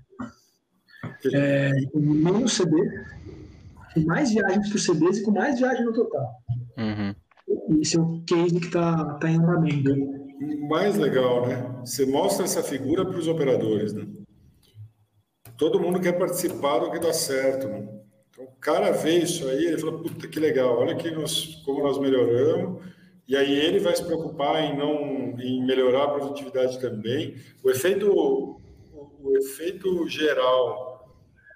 É, 1.33 1.71
menos 1.93 2.53
CD, 2.53 2.75
com 3.93 4.01
mais 4.01 4.31
viagens 4.31 4.69
por 4.69 4.79
CBs 4.79 5.17
e 5.17 5.23
com 5.23 5.31
mais 5.31 5.59
viagens 5.59 5.85
no 5.85 5.93
total. 5.93 6.27
Uhum. 6.77 7.79
Esse 7.81 7.97
é 7.97 8.01
o 8.01 8.21
case 8.25 8.59
que 8.59 8.67
está 8.67 9.15
tá 9.15 9.29
em 9.29 9.37
andamento. 9.37 9.91
O 9.93 10.69
mais 10.69 10.97
legal, 10.97 11.47
né? 11.47 11.81
Você 11.85 12.05
mostra 12.05 12.45
essa 12.45 12.63
figura 12.63 13.05
para 13.05 13.17
os 13.17 13.27
operadores, 13.27 13.93
né? 13.93 14.07
Todo 15.57 15.79
mundo 15.79 15.99
quer 15.99 16.13
participar 16.13 16.79
do 16.79 16.91
que 16.91 16.99
dá 16.99 17.13
certo, 17.13 17.67
né? 17.67 17.87
Então, 18.29 18.45
o 18.45 18.59
cara 18.59 18.91
vê 18.91 19.19
isso 19.19 19.47
aí, 19.47 19.65
ele 19.65 19.77
fala, 19.77 20.01
puta, 20.01 20.27
que 20.27 20.39
legal, 20.39 20.79
olha 20.79 20.95
que 20.95 21.11
nós, 21.11 21.61
como 21.65 21.83
nós 21.83 21.99
melhoramos, 21.99 22.83
e 23.27 23.35
aí 23.35 23.53
ele 23.53 23.79
vai 23.79 23.95
se 23.95 24.03
preocupar 24.03 24.63
em 24.63 24.77
não 24.77 25.39
em 25.39 25.63
melhorar 25.65 26.05
a 26.05 26.09
produtividade 26.09 26.79
também. 26.79 27.35
O 27.63 27.69
efeito, 27.69 28.11
o, 28.11 28.59
o 29.21 29.37
efeito 29.37 30.07
geral 30.07 30.90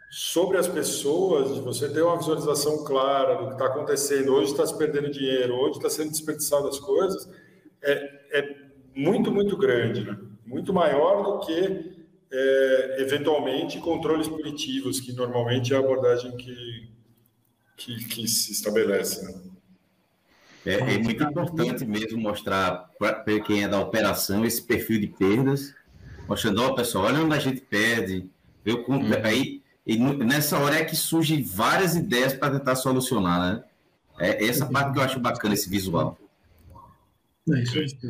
sobre 0.09 0.57
as 0.57 0.67
pessoas, 0.67 1.53
de 1.53 1.61
você 1.61 1.89
ter 1.89 2.01
uma 2.01 2.17
visualização 2.17 2.83
clara 2.83 3.35
do 3.35 3.47
que 3.47 3.53
está 3.53 3.65
acontecendo, 3.65 4.33
hoje 4.33 4.51
está 4.51 4.65
se 4.65 4.77
perdendo 4.77 5.11
dinheiro, 5.11 5.55
hoje 5.55 5.77
está 5.77 5.89
sendo 5.89 6.11
desperdiçado 6.11 6.67
as 6.67 6.79
coisas, 6.79 7.29
é, 7.81 8.39
é 8.39 8.55
muito, 8.95 9.31
muito 9.31 9.57
grande, 9.57 10.03
né? 10.03 10.17
muito 10.45 10.73
maior 10.73 11.23
do 11.23 11.45
que, 11.45 12.05
é, 12.31 12.95
eventualmente, 12.99 13.79
controles 13.79 14.27
punitivos, 14.27 14.99
que 14.99 15.11
normalmente 15.11 15.73
é 15.73 15.77
a 15.77 15.79
abordagem 15.79 16.35
que, 16.37 16.89
que, 17.75 18.05
que 18.05 18.27
se 18.27 18.51
estabelece. 18.53 19.25
Né? 19.25 19.41
É, 20.65 20.73
é, 20.73 20.97
muito 20.97 21.23
importante 21.23 21.85
mesmo 21.85 22.19
mostrar 22.19 22.89
para 22.97 23.39
quem 23.41 23.63
é 23.63 23.67
da 23.67 23.79
operação 23.79 24.45
esse 24.45 24.61
perfil 24.61 24.99
de 24.99 25.07
perdas, 25.07 25.75
mostrando, 26.27 26.63
ó, 26.63 26.73
pessoal, 26.73 27.05
olha 27.05 27.19
onde 27.19 27.35
a 27.35 27.39
gente 27.39 27.61
perde, 27.61 28.29
eu, 28.65 28.83
uhum. 28.87 29.01
aí 29.23 29.61
e 29.85 29.97
nessa 29.97 30.57
hora 30.57 30.75
é 30.75 30.85
que 30.85 30.95
surgem 30.95 31.43
várias 31.43 31.95
ideias 31.95 32.33
para 32.33 32.57
tentar 32.57 32.75
solucionar, 32.75 33.39
né? 33.39 33.63
É 34.17 34.45
essa 34.45 34.65
parte 34.65 34.93
que 34.93 34.99
eu 34.99 35.03
acho 35.03 35.19
bacana, 35.19 35.53
esse 35.53 35.69
visual. 35.69 36.17
É 37.51 37.61
isso 37.61 38.07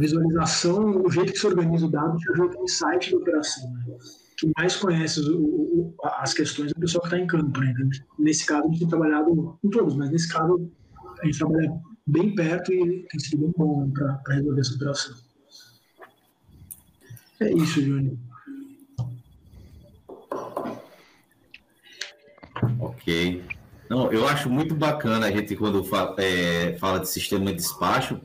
visualização, 0.00 1.02
o 1.02 1.10
jeito 1.10 1.32
que 1.32 1.38
se 1.38 1.46
organiza 1.46 1.86
o 1.86 1.90
dado, 1.90 2.16
te 2.18 2.30
ajuda 2.32 2.56
no 2.56 2.64
insight 2.64 3.10
da 3.10 3.16
operação. 3.18 3.70
Né? 3.72 3.84
Que 4.38 4.50
mais 4.56 4.76
conhece 4.76 5.20
o, 5.20 5.38
o, 5.38 5.94
as 6.18 6.32
questões 6.32 6.72
é 6.72 6.74
o 6.76 6.80
pessoal 6.80 7.02
que 7.02 7.08
está 7.08 7.18
em 7.18 7.26
campo. 7.26 7.60
Né? 7.60 7.72
Então, 7.72 7.88
nesse 8.18 8.46
caso, 8.46 8.64
a 8.64 8.68
gente 8.68 8.80
tem 8.80 8.88
trabalhado, 8.88 9.58
em 9.62 9.70
todos, 9.70 9.94
mas 9.96 10.10
nesse 10.10 10.28
caso, 10.28 10.70
a 11.20 11.26
gente 11.26 11.38
trabalha 11.38 11.72
bem 12.06 12.34
perto 12.34 12.72
e 12.72 13.06
tem 13.08 13.20
sido 13.20 13.42
bem 13.42 13.52
bom 13.56 13.86
né, 13.86 14.18
para 14.24 14.34
resolver 14.34 14.60
essa 14.60 14.74
operação. 14.74 15.16
É 17.40 17.52
isso, 17.52 17.80
Júnior. 17.82 18.16
Ok. 23.00 23.42
Não, 23.88 24.12
eu 24.12 24.28
acho 24.28 24.48
muito 24.48 24.74
bacana 24.74 25.26
a 25.26 25.30
gente, 25.32 25.56
quando 25.56 25.82
fala, 25.82 26.14
é, 26.18 26.76
fala 26.78 27.00
de 27.00 27.08
sistema 27.08 27.46
de 27.46 27.56
despacho, 27.56 28.20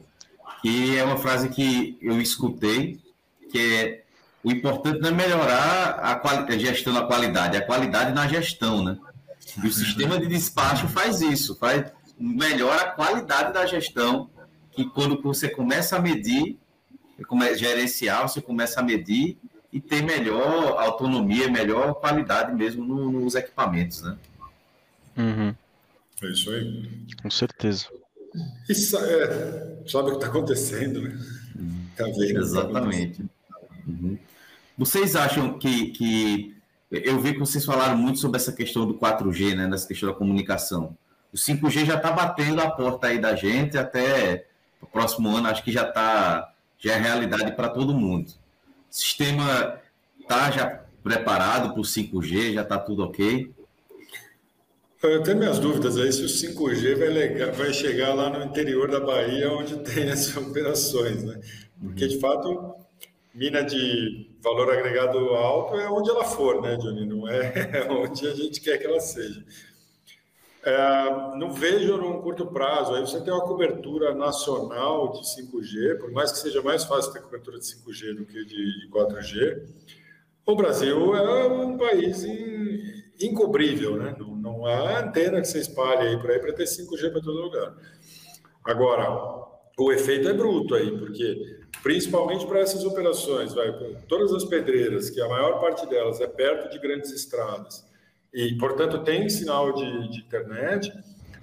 que 0.61 0.95
é 0.97 1.03
uma 1.03 1.17
frase 1.17 1.49
que 1.49 1.97
eu 2.01 2.21
escutei, 2.21 2.99
que 3.51 3.57
é 3.59 4.03
o 4.43 4.51
importante 4.51 4.99
não 4.99 5.09
é 5.09 5.11
melhorar 5.11 5.99
a, 5.99 6.13
a 6.13 6.57
gestão 6.57 6.93
da 6.93 7.01
qualidade, 7.01 7.55
é 7.55 7.59
a 7.59 7.65
qualidade 7.65 8.13
na 8.13 8.27
gestão, 8.27 8.83
né? 8.83 8.95
E 9.63 9.67
o 9.67 9.71
sistema 9.71 10.19
de 10.19 10.27
despacho 10.27 10.87
faz 10.87 11.19
isso, 11.19 11.55
faz 11.55 11.91
melhora 12.19 12.81
a 12.81 12.91
qualidade 12.91 13.51
da 13.51 13.65
gestão, 13.65 14.29
que 14.71 14.85
quando 14.85 15.19
você 15.19 15.49
começa 15.49 15.95
a 15.95 15.99
medir, 15.99 16.59
gerenciar, 17.55 18.29
você 18.29 18.39
começa 18.39 18.81
a 18.81 18.83
medir 18.83 19.39
e 19.73 19.81
ter 19.81 20.03
melhor 20.03 20.79
autonomia, 20.79 21.49
melhor 21.49 21.95
qualidade 21.95 22.53
mesmo 22.53 22.85
no, 22.85 23.11
nos 23.11 23.33
equipamentos, 23.33 24.03
né? 24.03 24.15
Uhum. 25.17 25.55
É 26.23 26.27
isso 26.27 26.49
aí. 26.51 27.07
Com 27.21 27.29
certeza. 27.29 27.87
Isso 28.67 28.97
é, 28.97 29.83
sabe 29.87 30.09
o 30.09 30.11
que 30.11 30.15
está 30.15 30.27
acontecendo, 30.27 31.01
né? 31.01 31.17
Tá 31.95 32.05
vendo, 32.05 32.39
Exatamente. 32.39 33.25
Uhum. 33.87 34.17
Vocês 34.77 35.15
acham 35.15 35.57
que, 35.57 35.87
que. 35.91 36.55
Eu 36.91 37.19
vi 37.21 37.33
que 37.33 37.39
vocês 37.39 37.63
falaram 37.63 37.97
muito 37.97 38.19
sobre 38.19 38.37
essa 38.37 38.51
questão 38.51 38.85
do 38.85 38.95
4G, 38.95 39.55
né? 39.55 39.67
Nessa 39.67 39.87
questão 39.87 40.09
da 40.09 40.15
comunicação. 40.15 40.97
O 41.31 41.37
5G 41.37 41.85
já 41.85 41.95
está 41.95 42.11
batendo 42.11 42.61
a 42.61 42.71
porta 42.71 43.07
aí 43.07 43.19
da 43.19 43.35
gente, 43.35 43.77
até 43.77 44.47
o 44.81 44.85
próximo 44.85 45.29
ano 45.35 45.47
acho 45.47 45.63
que 45.63 45.71
já 45.71 45.87
está. 45.87 46.51
Já 46.77 46.93
é 46.93 46.99
realidade 46.99 47.53
para 47.53 47.69
todo 47.69 47.93
mundo. 47.93 48.29
O 48.29 48.93
sistema 48.93 49.79
está 50.19 50.51
já 50.51 50.81
preparado 51.03 51.71
para 51.71 51.79
o 51.79 51.83
5G, 51.83 52.53
já 52.53 52.61
está 52.61 52.77
tudo 52.77 53.03
ok? 53.03 53.53
Eu 55.05 55.21
tenho 55.21 55.37
minhas 55.37 55.59
dúvidas 55.59 55.97
aí 55.97 56.11
se 56.11 56.23
o 56.23 56.27
5G 56.27 56.95
vai, 56.97 57.09
legar, 57.09 57.51
vai 57.51 57.71
chegar 57.71 58.13
lá 58.13 58.29
no 58.29 58.43
interior 58.43 58.89
da 58.89 58.99
Bahia, 58.99 59.51
onde 59.51 59.77
tem 59.85 60.09
essas 60.09 60.35
operações, 60.35 61.23
né? 61.23 61.39
Porque, 61.79 62.07
de 62.07 62.19
fato, 62.19 62.75
mina 63.33 63.61
de 63.61 64.29
valor 64.41 64.71
agregado 64.71 65.17
alto 65.29 65.75
é 65.75 65.89
onde 65.89 66.09
ela 66.09 66.23
for, 66.23 66.61
né, 66.61 66.75
Johnny? 66.77 67.05
Não 67.05 67.27
é 67.27 67.87
onde 67.91 68.27
a 68.27 68.33
gente 68.33 68.59
quer 68.61 68.77
que 68.77 68.87
ela 68.87 68.99
seja. 68.99 69.43
É, 70.63 71.37
não 71.37 71.51
vejo 71.51 71.95
num 71.97 72.21
curto 72.21 72.47
prazo. 72.47 72.95
Aí 72.95 73.01
você 73.01 73.21
tem 73.21 73.31
uma 73.31 73.45
cobertura 73.45 74.15
nacional 74.15 75.11
de 75.11 75.19
5G, 75.19 75.99
por 75.99 76.11
mais 76.11 76.31
que 76.31 76.39
seja 76.39 76.61
mais 76.63 76.83
fácil 76.83 77.13
ter 77.13 77.21
cobertura 77.21 77.59
de 77.59 77.65
5G 77.65 78.15
do 78.15 78.25
que 78.25 78.43
de 78.43 78.89
4G. 78.91 79.61
O 80.45 80.55
Brasil 80.55 81.15
é 81.15 81.47
um 81.47 81.77
país 81.77 82.25
incobrível, 83.19 83.97
né? 83.97 84.15
Não, 84.17 84.34
não 84.45 84.65
há 84.65 84.99
antena 84.99 85.41
que 85.41 85.47
você 85.47 85.59
espalhe 85.59 86.07
aí 86.07 86.19
por 86.19 86.29
aí 86.29 86.39
para 86.39 86.53
ter 86.53 86.65
5G 86.65 87.11
para 87.11 87.21
todo 87.21 87.41
lugar. 87.41 87.73
Agora, 88.63 89.09
o 89.77 89.91
efeito 89.91 90.29
é 90.29 90.33
bruto 90.33 90.75
aí, 90.75 90.97
porque 90.97 91.57
principalmente 91.81 92.45
para 92.45 92.59
essas 92.59 92.85
operações, 92.85 93.53
vai, 93.53 93.71
todas 94.07 94.31
as 94.31 94.45
pedreiras, 94.45 95.09
que 95.09 95.19
a 95.19 95.27
maior 95.27 95.59
parte 95.59 95.87
delas 95.87 96.21
é 96.21 96.27
perto 96.27 96.69
de 96.69 96.79
grandes 96.79 97.11
estradas, 97.11 97.85
e, 98.33 98.55
portanto, 98.57 99.03
tem 99.03 99.27
sinal 99.29 99.73
de, 99.73 100.09
de 100.09 100.19
internet, 100.19 100.91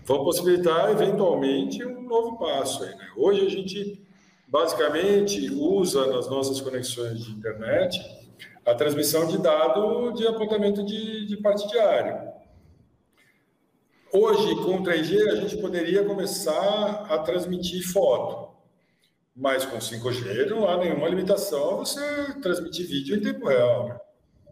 vão 0.05 0.25
possibilitar, 0.25 0.91
eventualmente, 0.91 1.85
um 1.85 2.03
novo 2.03 2.39
passo. 2.39 2.85
Aí, 2.85 2.95
né? 2.95 3.09
Hoje, 3.17 3.47
a 3.47 3.49
gente, 3.49 4.03
basicamente, 4.47 5.51
usa 5.51 6.07
nas 6.07 6.29
nossas 6.29 6.61
conexões 6.61 7.25
de 7.25 7.33
internet 7.33 7.99
a 8.65 8.75
transmissão 8.75 9.27
de 9.27 9.39
dado 9.39 10.13
de 10.13 10.27
apontamento 10.27 10.85
de, 10.85 11.27
de 11.27 11.37
diária. 11.71 12.32
Hoje, 14.15 14.55
com 14.57 14.83
3G, 14.83 15.27
a 15.31 15.37
gente 15.37 15.57
poderia 15.57 16.05
começar 16.05 17.07
a 17.09 17.19
transmitir 17.21 17.91
foto, 17.91 18.55
mas 19.35 19.65
com 19.65 19.79
5G 19.79 20.51
não 20.51 20.69
há 20.69 20.77
nenhuma 20.77 21.09
limitação 21.09 21.71
a 21.71 21.77
você 21.77 22.01
transmitir 22.43 22.87
vídeo 22.87 23.17
em 23.17 23.21
tempo 23.21 23.49
real. 23.49 23.89
Né? 23.89 24.01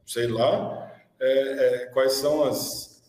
Sei 0.06 0.26
lá 0.26 0.90
é, 1.20 1.82
é, 1.82 1.86
quais 1.92 2.14
são 2.14 2.42
as, 2.42 3.02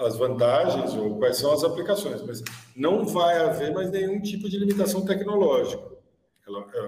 as 0.00 0.16
vantagens 0.16 0.94
ou 0.94 1.18
quais 1.18 1.36
são 1.36 1.52
as 1.52 1.62
aplicações, 1.62 2.22
mas 2.22 2.42
não 2.74 3.04
vai 3.04 3.36
haver 3.36 3.74
mais 3.74 3.90
nenhum 3.90 4.18
tipo 4.22 4.48
de 4.48 4.56
limitação 4.58 5.04
tecnológica. 5.04 5.92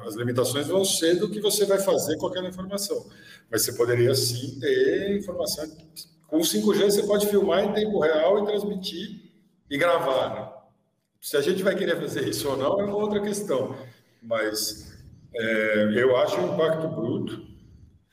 As 0.07 0.15
limitações 0.15 0.67
vão 0.67 0.83
ser 0.83 1.17
do 1.17 1.31
que 1.31 1.41
você 1.41 1.67
vai 1.67 1.79
fazer 1.79 2.17
com 2.17 2.27
aquela 2.27 2.49
informação. 2.49 3.07
Mas 3.51 3.63
você 3.63 3.75
poderia 3.75 4.15
sim 4.15 4.59
ter 4.59 5.19
informação. 5.19 5.71
Com 6.35 6.41
5G 6.41 6.91
você 6.91 7.03
pode 7.05 7.29
filmar 7.29 7.63
em 7.63 7.73
tempo 7.73 8.01
real 8.01 8.43
e 8.43 8.47
transmitir 8.47 9.21
e 9.71 9.79
gravar. 9.79 10.35
Né? 10.35 10.53
Se 11.21 11.37
a 11.37 11.41
gente 11.41 11.63
vai 11.63 11.77
querer 11.77 11.97
fazer 12.01 12.29
isso 12.29 12.51
ou 12.51 12.57
não 12.57 12.81
é 12.81 12.83
uma 12.83 12.97
outra 12.97 13.21
questão. 13.21 13.77
Mas 14.21 15.01
é, 15.33 15.93
eu 15.95 16.17
acho 16.17 16.41
um 16.41 16.53
impacto 16.53 16.89
bruto 16.89 17.41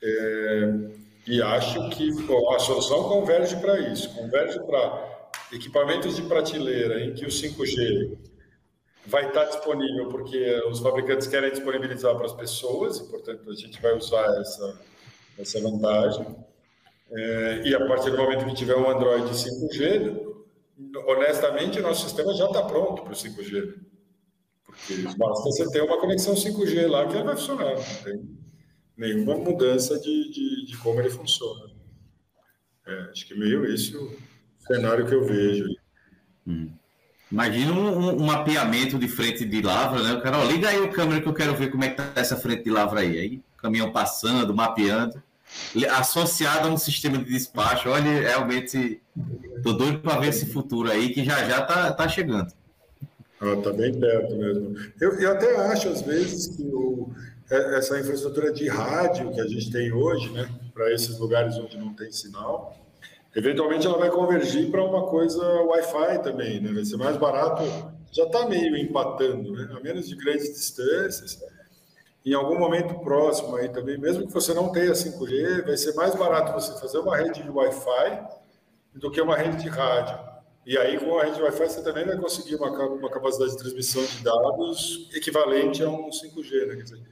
é, 0.00 0.72
e 1.26 1.42
acho 1.42 1.90
que 1.90 2.10
a 2.54 2.58
solução 2.60 3.08
converge 3.08 3.56
para 3.56 3.80
isso 3.92 4.14
converge 4.14 4.60
para 4.66 5.32
equipamentos 5.50 6.14
de 6.14 6.22
prateleira 6.22 7.00
em 7.00 7.14
que 7.14 7.24
o 7.24 7.28
5G 7.28 8.18
vai 9.04 9.26
estar 9.26 9.46
disponível 9.46 10.08
porque 10.10 10.62
os 10.70 10.78
fabricantes 10.78 11.26
querem 11.26 11.50
disponibilizar 11.50 12.14
para 12.14 12.26
as 12.26 12.32
pessoas 12.32 12.98
e, 12.98 13.04
portanto, 13.10 13.50
a 13.50 13.54
gente 13.56 13.82
vai 13.82 13.96
usar 13.96 14.26
essa, 14.40 14.80
essa 15.40 15.60
vantagem. 15.60 16.51
É, 17.14 17.62
e 17.68 17.74
a 17.74 17.86
partir 17.86 18.10
do 18.10 18.16
momento 18.16 18.46
que 18.46 18.54
tiver 18.54 18.76
um 18.76 18.88
Android 18.88 19.28
5G, 19.30 20.32
honestamente, 21.06 21.78
o 21.78 21.82
nosso 21.82 22.04
sistema 22.04 22.32
já 22.34 22.46
está 22.46 22.62
pronto 22.62 23.02
para 23.02 23.12
o 23.12 23.16
5G. 23.16 23.74
Porque 24.64 24.96
basta 25.18 25.44
você 25.44 25.70
ter 25.70 25.82
uma 25.82 26.00
conexão 26.00 26.34
5G 26.34 26.88
lá 26.88 27.06
que 27.06 27.22
vai 27.22 27.36
funcionar. 27.36 27.74
Não 27.74 28.02
tem 28.04 28.38
nenhuma 28.96 29.36
mudança 29.36 29.98
de, 29.98 30.30
de, 30.30 30.66
de 30.66 30.76
como 30.78 31.00
ele 31.00 31.10
funciona. 31.10 31.70
É, 32.86 33.10
acho 33.10 33.26
que 33.26 33.34
meio 33.34 33.64
esse 33.66 33.96
o 33.96 34.16
cenário 34.66 35.06
que 35.06 35.14
eu 35.14 35.24
vejo. 35.24 35.66
Hum. 36.46 36.72
Imagina 37.30 37.72
um, 37.72 38.22
um, 38.22 38.26
mapeamento 38.26 38.98
de 38.98 39.08
frente 39.08 39.44
de 39.44 39.62
lavra, 39.62 40.02
né? 40.02 40.12
O 40.12 40.20
cara, 40.20 40.38
ó, 40.38 40.44
liga 40.44 40.68
aí 40.68 40.78
o 40.78 40.92
câmera 40.92 41.20
que 41.20 41.28
eu 41.28 41.32
quero 41.32 41.54
ver 41.54 41.70
como 41.70 41.84
é 41.84 41.88
que 41.88 41.96
tá 41.96 42.12
essa 42.14 42.36
frente 42.36 42.64
de 42.64 42.70
lavra 42.70 43.00
aí. 43.00 43.18
Aí, 43.18 43.42
caminhão 43.56 43.90
passando, 43.90 44.54
mapeando, 44.54 45.22
associado 45.90 46.68
a 46.68 46.70
um 46.70 46.76
sistema 46.76 47.18
de 47.18 47.24
despacho. 47.24 47.88
Olha, 47.88 48.20
realmente, 48.20 49.00
tô 49.62 49.72
doido 49.72 50.00
para 50.00 50.20
ver 50.20 50.28
esse 50.28 50.46
futuro 50.46 50.90
aí 50.90 51.10
que 51.10 51.24
já 51.24 51.44
já 51.48 51.62
tá, 51.62 51.92
tá 51.92 52.08
chegando. 52.08 52.52
Ah, 53.40 53.56
tá 53.62 53.72
bem 53.72 53.92
perto 53.98 54.36
mesmo. 54.36 54.76
Eu, 55.00 55.18
eu 55.18 55.32
até 55.32 55.56
acho, 55.56 55.88
às 55.88 56.02
vezes, 56.02 56.56
que 56.56 56.62
o, 56.62 57.10
é, 57.50 57.78
essa 57.78 57.98
infraestrutura 57.98 58.52
de 58.52 58.68
rádio 58.68 59.32
que 59.32 59.40
a 59.40 59.46
gente 59.46 59.70
tem 59.70 59.92
hoje, 59.92 60.30
né, 60.30 60.48
para 60.72 60.92
esses 60.92 61.18
lugares 61.18 61.56
onde 61.56 61.76
não 61.76 61.92
tem 61.92 62.12
sinal, 62.12 62.78
Eventualmente 63.34 63.86
ela 63.86 63.96
vai 63.96 64.10
convergir 64.10 64.70
para 64.70 64.84
uma 64.84 65.06
coisa 65.06 65.42
Wi-Fi 65.42 66.22
também, 66.22 66.60
né? 66.60 66.70
Vai 66.70 66.84
ser 66.84 66.98
mais 66.98 67.16
barato, 67.16 67.62
já 68.10 68.24
está 68.24 68.46
meio 68.46 68.76
empatando, 68.76 69.52
né? 69.52 69.70
A 69.74 69.80
menos 69.80 70.06
de 70.06 70.14
grandes 70.14 70.52
distâncias. 70.52 71.42
Em 72.24 72.34
algum 72.34 72.58
momento 72.58 72.94
próximo 73.00 73.56
aí 73.56 73.68
também, 73.68 73.98
mesmo 73.98 74.26
que 74.26 74.32
você 74.32 74.54
não 74.54 74.70
tenha 74.70 74.92
5G, 74.92 75.64
vai 75.64 75.76
ser 75.76 75.94
mais 75.94 76.14
barato 76.14 76.52
você 76.52 76.78
fazer 76.80 76.98
uma 76.98 77.16
rede 77.16 77.42
de 77.42 77.50
Wi-Fi 77.50 78.22
do 78.94 79.10
que 79.10 79.20
uma 79.20 79.36
rede 79.36 79.62
de 79.62 79.68
rádio. 79.68 80.18
E 80.64 80.78
aí, 80.78 80.98
com 80.98 81.18
a 81.18 81.24
rede 81.24 81.36
de 81.36 81.42
Wi-Fi, 81.42 81.68
você 81.68 81.82
também 81.82 82.04
vai 82.04 82.16
conseguir 82.16 82.54
uma, 82.54 82.70
uma 82.70 83.10
capacidade 83.10 83.52
de 83.52 83.58
transmissão 83.58 84.04
de 84.04 84.22
dados 84.22 85.10
equivalente 85.12 85.82
a 85.82 85.88
um 85.88 86.08
5G, 86.08 86.66
né? 86.68 86.76
Quer 86.76 86.82
dizer, 86.82 87.02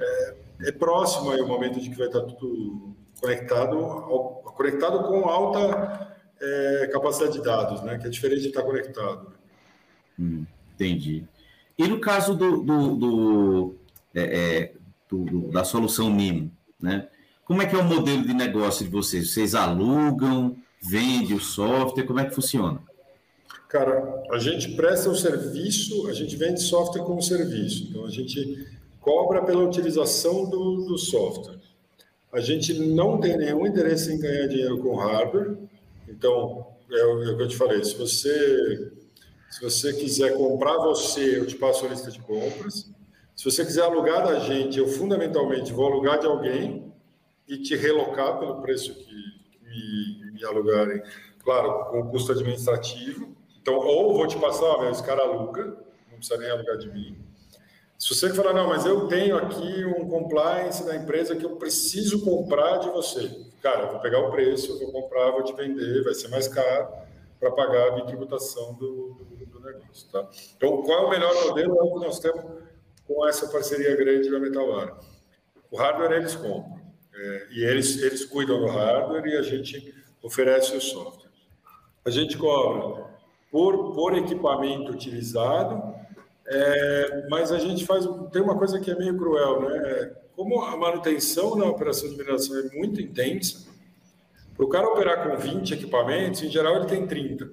é, 0.00 0.34
é 0.68 0.72
próximo 0.72 1.32
aí 1.32 1.40
o 1.40 1.48
momento 1.48 1.80
de 1.80 1.90
que 1.90 1.96
vai 1.96 2.06
estar 2.06 2.20
tudo 2.20 2.94
conectado, 3.20 3.76
ao, 3.76 4.42
conectado 4.56 5.02
com 5.08 5.28
alta 5.28 6.16
é, 6.40 6.90
capacidade 6.92 7.32
de 7.32 7.42
dados, 7.42 7.82
né? 7.82 7.98
Que 7.98 8.06
é 8.06 8.10
diferente 8.10 8.42
de 8.42 8.48
estar 8.48 8.62
conectado. 8.62 9.32
Hum, 10.16 10.46
entendi. 10.74 11.26
E 11.76 11.88
no 11.88 11.98
caso 11.98 12.36
do, 12.36 12.62
do, 12.62 12.94
do, 12.94 13.74
é, 14.14 14.22
é, 14.22 14.72
do, 15.08 15.50
da 15.50 15.64
solução 15.64 16.10
MIMO, 16.10 16.50
né? 16.80 17.08
Como 17.44 17.62
é 17.62 17.66
que 17.66 17.74
é 17.74 17.78
o 17.78 17.84
modelo 17.84 18.22
de 18.24 18.32
negócio 18.32 18.84
de 18.84 18.90
vocês? 18.90 19.30
Vocês 19.30 19.54
alugam, 19.54 20.56
vendem 20.80 21.36
o 21.36 21.40
software? 21.40 22.06
Como 22.06 22.20
é 22.20 22.24
que 22.24 22.34
funciona? 22.34 22.80
Cara, 23.68 24.22
a 24.30 24.38
gente 24.38 24.72
presta 24.76 25.10
o 25.10 25.16
serviço, 25.16 26.06
a 26.06 26.12
gente 26.12 26.36
vende 26.36 26.60
software 26.60 27.02
como 27.02 27.20
serviço. 27.20 27.88
Então, 27.88 28.04
a 28.04 28.10
gente 28.10 28.68
cobra 29.00 29.42
pela 29.44 29.64
utilização 29.64 30.48
do, 30.48 30.86
do 30.86 30.98
software. 30.98 31.58
A 32.32 32.40
gente 32.40 32.72
não 32.74 33.18
tem 33.18 33.36
nenhum 33.36 33.66
interesse 33.66 34.12
em 34.12 34.20
ganhar 34.20 34.46
dinheiro 34.46 34.78
com 34.78 34.94
hardware, 34.94 35.56
então 36.08 36.66
é 36.90 37.04
o, 37.04 37.22
é 37.24 37.32
o 37.32 37.36
que 37.36 37.42
eu 37.42 37.48
te 37.48 37.56
falei. 37.56 37.82
Se 37.82 37.96
você 37.96 38.92
se 39.50 39.60
você 39.60 39.92
quiser 39.92 40.36
comprar 40.36 40.76
você, 40.76 41.38
eu 41.38 41.46
te 41.46 41.56
passo 41.56 41.84
a 41.84 41.88
lista 41.88 42.10
de 42.10 42.20
compras. 42.20 42.88
Se 43.40 43.50
você 43.50 43.64
quiser 43.64 43.84
alugar 43.84 44.22
da 44.22 44.38
gente, 44.38 44.78
eu 44.78 44.86
fundamentalmente 44.86 45.72
vou 45.72 45.86
alugar 45.86 46.18
de 46.18 46.26
alguém 46.26 46.92
e 47.48 47.56
te 47.56 47.74
relocar 47.74 48.38
pelo 48.38 48.60
preço 48.60 48.94
que, 48.94 49.14
me, 49.62 50.32
me 50.32 50.44
alugarem. 50.44 51.02
Claro, 51.42 51.86
com 51.86 52.10
custo 52.10 52.32
administrativo. 52.32 53.34
Então, 53.58 53.76
ou 53.76 54.12
vou 54.12 54.26
te 54.26 54.38
passar, 54.38 54.66
ó, 54.66 54.90
esse 54.90 55.02
cara 55.02 55.22
aluga, 55.22 55.74
não 56.10 56.18
precisa 56.18 56.38
nem 56.38 56.50
alugar 56.50 56.76
de 56.76 56.92
mim. 56.92 57.16
Se 57.98 58.14
você 58.14 58.28
falar, 58.34 58.52
não, 58.52 58.68
mas 58.68 58.84
eu 58.84 59.08
tenho 59.08 59.38
aqui 59.38 59.86
um 59.86 60.06
compliance 60.06 60.84
da 60.84 60.94
empresa 60.94 61.34
que 61.34 61.46
eu 61.46 61.56
preciso 61.56 62.22
comprar 62.22 62.76
de 62.76 62.90
você. 62.90 63.40
Cara, 63.62 63.84
eu 63.84 63.92
vou 63.92 64.00
pegar 64.00 64.18
o 64.18 64.30
preço, 64.30 64.78
vou 64.78 64.92
comprar, 64.92 65.30
vou 65.30 65.44
te 65.44 65.54
vender, 65.54 66.04
vai 66.04 66.12
ser 66.12 66.28
mais 66.28 66.46
caro 66.46 66.88
para 67.38 67.50
pagar 67.52 67.88
a 67.88 67.90
bitributação 67.92 68.74
do, 68.74 69.14
do, 69.14 69.46
do, 69.46 69.60
negócio. 69.60 70.06
Tá? 70.12 70.28
Então, 70.58 70.82
qual 70.82 71.04
é 71.04 71.06
o 71.06 71.08
melhor 71.08 71.34
modelo? 71.46 71.78
É 71.78 71.82
o 71.82 71.94
que 71.94 72.04
nós 72.04 72.18
temos 72.18 72.68
com 73.10 73.26
essa 73.26 73.48
parceria 73.48 73.96
grande 73.96 74.30
da 74.30 74.38
Metalware. 74.38 74.94
O 75.68 75.76
hardware 75.76 76.12
eles 76.12 76.36
compram, 76.36 76.80
é, 77.12 77.46
e 77.50 77.64
eles, 77.64 78.00
eles 78.00 78.24
cuidam 78.24 78.60
do 78.60 78.66
hardware 78.66 79.26
e 79.26 79.36
a 79.36 79.42
gente 79.42 79.92
oferece 80.22 80.76
o 80.76 80.80
software. 80.80 81.28
A 82.04 82.10
gente 82.10 82.38
cobra 82.38 83.04
por, 83.50 83.94
por 83.94 84.16
equipamento 84.16 84.92
utilizado, 84.92 85.92
é, 86.46 87.26
mas 87.28 87.50
a 87.50 87.58
gente 87.58 87.84
faz. 87.84 88.06
Tem 88.32 88.40
uma 88.40 88.56
coisa 88.56 88.78
que 88.78 88.90
é 88.90 88.94
meio 88.94 89.18
cruel, 89.18 89.68
né? 89.68 90.14
Como 90.36 90.62
a 90.62 90.76
manutenção 90.76 91.56
na 91.56 91.66
operação 91.66 92.08
de 92.08 92.16
mineração 92.16 92.58
é 92.58 92.76
muito 92.76 93.00
intensa, 93.00 93.68
para 94.56 94.64
o 94.64 94.68
cara 94.68 94.88
operar 94.88 95.28
com 95.28 95.36
20 95.36 95.74
equipamentos, 95.74 96.42
em 96.42 96.48
geral 96.48 96.76
ele 96.76 96.86
tem 96.86 97.06
30. 97.06 97.50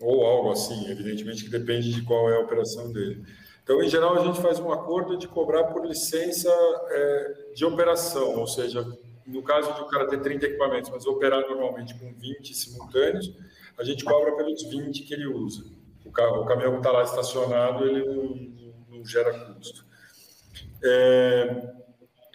Ou 0.00 0.26
algo 0.26 0.50
assim, 0.50 0.90
evidentemente 0.90 1.44
que 1.44 1.50
depende 1.50 1.92
de 1.92 2.02
qual 2.02 2.28
é 2.28 2.36
a 2.36 2.40
operação 2.40 2.92
dele. 2.92 3.24
Então, 3.62 3.82
em 3.82 3.88
geral, 3.88 4.18
a 4.18 4.24
gente 4.24 4.40
faz 4.40 4.58
um 4.58 4.72
acordo 4.72 5.16
de 5.16 5.28
cobrar 5.28 5.64
por 5.64 5.86
licença 5.86 6.50
é, 6.88 7.52
de 7.54 7.64
operação, 7.64 8.36
ou 8.38 8.46
seja, 8.46 8.84
no 9.26 9.42
caso 9.42 9.72
de 9.74 9.80
o 9.80 9.86
cara 9.86 10.08
ter 10.08 10.20
30 10.20 10.46
equipamentos, 10.46 10.90
mas 10.90 11.06
operar 11.06 11.40
normalmente 11.48 11.94
com 11.94 12.12
20 12.12 12.54
simultâneos, 12.54 13.32
a 13.78 13.84
gente 13.84 14.04
cobra 14.04 14.36
pelos 14.36 14.62
20 14.64 15.02
que 15.04 15.14
ele 15.14 15.26
usa. 15.26 15.64
O, 16.04 16.10
carro, 16.10 16.42
o 16.42 16.44
caminhão 16.44 16.72
que 16.72 16.78
está 16.78 16.90
lá 16.90 17.02
estacionado, 17.02 17.84
ele 17.86 18.04
não, 18.04 18.98
não, 18.98 19.06
gera 19.06 19.32
custo. 19.32 19.84
É, 20.82 21.72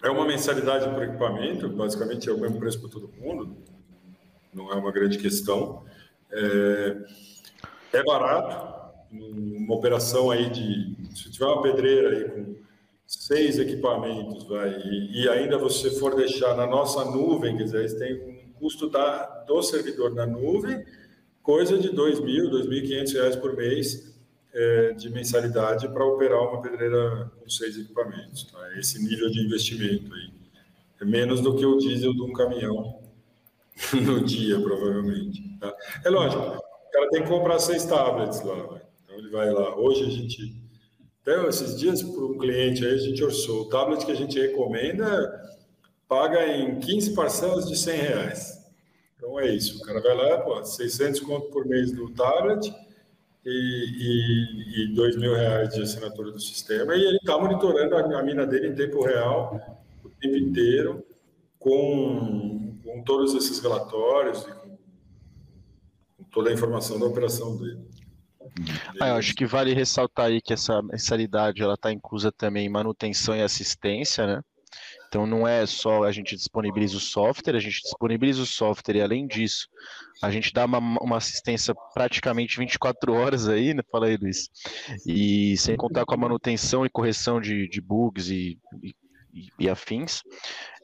é 0.03 0.09
uma 0.09 0.25
mensalidade 0.25 0.89
por 0.89 1.03
equipamento, 1.03 1.67
basicamente 1.69 2.29
é 2.29 2.33
o 2.33 2.39
mesmo 2.39 2.59
preço 2.59 2.79
para 2.79 2.89
todo 2.89 3.11
mundo, 3.17 3.57
não 4.53 4.71
é 4.71 4.75
uma 4.75 4.91
grande 4.91 5.17
questão. 5.17 5.83
É, 6.31 6.97
é 7.93 8.03
barato, 8.03 8.77
uma 9.11 9.75
operação 9.75 10.31
aí 10.31 10.49
de. 10.49 11.06
Se 11.17 11.31
tiver 11.31 11.45
uma 11.45 11.61
pedreira 11.61 12.09
aí 12.09 12.23
com 12.29 12.55
seis 13.05 13.57
equipamentos, 13.57 14.43
vai, 14.43 14.69
e, 14.69 15.23
e 15.23 15.29
ainda 15.29 15.57
você 15.57 15.91
for 15.91 16.15
deixar 16.15 16.55
na 16.55 16.67
nossa 16.67 17.05
nuvem, 17.05 17.57
quer 17.57 17.63
dizer, 17.63 17.97
tem 17.97 18.13
um 18.13 18.53
custo 18.59 18.89
da, 18.89 19.25
do 19.47 19.61
servidor 19.63 20.13
na 20.13 20.25
nuvem, 20.25 20.85
coisa 21.41 21.77
de 21.77 21.87
R$ 21.87 21.95
2.000, 21.95 22.51
R$ 22.51 22.67
2.500 22.81 23.39
por 23.39 23.55
mês 23.55 24.13
é, 24.53 24.93
de 24.93 25.09
mensalidade 25.09 25.87
para 25.87 26.05
operar 26.05 26.41
uma 26.41 26.61
pedreira 26.61 27.31
com 27.39 27.49
seis 27.49 27.77
equipamentos. 27.77 28.43
Tá? 28.51 28.77
Esse 28.77 29.01
nível 29.03 29.29
de 29.29 29.45
investimento 29.45 30.13
aí. 30.13 30.31
É 30.99 31.05
menos 31.05 31.41
do 31.41 31.55
que 31.55 31.65
o 31.65 31.77
diesel 31.77 32.13
de 32.13 32.21
um 32.23 32.33
caminhão 32.33 32.99
no 33.93 34.23
dia, 34.25 34.59
provavelmente. 34.59 35.41
Tá? 35.59 35.73
É 36.03 36.09
lógico, 36.09 36.41
o 36.41 36.91
cara 36.91 37.09
tem 37.11 37.21
que 37.21 37.29
comprar 37.29 37.59
seis 37.59 37.85
tablets 37.85 38.41
lá. 38.43 38.81
Então 39.03 39.17
ele 39.17 39.29
vai 39.29 39.51
lá. 39.51 39.75
Hoje 39.77 40.03
a 40.03 40.09
gente. 40.09 40.66
Até 41.27 41.45
esses 41.49 41.77
dias, 41.77 42.01
para 42.01 42.23
um 42.23 42.37
cliente 42.37 42.85
aí, 42.85 42.93
a 42.93 42.97
gente 42.97 43.21
orçou. 43.21 43.63
O 43.63 43.65
tablet 43.65 44.05
que 44.05 44.11
a 44.13 44.15
gente 44.15 44.39
recomenda 44.39 45.57
paga 46.07 46.47
em 46.47 46.79
15 46.79 47.13
parcelas 47.13 47.67
de 47.67 47.75
100 47.75 47.97
reais. 47.97 48.65
Então 49.17 49.37
é 49.37 49.53
isso. 49.53 49.77
O 49.77 49.85
cara 49.85 49.99
vai 49.99 50.15
lá, 50.15 50.37
pô, 50.37 50.63
600 50.63 51.19
conto 51.19 51.49
por 51.49 51.65
mês 51.65 51.91
do 51.91 52.09
tablet 52.11 52.73
e, 53.45 53.49
e, 53.49 54.83
e 54.83 54.95
dois 54.95 55.17
mil 55.17 55.33
reais 55.33 55.67
de 55.73 55.81
assinatura 55.81 56.31
do 56.31 56.39
sistema, 56.39 56.95
e 56.95 57.03
ele 57.03 57.17
está 57.17 57.37
monitorando 57.37 57.95
a, 57.95 58.19
a, 58.19 58.23
mina 58.23 58.45
dele 58.45 58.67
em 58.67 58.75
tempo 58.75 59.03
real, 59.03 59.81
o 60.05 60.09
tempo 60.09 60.37
inteiro, 60.37 61.05
com, 61.59 62.77
com 62.85 63.03
todos 63.03 63.33
esses 63.35 63.59
relatórios 63.59 64.43
e 64.43 64.51
com, 64.53 64.77
com 66.17 66.23
toda 66.31 66.49
a 66.49 66.53
informação 66.53 66.97
da 66.97 67.05
operação 67.05 67.57
dele. 67.57 67.85
Ah, 68.99 69.09
eu 69.09 69.15
acho 69.15 69.33
que 69.35 69.45
vale 69.45 69.73
ressaltar 69.73 70.27
aí 70.27 70.41
que 70.41 70.53
essa 70.53 70.81
mensalidade 70.81 71.61
ela 71.61 71.75
está 71.75 71.91
inclusa 71.91 72.31
também 72.31 72.65
em 72.65 72.69
manutenção 72.69 73.35
e 73.35 73.41
assistência, 73.41 74.25
né? 74.25 74.41
Então 75.07 75.25
não 75.25 75.47
é 75.47 75.65
só 75.65 76.03
a 76.03 76.11
gente 76.11 76.35
disponibiliza 76.35 76.97
o 76.97 76.99
software, 76.99 77.55
a 77.55 77.59
gente 77.59 77.81
disponibiliza 77.81 78.41
o 78.41 78.45
software 78.45 78.97
e 78.97 79.01
além 79.01 79.25
disso, 79.25 79.67
a 80.21 80.29
gente 80.29 80.51
dá 80.51 80.65
uma, 80.65 80.79
uma 80.79 81.17
assistência 81.17 81.73
praticamente 81.93 82.57
24 82.57 83.13
horas 83.13 83.47
aí, 83.47 83.73
né? 83.73 83.81
Fala 83.91 84.07
aí, 84.07 84.17
Luiz. 84.17 84.49
E 85.05 85.55
sem 85.57 85.77
contar 85.77 86.05
com 86.05 86.13
a 86.13 86.17
manutenção 86.17 86.85
e 86.85 86.89
correção 86.89 87.39
de, 87.39 87.69
de 87.69 87.79
bugs 87.79 88.29
e, 88.29 88.59
e, 88.83 88.93
e 89.59 89.69
afins. 89.69 90.21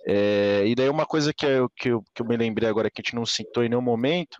É, 0.05 0.63
e 0.65 0.75
daí 0.75 0.89
uma 0.89 1.05
coisa 1.05 1.33
que 1.33 1.45
eu, 1.45 1.69
que, 1.69 1.89
eu, 1.89 2.03
que 2.13 2.21
eu 2.21 2.25
me 2.25 2.35
lembrei 2.35 2.67
agora 2.67 2.89
que 2.89 3.01
a 3.01 3.03
gente 3.03 3.15
não 3.15 3.25
citou 3.25 3.63
em 3.63 3.69
nenhum 3.69 3.81
momento 3.81 4.35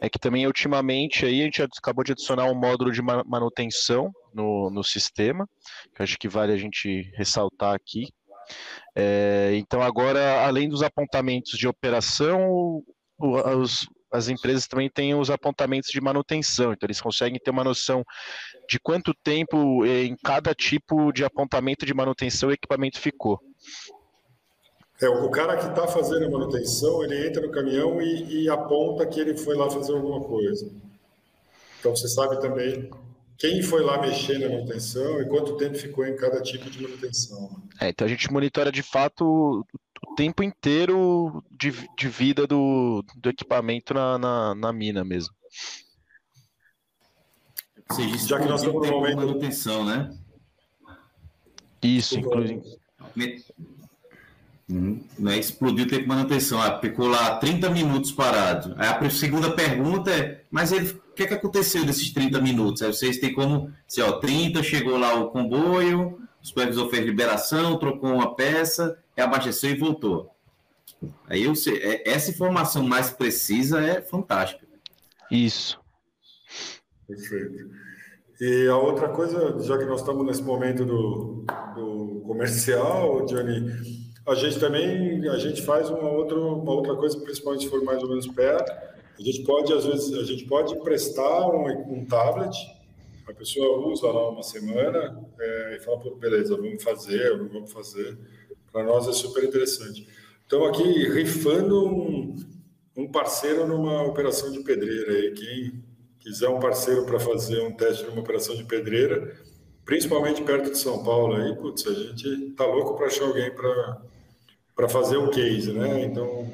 é 0.00 0.10
que 0.10 0.18
também 0.18 0.46
ultimamente 0.46 1.24
aí 1.24 1.40
a 1.40 1.44
gente 1.44 1.62
acabou 1.62 2.04
de 2.04 2.12
adicionar 2.12 2.44
um 2.44 2.54
módulo 2.54 2.92
de 2.92 3.00
manutenção 3.00 4.12
no, 4.34 4.68
no 4.70 4.84
sistema, 4.84 5.48
que 5.94 6.02
acho 6.02 6.18
que 6.18 6.28
vale 6.28 6.52
a 6.52 6.58
gente 6.58 7.10
ressaltar 7.14 7.74
aqui. 7.74 8.08
É, 8.94 9.52
então, 9.54 9.82
agora, 9.82 10.46
além 10.46 10.68
dos 10.68 10.82
apontamentos 10.82 11.58
de 11.58 11.66
operação, 11.66 12.82
os, 13.18 13.88
as 14.12 14.28
empresas 14.28 14.66
também 14.66 14.88
têm 14.88 15.14
os 15.14 15.30
apontamentos 15.30 15.90
de 15.90 16.00
manutenção, 16.00 16.72
então 16.72 16.86
eles 16.86 17.00
conseguem 17.00 17.40
ter 17.42 17.50
uma 17.50 17.64
noção 17.64 18.04
de 18.68 18.78
quanto 18.78 19.14
tempo 19.14 19.84
é, 19.84 20.04
em 20.04 20.16
cada 20.16 20.54
tipo 20.54 21.12
de 21.12 21.24
apontamento 21.24 21.84
de 21.86 21.94
manutenção 21.94 22.48
o 22.48 22.52
equipamento 22.52 23.00
ficou. 23.00 23.40
É, 25.00 25.08
o 25.08 25.28
cara 25.30 25.56
que 25.58 25.66
está 25.66 25.86
fazendo 25.86 26.24
a 26.24 26.30
manutenção, 26.30 27.04
ele 27.04 27.26
entra 27.26 27.42
no 27.42 27.52
caminhão 27.52 28.00
e, 28.00 28.44
e 28.44 28.48
aponta 28.48 29.06
que 29.06 29.20
ele 29.20 29.36
foi 29.36 29.54
lá 29.54 29.68
fazer 29.70 29.92
alguma 29.92 30.20
coisa. 30.24 30.70
Então 31.78 31.94
você 31.94 32.08
sabe 32.08 32.40
também 32.40 32.90
quem 33.36 33.62
foi 33.62 33.82
lá 33.82 34.00
mexer 34.00 34.38
na 34.38 34.48
manutenção 34.48 35.20
e 35.20 35.28
quanto 35.28 35.56
tempo 35.58 35.76
ficou 35.76 36.06
em 36.06 36.16
cada 36.16 36.40
tipo 36.40 36.70
de 36.70 36.82
manutenção. 36.82 37.62
É, 37.78 37.90
então 37.90 38.06
a 38.06 38.08
gente 38.08 38.32
monitora 38.32 38.72
de 38.72 38.82
fato 38.82 39.64
o 40.08 40.14
tempo 40.14 40.42
inteiro 40.42 41.44
de, 41.50 41.72
de 41.96 42.08
vida 42.08 42.46
do, 42.46 43.04
do 43.16 43.28
equipamento 43.28 43.92
na, 43.92 44.18
na, 44.18 44.54
na 44.54 44.72
mina 44.72 45.04
mesmo. 45.04 45.34
Seja, 47.92 48.16
Já 48.26 48.40
que 48.40 48.48
nós 48.48 48.62
estamos 48.62 48.88
no 48.88 48.92
momento 48.94 49.20
de 49.20 49.26
manutenção, 49.26 49.84
né? 49.84 50.16
Isso, 51.82 52.18
inclusive. 52.18 52.54
Uhum. 52.54 53.42
Não 54.68 55.30
é 55.30 55.38
explodir 55.38 55.86
o 55.86 55.88
tempo 55.88 56.02
de 56.02 56.08
manutenção. 56.08 56.60
Ah, 56.60 56.80
ficou 56.80 57.06
lá 57.06 57.36
30 57.36 57.70
minutos 57.70 58.10
parado. 58.10 58.74
Aí 58.76 58.88
a 58.88 59.10
segunda 59.10 59.52
pergunta 59.52 60.10
é: 60.10 60.42
mas 60.50 60.72
ele, 60.72 60.90
o 60.90 61.12
que, 61.14 61.22
é 61.22 61.26
que 61.26 61.34
aconteceu 61.34 61.84
nesses 61.84 62.12
30 62.12 62.40
minutos? 62.40 62.82
Aí 62.82 62.92
vocês 62.92 63.18
têm 63.18 63.32
como, 63.32 63.72
se 63.86 64.02
ó, 64.02 64.18
30 64.18 64.62
chegou 64.64 64.98
lá 64.98 65.14
o 65.14 65.30
comboio, 65.30 66.20
o 66.42 66.46
supervisor 66.46 66.90
fez 66.90 67.04
liberação, 67.04 67.78
trocou 67.78 68.12
uma 68.12 68.34
peça, 68.34 68.98
reabasteceu 69.16 69.70
e 69.70 69.78
voltou. 69.78 70.30
Aí 71.28 71.44
eu 71.44 71.54
sei, 71.54 71.76
é, 71.76 72.10
essa 72.10 72.30
informação 72.30 72.82
mais 72.82 73.10
precisa 73.10 73.80
é 73.80 74.02
fantástica. 74.02 74.66
Isso. 75.30 75.78
Perfeito. 77.06 77.70
E 78.40 78.66
a 78.66 78.76
outra 78.76 79.08
coisa, 79.10 79.58
já 79.60 79.78
que 79.78 79.84
nós 79.84 80.00
estamos 80.00 80.26
nesse 80.26 80.42
momento 80.42 80.84
do, 80.84 81.44
do 81.74 82.22
comercial, 82.26 83.24
Johnny, 83.24 84.05
a 84.26 84.34
gente 84.34 84.58
também 84.58 85.28
a 85.28 85.38
gente 85.38 85.62
faz 85.62 85.88
uma 85.88 86.10
outra, 86.10 86.36
uma 86.36 86.72
outra 86.72 86.96
coisa, 86.96 87.18
principalmente 87.20 87.64
se 87.64 87.70
for 87.70 87.82
mais 87.84 88.02
ou 88.02 88.08
menos 88.08 88.26
perto. 88.26 88.70
A 89.18 89.22
gente 89.22 89.44
pode, 89.44 89.72
às 89.72 89.86
vezes, 89.86 90.12
a 90.14 90.24
gente 90.24 90.44
pode 90.44 90.74
emprestar 90.74 91.48
um, 91.48 91.66
um 91.92 92.04
tablet, 92.04 92.54
a 93.26 93.32
pessoa 93.32 93.86
usa 93.88 94.06
lá 94.08 94.28
uma 94.28 94.42
semana 94.42 95.18
é, 95.38 95.76
e 95.76 95.80
fala, 95.80 95.98
Pô, 95.98 96.16
beleza, 96.16 96.56
vamos 96.56 96.82
fazer, 96.82 97.38
não 97.38 97.48
vamos 97.48 97.72
fazer. 97.72 98.18
Para 98.70 98.84
nós 98.84 99.08
é 99.08 99.12
super 99.12 99.42
interessante. 99.44 100.06
Estamos 100.42 100.68
aqui 100.68 101.08
rifando 101.08 101.86
um, 101.86 102.36
um 102.96 103.10
parceiro 103.10 103.66
numa 103.66 104.02
operação 104.02 104.52
de 104.52 104.60
pedreira. 104.60 105.12
E 105.12 105.32
quem 105.32 105.84
quiser 106.20 106.48
um 106.48 106.60
parceiro 106.60 107.06
para 107.06 107.18
fazer 107.18 107.60
um 107.62 107.72
teste 107.72 108.04
numa 108.04 108.20
operação 108.20 108.54
de 108.54 108.64
pedreira, 108.64 109.34
principalmente 109.84 110.42
perto 110.42 110.70
de 110.70 110.78
São 110.78 111.02
Paulo, 111.02 111.34
aí, 111.34 111.54
putz, 111.56 111.86
a 111.86 111.94
gente 111.94 112.50
tá 112.50 112.66
louco 112.66 112.96
para 112.96 113.06
achar 113.06 113.24
alguém 113.24 113.52
para 113.54 114.02
fazer 114.88 115.16
o 115.16 115.30
case, 115.30 115.72
né? 115.72 116.04
Então, 116.04 116.52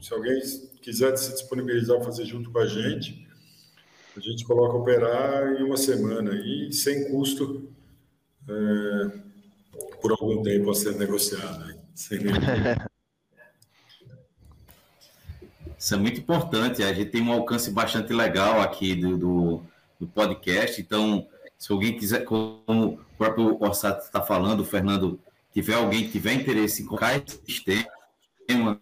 se 0.00 0.14
alguém 0.14 0.40
quiser 0.80 1.16
se 1.16 1.32
disponibilizar 1.32 2.00
fazer 2.02 2.24
junto 2.24 2.50
com 2.52 2.60
a 2.60 2.66
gente, 2.66 3.26
a 4.16 4.20
gente 4.20 4.44
coloca 4.44 4.76
operar 4.76 5.60
em 5.60 5.64
uma 5.64 5.76
semana 5.76 6.32
e 6.34 6.72
sem 6.72 7.10
custo 7.10 7.68
é, 8.48 9.10
por 10.00 10.12
algum 10.12 10.42
tempo 10.42 10.70
a 10.70 10.74
ser 10.74 10.94
negociado. 10.94 11.74
Sem 11.94 12.20
Isso 15.78 15.94
é 15.94 15.98
muito 15.98 16.20
importante. 16.20 16.82
A 16.82 16.92
gente 16.92 17.10
tem 17.10 17.22
um 17.22 17.32
alcance 17.32 17.70
bastante 17.70 18.12
legal 18.12 18.60
aqui 18.60 18.94
do, 18.94 19.18
do, 19.18 19.62
do 20.00 20.06
podcast. 20.06 20.80
Então, 20.80 21.28
se 21.58 21.70
alguém 21.70 21.98
quiser, 21.98 22.24
como 22.24 22.62
o 22.66 22.98
próprio 23.18 23.62
Orsato 23.62 24.04
está 24.04 24.22
falando, 24.22 24.60
o 24.60 24.64
Fernando, 24.64 25.20
tiver 25.56 25.72
alguém 25.72 26.04
que 26.04 26.10
tiver 26.10 26.34
interesse 26.34 26.82
em 26.82 26.84
colocar 26.84 27.16
esse 27.16 27.40
sistema, 27.46 28.78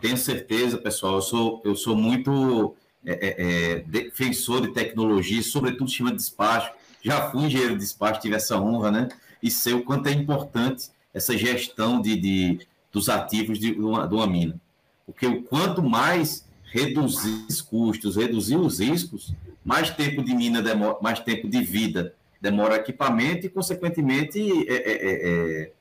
tenho 0.00 0.16
certeza, 0.16 0.78
pessoal, 0.78 1.16
eu 1.16 1.22
sou, 1.22 1.62
eu 1.64 1.74
sou 1.74 1.96
muito 1.96 2.76
é, 3.04 3.12
é, 3.12 3.34
é 3.38 3.80
defensor 3.80 4.60
de 4.60 4.68
tecnologia, 4.68 5.42
sobretudo 5.42 5.88
sistema 5.88 6.10
de 6.10 6.18
despacho. 6.18 6.70
Já 7.02 7.28
fui 7.28 7.46
engenheiro 7.46 7.72
de 7.72 7.80
despacho, 7.80 8.20
tive 8.20 8.36
essa 8.36 8.56
honra, 8.56 8.92
né? 8.92 9.08
E 9.42 9.50
sei 9.50 9.72
o 9.72 9.82
quanto 9.82 10.06
é 10.06 10.12
importante 10.12 10.90
essa 11.12 11.36
gestão 11.36 12.00
de, 12.00 12.14
de 12.16 12.60
dos 12.92 13.08
ativos 13.08 13.58
de 13.58 13.72
uma, 13.72 14.06
de 14.06 14.14
uma 14.14 14.28
mina. 14.28 14.60
Porque 15.04 15.26
o 15.26 15.42
quanto 15.42 15.82
mais 15.82 16.46
reduzir 16.62 17.46
os 17.48 17.60
custos, 17.60 18.14
reduzir 18.14 18.56
os 18.56 18.78
riscos, 18.78 19.34
mais 19.64 19.90
tempo 19.90 20.22
de 20.22 20.36
mina 20.36 20.62
demora, 20.62 20.98
mais 21.02 21.18
tempo 21.18 21.48
de 21.48 21.60
vida 21.62 22.14
demora 22.44 22.76
equipamento 22.76 23.46
e, 23.46 23.48
consequentemente, 23.48 24.38
é, 24.68 24.74
é, 24.74 24.92
é, 24.92 25.62
é 25.62 25.72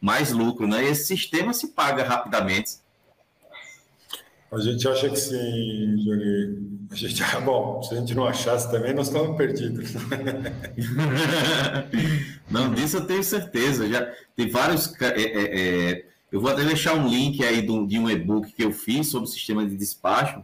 mais 0.00 0.32
lucro. 0.32 0.66
Né? 0.66 0.84
Esse 0.84 1.06
sistema 1.06 1.52
se 1.52 1.68
paga 1.68 2.02
rapidamente. 2.02 2.78
A 4.50 4.58
gente 4.58 4.88
acha 4.88 5.08
que 5.08 5.16
sim, 5.16 5.96
Júlio. 6.02 6.68
A 6.90 6.96
gente, 6.96 7.22
ah, 7.22 7.38
bom, 7.40 7.80
se 7.80 7.94
a 7.94 8.00
gente 8.00 8.12
não 8.16 8.26
achasse 8.26 8.68
também, 8.72 8.92
nós 8.92 9.06
estamos 9.06 9.36
perdidos. 9.36 9.92
não, 12.50 12.74
disso 12.74 12.96
eu 12.96 13.06
tenho 13.06 13.22
certeza. 13.22 13.88
Já 13.88 14.12
tem 14.34 14.50
vários. 14.50 14.92
É, 15.00 15.06
é, 15.06 15.92
é, 15.92 16.04
eu 16.32 16.40
vou 16.40 16.50
até 16.50 16.64
deixar 16.64 16.94
um 16.94 17.06
link 17.06 17.44
aí 17.44 17.62
do, 17.62 17.86
de 17.86 18.00
um 18.00 18.10
e-book 18.10 18.52
que 18.52 18.64
eu 18.64 18.72
fiz 18.72 19.06
sobre 19.06 19.28
o 19.28 19.32
sistema 19.32 19.64
de 19.64 19.76
despacho, 19.76 20.42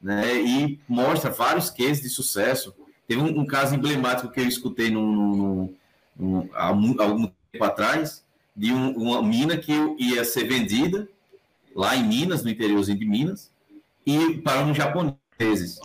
né? 0.00 0.40
E 0.40 0.78
mostra 0.88 1.32
vários 1.32 1.68
cases 1.68 2.00
de 2.00 2.08
sucesso. 2.08 2.72
Teve 3.10 3.22
um, 3.22 3.40
um 3.40 3.44
caso 3.44 3.74
emblemático 3.74 4.30
que 4.30 4.38
eu 4.38 4.46
escutei 4.46 4.88
num, 4.88 5.74
há 6.54 6.66
algum 6.66 7.28
tempo 7.50 7.64
atrás, 7.64 8.24
de 8.54 8.72
um, 8.72 8.92
uma 8.92 9.20
mina 9.20 9.56
que 9.56 9.72
ia 9.98 10.24
ser 10.24 10.44
vendida 10.44 11.08
lá 11.74 11.96
em 11.96 12.06
Minas, 12.06 12.44
no 12.44 12.50
interiorzinho 12.50 12.96
de 12.96 13.04
Minas, 13.04 13.50
e 14.06 14.38
para 14.38 14.60
uns 14.60 14.76
japoneses. 14.76 15.80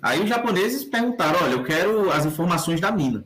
Aí 0.00 0.22
os 0.22 0.28
japoneses 0.30 0.82
perguntaram: 0.82 1.44
olha, 1.44 1.52
eu 1.52 1.64
quero 1.64 2.10
as 2.10 2.24
informações 2.24 2.80
da 2.80 2.90
mina. 2.90 3.24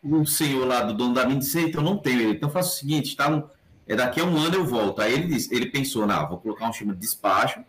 O 0.00 0.24
senhor 0.24 0.64
lá 0.64 0.82
do 0.82 0.94
dono 0.94 1.12
da 1.12 1.26
mina 1.26 1.40
disse: 1.40 1.58
então 1.60 1.82
não 1.82 1.98
tenho. 1.98 2.20
Ele, 2.20 2.32
então 2.34 2.50
faça 2.50 2.68
o 2.68 2.72
seguinte: 2.72 3.08
está 3.08 3.28
no, 3.28 3.50
é 3.84 3.96
daqui 3.96 4.20
a 4.20 4.24
um 4.24 4.36
ano 4.36 4.54
eu 4.54 4.64
volto. 4.64 5.02
Aí 5.02 5.12
ele 5.12 5.26
disse, 5.26 5.52
ele 5.52 5.66
pensou: 5.66 6.06
não, 6.06 6.28
vou 6.28 6.38
colocar 6.38 6.68
um 6.68 6.72
sistema 6.72 6.94
de 6.94 7.00
despacho, 7.00 7.64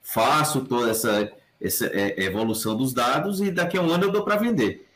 faço 0.00 0.62
toda 0.62 0.90
essa, 0.92 1.30
essa 1.60 1.86
é, 1.86 2.22
evolução 2.24 2.76
dos 2.76 2.92
dados 2.92 3.40
e 3.40 3.50
daqui 3.50 3.76
a 3.76 3.82
um 3.82 3.90
ano 3.90 4.04
eu 4.04 4.12
dou 4.12 4.22
para 4.22 4.36
vender. 4.36 4.86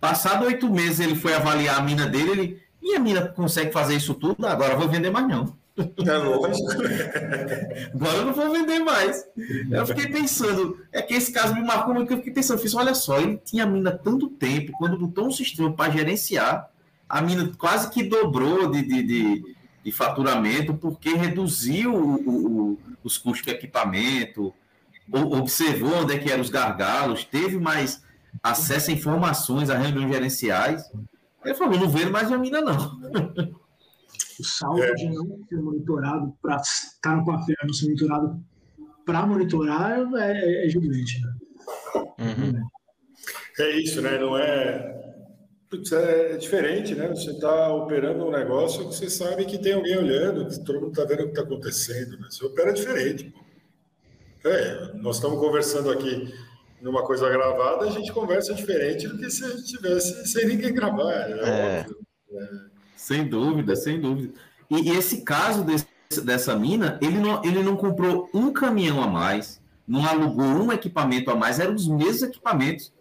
Passado 0.00 0.44
oito 0.46 0.68
meses 0.70 1.00
ele 1.00 1.14
foi 1.14 1.34
avaliar 1.34 1.78
a 1.78 1.82
mina 1.82 2.06
dele, 2.06 2.30
ele, 2.30 2.62
minha 2.82 2.98
mina 2.98 3.28
consegue 3.28 3.72
fazer 3.72 3.94
isso 3.96 4.14
tudo, 4.14 4.46
agora 4.46 4.74
eu 4.74 4.78
vou 4.78 4.88
vender 4.88 5.10
mais 5.10 5.26
não. 5.26 5.56
É 5.76 6.18
lógico. 6.18 6.70
Agora 7.94 8.18
eu 8.18 8.26
não 8.26 8.32
vou 8.32 8.52
vender 8.52 8.78
mais. 8.78 9.26
Eu 9.70 9.84
fiquei 9.86 10.06
pensando, 10.06 10.78
é 10.92 11.02
que 11.02 11.14
esse 11.14 11.32
caso 11.32 11.54
me 11.54 11.62
marcou 11.62 11.92
muito, 11.92 12.12
eu 12.12 12.18
fiquei 12.18 12.32
pensando, 12.32 12.60
fiz, 12.60 12.74
olha 12.74 12.94
só, 12.94 13.18
ele 13.18 13.40
tinha 13.44 13.64
a 13.64 13.66
mina 13.66 13.90
tanto 13.90 14.28
tempo, 14.28 14.72
quando 14.78 14.96
botou 14.96 15.26
um 15.26 15.32
sistema 15.32 15.72
para 15.72 15.90
gerenciar, 15.90 16.70
a 17.08 17.20
mina 17.20 17.50
quase 17.58 17.90
que 17.90 18.04
dobrou 18.04 18.70
de, 18.70 18.82
de, 18.82 19.02
de, 19.02 19.56
de 19.82 19.92
faturamento, 19.92 20.74
porque 20.74 21.14
reduziu 21.14 21.92
o, 21.92 22.14
o, 22.14 22.78
os 23.02 23.18
custos 23.18 23.44
de 23.44 23.50
equipamento, 23.50 24.54
observou 25.12 26.02
onde 26.02 26.14
é 26.14 26.18
que 26.18 26.30
eram 26.30 26.42
os 26.42 26.50
gargalos, 26.50 27.24
teve 27.24 27.58
mais 27.58 28.02
acesso 28.42 28.90
a 28.90 28.94
informações, 28.94 29.70
a 29.70 29.78
reuniões 29.78 30.12
gerenciais. 30.12 30.90
Ele 31.44 31.54
falou, 31.54 31.78
não 31.78 31.88
vejo 31.88 32.10
mais 32.10 32.32
a 32.32 32.38
mina 32.38 32.60
não. 32.60 33.00
O 34.38 34.44
salto 34.44 34.82
é. 34.82 34.94
de 34.94 35.08
não 35.10 35.38
ser 35.48 35.56
monitorado 35.56 36.34
para 36.42 36.56
estar 36.56 37.16
no 37.16 37.24
papel, 37.24 37.56
não 37.64 37.72
ser 37.72 37.86
monitorado 37.86 38.44
para 39.04 39.26
monitorar 39.26 40.00
é, 40.16 40.66
é, 40.66 40.68
gigante. 40.68 41.20
Né? 41.20 41.34
Uhum. 42.18 42.68
É 43.58 43.70
isso, 43.78 44.02
né? 44.02 44.18
Não 44.18 44.36
é. 44.36 45.02
É 45.92 46.36
diferente, 46.36 46.94
né? 46.94 47.08
Você 47.08 47.32
está 47.32 47.72
operando 47.74 48.24
um 48.24 48.30
negócio 48.30 48.88
que 48.88 48.94
você 48.94 49.10
sabe 49.10 49.44
que 49.44 49.58
tem 49.58 49.72
alguém 49.72 49.98
olhando, 49.98 50.46
que 50.46 50.64
todo 50.64 50.80
mundo 50.80 50.90
está 50.90 51.04
vendo 51.04 51.22
o 51.22 51.24
que 51.24 51.30
está 51.30 51.42
acontecendo. 51.42 52.12
Né? 52.12 52.28
Você 52.30 52.44
opera 52.46 52.72
diferente. 52.72 53.34
É, 54.44 54.90
nós 54.96 55.16
estamos 55.16 55.38
conversando 55.38 55.90
aqui 55.90 56.32
numa 56.82 57.02
coisa 57.02 57.30
gravada, 57.30 57.86
a 57.86 57.90
gente 57.90 58.12
conversa 58.12 58.52
diferente 58.52 59.08
do 59.08 59.16
que 59.16 59.30
se 59.30 59.42
a 59.42 59.48
gente 59.48 59.64
tivesse 59.64 60.26
sem 60.26 60.46
ninguém 60.46 60.74
gravar. 60.74 61.12
É, 61.12 61.30
é. 61.30 61.80
óbvio. 61.80 61.98
É. 62.30 62.48
Sem 62.94 63.26
dúvida, 63.26 63.74
sem 63.74 63.98
dúvida. 63.98 64.34
E, 64.70 64.90
e 64.90 64.96
esse 64.96 65.22
caso 65.22 65.64
desse, 65.64 65.86
dessa 66.22 66.54
mina, 66.54 66.98
ele 67.00 67.18
não, 67.18 67.42
ele 67.42 67.62
não 67.62 67.74
comprou 67.74 68.28
um 68.34 68.52
caminhão 68.52 69.02
a 69.02 69.06
mais, 69.06 69.62
não 69.88 70.06
alugou 70.06 70.44
um 70.44 70.72
equipamento 70.72 71.30
a 71.30 71.34
mais, 71.34 71.58
eram 71.58 71.74
os 71.74 71.88
mesmos 71.88 72.24
equipamentos. 72.24 72.92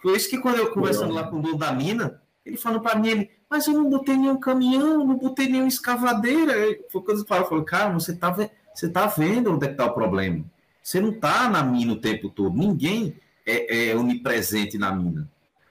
Foi 0.00 0.16
isso 0.16 0.30
que 0.30 0.38
quando 0.38 0.58
eu 0.58 0.72
conversando 0.72 1.12
lá 1.12 1.24
com 1.24 1.38
o 1.38 1.42
dono 1.42 1.58
da 1.58 1.72
mina, 1.72 2.22
ele 2.46 2.56
falou 2.56 2.80
para 2.80 2.96
mim, 2.98 3.08
ele, 3.08 3.30
mas 3.50 3.66
eu 3.66 3.74
não 3.74 3.90
botei 3.90 4.16
nenhum 4.16 4.38
caminhão, 4.38 5.04
não 5.04 5.16
botei 5.16 5.48
nenhuma 5.48 5.66
escavadeira. 5.66 6.52
Foi 6.92 7.02
quando 7.02 7.18
eu 7.18 7.26
falei, 7.26 7.64
cara, 7.64 7.92
você 7.92 8.14
tá, 8.14 8.32
você 8.72 8.88
tá 8.88 9.06
vendo 9.06 9.52
onde 9.52 9.66
é 9.66 9.70
que 9.70 9.76
tá 9.76 9.86
o 9.86 9.94
problema. 9.94 10.44
Você 10.84 11.00
não 11.00 11.18
tá 11.18 11.48
na 11.48 11.64
mina 11.64 11.94
o 11.94 12.00
tempo 12.00 12.30
todo. 12.30 12.56
Ninguém 12.56 13.16
é, 13.44 13.88
é 13.88 13.96
onipresente 13.96 14.78
na 14.78 14.94
mina. 14.94 15.28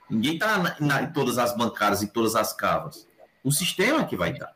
Ninguém 0.10 0.38
tá 0.38 0.76
na, 0.82 1.04
em 1.04 1.14
todas 1.14 1.38
as 1.38 1.56
bancadas, 1.56 2.04
em 2.04 2.08
todas 2.08 2.36
as 2.36 2.52
cavas 2.52 3.08
o 3.44 3.52
sistema 3.52 4.06
que 4.06 4.16
vai 4.16 4.34
dar. 4.34 4.56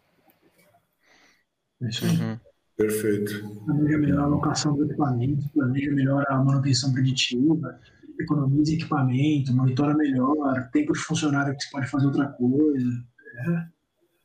Uhum. 1.81 2.39
Perfeito. 2.75 3.49
Planeja 3.65 3.97
melhor 3.97 4.19
a 4.21 4.23
alocação 4.23 4.75
do 4.75 4.85
equipamento, 4.85 5.49
planeja 5.49 5.91
melhor 5.91 6.23
a 6.29 6.37
manutenção 6.37 6.93
preditiva, 6.93 7.79
economiza 8.19 8.73
equipamento, 8.73 9.53
monitora 9.53 9.93
melhor, 9.93 10.69
tempo 10.71 10.93
de 10.93 10.99
funcionário 10.99 11.55
que 11.55 11.63
você 11.63 11.69
pode 11.71 11.87
fazer 11.87 12.05
outra 12.05 12.27
coisa. 12.27 13.03
É, 13.35 13.65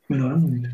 melhora 0.09 0.37
muito. 0.37 0.71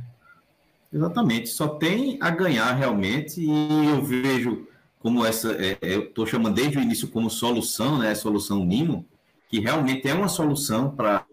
Exatamente, 0.93 1.49
só 1.49 1.69
tem 1.69 2.19
a 2.21 2.31
ganhar 2.31 2.73
realmente, 2.73 3.41
e 3.41 3.87
eu 3.87 4.03
vejo 4.03 4.67
como 4.99 5.25
essa, 5.25 5.53
é, 5.53 5.79
eu 5.81 6.05
estou 6.05 6.27
chamando 6.27 6.55
desde 6.55 6.79
o 6.79 6.83
início 6.83 7.09
como 7.09 7.31
solução, 7.31 7.99
né, 7.99 8.15
solução 8.15 8.65
Nimo, 8.65 9.07
que 9.49 9.61
realmente 9.61 10.09
é 10.09 10.15
uma 10.15 10.29
solução 10.29 10.91
para 10.91 11.25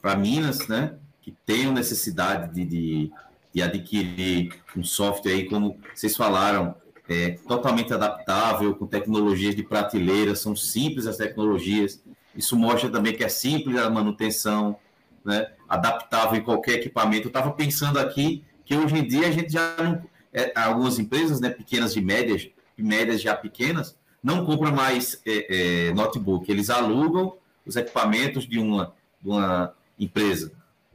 para 0.00 0.16
Minas, 0.16 0.66
né, 0.68 0.94
que 1.22 1.32
tenham 1.46 1.72
necessidade 1.72 2.54
de, 2.54 2.64
de, 2.64 3.12
de, 3.54 3.62
adquirir 3.62 4.54
um 4.76 4.82
software 4.82 5.32
aí, 5.32 5.48
como 5.48 5.78
vocês 5.94 6.16
falaram, 6.16 6.74
é, 7.08 7.38
totalmente 7.46 7.92
adaptável, 7.92 8.74
com 8.74 8.86
tecnologias 8.86 9.54
de 9.54 9.62
prateleira, 9.62 10.34
são 10.34 10.54
simples 10.54 11.06
as 11.06 11.16
tecnologias. 11.16 12.02
Isso 12.34 12.56
mostra 12.56 12.88
também 12.88 13.16
que 13.16 13.24
é 13.24 13.28
simples 13.28 13.76
a 13.78 13.90
manutenção, 13.90 14.76
né, 15.24 15.52
adaptável 15.68 16.38
em 16.38 16.42
qualquer 16.42 16.74
equipamento. 16.74 17.26
Eu 17.26 17.30
estava 17.30 17.50
pensando 17.52 17.98
aqui 17.98 18.44
que 18.70 18.76
hoje 18.76 18.96
em 18.96 19.04
dia 19.04 19.26
a 19.26 19.32
gente 19.32 19.52
já 19.52 19.74
não, 19.78 20.00
é, 20.32 20.52
algumas 20.54 20.96
empresas, 21.00 21.40
né, 21.40 21.50
pequenas 21.50 21.92
de 21.92 22.00
médias, 22.00 22.48
médias 22.78 23.20
já 23.20 23.34
pequenas, 23.34 23.96
não 24.22 24.46
compram 24.46 24.70
mais 24.70 25.20
é, 25.26 25.88
é, 25.88 25.92
notebook, 25.92 26.48
eles 26.48 26.70
alugam 26.70 27.36
os 27.66 27.74
equipamentos 27.74 28.46
de 28.46 28.60
uma, 28.60 28.94
de 29.20 29.28
uma 29.28 29.74
empresa. 29.98 30.52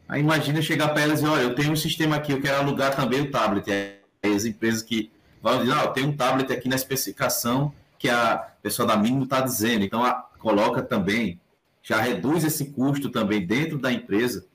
Aí 0.07 0.21
imagina 0.21 0.61
chegar 0.61 0.88
para 0.89 1.01
elas 1.01 1.21
e 1.21 1.26
olha, 1.26 1.41
eu 1.41 1.53
tenho 1.53 1.73
um 1.73 1.76
sistema 1.76 2.15
aqui, 2.15 2.32
eu 2.32 2.41
quero 2.41 2.59
alugar 2.59 2.95
também 2.95 3.19
o 3.19 3.30
tablet. 3.30 3.69
Aí 3.69 4.34
as 4.34 4.45
empresas 4.45 4.82
que 4.82 5.11
vão 5.41 5.59
dizer, 5.59 5.73
ah, 5.73 5.84
eu 5.84 5.91
tenho 5.91 6.07
um 6.07 6.15
tablet 6.15 6.53
aqui 6.53 6.69
na 6.69 6.78
especificação 6.78 7.73
que 7.99 8.07
a 8.07 8.38
pessoa 8.63 8.88
da 8.88 8.95
mínimo 8.95 9.26
está 9.26 9.41
dizendo. 9.41 9.84
Então, 9.84 10.01
a, 10.01 10.13
coloca 10.39 10.82
também, 10.82 11.41
já 11.84 11.99
reduz 11.99 12.45
esse 12.45 12.67
custo 12.67 13.09
também 13.09 13.45
dentro 13.45 13.78
da 13.78 13.91
empresa. 13.91 14.45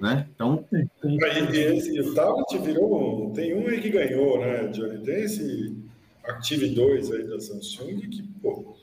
Né? 0.00 0.28
Então, 0.34 0.64
e 0.72 1.58
esse, 1.58 2.00
o 2.00 2.14
tablet 2.14 2.58
virou, 2.58 3.32
tem 3.34 3.54
um 3.54 3.66
aí 3.66 3.80
que 3.80 3.90
ganhou, 3.90 4.38
né, 4.38 4.68
Johnny? 4.68 4.98
Tem 4.98 5.24
esse 5.24 5.76
Active 6.24 6.68
2 6.68 7.10
aí 7.10 7.26
da 7.26 7.40
Samsung 7.40 8.00
que, 8.08 8.22
pô, 8.40 8.50
O 8.50 8.76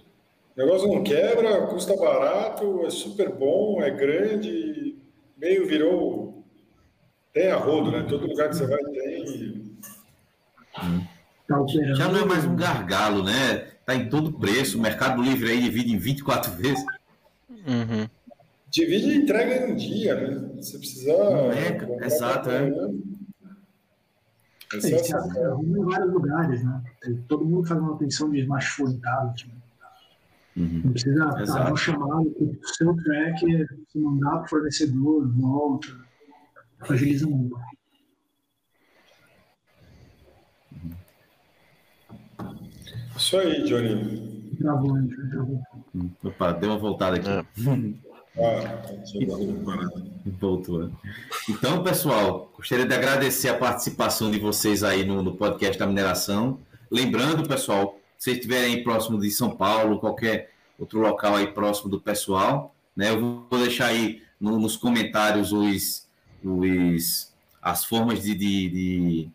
negócio 0.58 0.88
não 0.88 1.04
quebra, 1.04 1.68
custa 1.68 1.96
barato, 1.96 2.86
é 2.86 2.90
super 2.90 3.30
bom, 3.30 3.82
é 3.82 3.92
grande, 3.92 4.98
meio 5.38 5.66
virou. 5.66 6.44
Tem 7.32 7.50
a 7.50 7.58
rodo, 7.58 7.92
né? 7.92 8.06
Todo 8.10 8.28
lugar 8.28 8.50
que 8.50 8.56
você 8.56 8.66
vai 8.66 8.80
tem. 8.80 9.78
Já 11.96 12.08
não 12.08 12.22
é 12.22 12.26
mais 12.26 12.46
um 12.46 12.56
gargalo, 12.56 13.24
né? 13.24 13.68
Tá 13.86 13.94
em 13.94 14.10
todo 14.10 14.40
preço. 14.40 14.78
O 14.78 14.82
Mercado 14.82 15.22
Livre 15.22 15.52
aí 15.52 15.62
divide 15.62 15.94
em 15.94 15.98
24 15.98 16.52
vezes. 16.54 16.84
Uhum. 17.50 18.08
Divide 18.76 19.08
e 19.10 19.16
entrega 19.16 19.56
em 19.56 19.72
um 19.72 19.76
dia, 19.78 20.16
né? 20.16 20.52
Você 20.58 20.78
precisa. 20.78 21.12
É, 21.14 22.06
exato, 22.06 22.50
é. 22.50 22.68
É, 24.74 24.80
você 24.82 25.16
arruma 25.16 25.78
em 25.78 25.86
vários 25.86 26.14
lugares, 26.14 26.62
né? 26.62 26.84
Todo 27.30 27.46
mundo 27.46 27.66
faz 27.66 27.80
uma 27.80 27.96
atenção 27.96 28.30
de 28.30 28.42
smartphone 28.42 29.00
tablet. 29.00 29.48
Né? 29.48 29.54
Uhum. 30.58 30.82
Não 30.84 30.92
precisa 30.92 31.42
estar 31.42 31.70
no 31.70 31.78
chamado, 31.78 32.36
o 32.38 32.68
seu 32.68 32.94
tracker, 32.98 33.66
você 33.88 33.98
mandar 33.98 34.32
para 34.32 34.44
o 34.44 34.50
fornecedor, 34.50 35.32
volta, 35.32 35.88
agiliza 36.82 37.28
muito. 37.28 37.58
Isso 43.16 43.38
aí, 43.38 43.64
Johnny. 43.64 44.58
Travou, 44.60 44.98
travou. 45.32 45.62
Opa, 46.26 46.52
deu 46.52 46.72
uma 46.72 46.78
voltada 46.78 47.16
aqui. 47.16 47.30
É. 47.30 48.05
Voltou. 50.40 50.92
Então, 51.50 51.84
pessoal, 51.84 52.52
gostaria 52.56 52.86
de 52.86 52.94
agradecer 52.94 53.48
a 53.48 53.58
participação 53.58 54.30
de 54.30 54.40
vocês 54.40 54.84
aí 54.84 55.06
no, 55.06 55.24
no 55.24 55.36
podcast 55.36 55.80
da 55.80 55.88
mineração. 55.88 56.60
Lembrando, 56.92 57.48
pessoal, 57.48 57.98
se 58.18 58.26
vocês 58.26 58.38
estiverem 58.38 58.84
próximo 58.84 59.20
de 59.20 59.32
São 59.32 59.56
Paulo, 59.56 60.00
qualquer 60.00 60.52
outro 60.78 61.00
local 61.00 61.36
aí 61.36 61.48
próximo 61.48 61.90
do 61.90 62.02
pessoal, 62.02 62.76
né? 62.96 63.10
Eu 63.12 63.48
vou 63.50 63.60
deixar 63.60 63.88
aí 63.88 64.22
no, 64.40 64.60
nos 64.60 64.76
comentários 64.76 65.54
os, 65.54 66.06
os, 66.44 67.34
as 67.62 67.86
formas 67.86 68.22
de, 68.22 68.36
de, 68.36 68.70
de, 68.70 69.30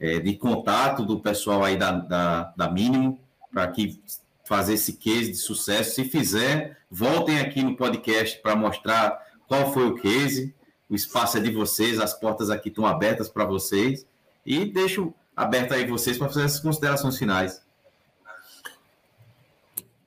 é, 0.00 0.18
de 0.20 0.34
contato 0.36 1.04
do 1.04 1.20
pessoal 1.20 1.62
aí 1.62 1.76
da, 1.76 1.92
da, 1.92 2.52
da 2.56 2.70
Mínimo, 2.70 3.20
para 3.52 3.68
que 3.68 4.00
fazer 4.44 4.74
esse 4.74 4.94
case 4.94 5.30
de 5.30 5.36
sucesso. 5.38 5.94
Se 5.94 6.04
fizer, 6.04 6.78
voltem 6.90 7.40
aqui 7.40 7.62
no 7.62 7.76
podcast 7.76 8.40
para 8.40 8.56
mostrar 8.56 9.18
qual 9.46 9.72
foi 9.72 9.86
o 9.86 9.94
case. 9.94 10.54
O 10.88 10.94
espaço 10.94 11.38
é 11.38 11.40
de 11.40 11.50
vocês, 11.50 11.98
as 11.98 12.12
portas 12.12 12.50
aqui 12.50 12.68
estão 12.68 12.86
abertas 12.86 13.28
para 13.28 13.44
vocês. 13.44 14.06
E 14.44 14.64
deixo 14.64 15.14
aberto 15.36 15.72
aí 15.72 15.86
vocês 15.86 16.18
para 16.18 16.28
fazer 16.28 16.44
essas 16.44 16.60
considerações 16.60 17.16
finais. 17.16 17.62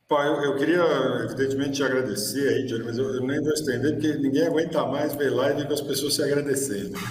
Pai, 0.08 0.28
eu, 0.28 0.36
eu, 0.44 0.56
queria, 0.56 0.84
evidentemente, 1.24 1.78
te 1.78 1.84
agradecer 1.84 2.48
aí, 2.48 2.68
Johnny, 2.68 2.84
mas 2.84 2.96
eu, 3.00 3.10
eu, 3.16 3.26
nem 3.26 3.42
vou 3.42 3.52
estender, 3.52 3.94
porque 3.94 4.14
ninguém 4.14 4.46
aguenta 4.46 4.86
mais 4.86 5.16
ver 5.16 5.32
live 5.32 5.66
com 5.66 5.74
as 5.74 5.82
pessoas 5.82 6.14
se 6.14 6.22
agradecendo. 6.22 6.94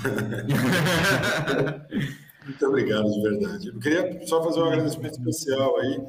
Muito 2.45 2.67
obrigado, 2.67 3.11
de 3.11 3.21
verdade. 3.21 3.69
Eu 3.69 3.81
queria 3.81 4.25
só 4.29 4.45
fazer 4.45 4.61
um 4.61 4.67
agradecimento 4.67 5.19
especial 5.19 5.77
aí 5.79 6.07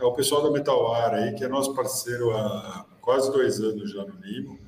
ao 0.00 0.14
pessoal 0.14 0.42
da 0.42 0.50
Metalware 0.50 1.14
aí, 1.14 1.34
que 1.34 1.44
é 1.44 1.48
nosso 1.48 1.74
parceiro 1.74 2.30
há 2.30 2.84
quase 3.00 3.30
dois 3.30 3.60
anos 3.60 3.90
já 3.90 4.04
no 4.04 4.14
Limo, 4.22 4.58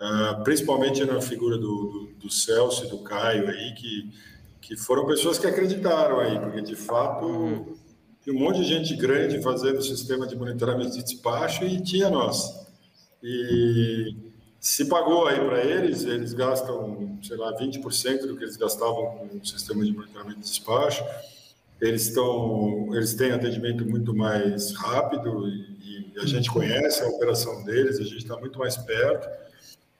uh, 0.00 0.42
principalmente 0.42 1.04
na 1.04 1.20
figura 1.20 1.58
do, 1.58 1.86
do, 1.86 2.12
do, 2.20 2.30
Celso 2.30 2.86
e 2.86 2.88
do 2.88 2.98
Caio 2.98 3.48
aí, 3.48 3.74
que, 3.74 4.10
que 4.60 4.76
foram 4.76 5.06
pessoas 5.06 5.38
que 5.38 5.46
acreditaram 5.46 6.20
aí, 6.20 6.38
porque 6.38 6.62
de 6.62 6.74
fato 6.74 7.76
tinha 8.22 8.34
um 8.34 8.38
monte 8.38 8.60
de 8.60 8.64
gente 8.64 8.94
grande 8.94 9.42
fazendo 9.42 9.82
sistema 9.82 10.26
de 10.26 10.36
monitoramento 10.36 10.92
de 10.92 11.02
despacho 11.02 11.64
e 11.64 11.82
tinha 11.82 12.08
nós. 12.08 12.62
E 13.22 14.14
se 14.60 14.84
pagou 14.84 15.26
aí 15.26 15.40
para 15.40 15.64
eles, 15.64 16.04
eles 16.04 16.32
gastam, 16.32 17.18
sei 17.22 17.36
lá, 17.36 17.52
20% 17.56 18.26
do 18.26 18.36
que 18.36 18.44
eles 18.44 18.56
gastavam 18.56 19.06
com 19.06 19.38
o 19.42 19.44
sistema 19.44 19.84
de 19.84 19.92
monitoramento 19.92 20.40
de 20.40 20.46
despacho. 20.46 21.04
Eles 21.82 22.06
estão, 22.06 22.94
eles 22.94 23.12
têm 23.14 23.32
atendimento 23.32 23.84
muito 23.84 24.14
mais 24.14 24.72
rápido 24.72 25.48
e, 25.48 26.12
e 26.14 26.20
a 26.20 26.24
gente 26.24 26.48
conhece 26.48 27.02
a 27.02 27.08
operação 27.08 27.64
deles, 27.64 27.98
a 27.98 28.04
gente 28.04 28.18
está 28.18 28.36
muito 28.36 28.56
mais 28.56 28.76
perto. 28.76 29.28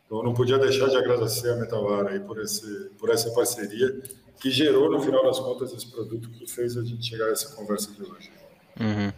Então, 0.06 0.22
não 0.22 0.32
podia 0.32 0.58
deixar 0.58 0.88
de 0.88 0.96
agradecer 0.96 1.50
a 1.50 1.56
Metavara 1.56 2.10
aí 2.10 2.20
por, 2.20 2.40
esse, 2.40 2.90
por 3.00 3.10
essa 3.10 3.32
parceria 3.32 4.00
que 4.40 4.48
gerou, 4.48 4.92
no 4.92 5.00
final 5.00 5.24
das 5.24 5.40
contas, 5.40 5.72
esse 5.72 5.90
produto 5.90 6.30
que 6.30 6.48
fez 6.48 6.76
a 6.76 6.84
gente 6.84 7.04
chegar 7.04 7.26
a 7.26 7.32
essa 7.32 7.52
conversa 7.56 7.90
de 7.92 8.02
hoje. 8.02 8.30
Uhum. 8.78 9.12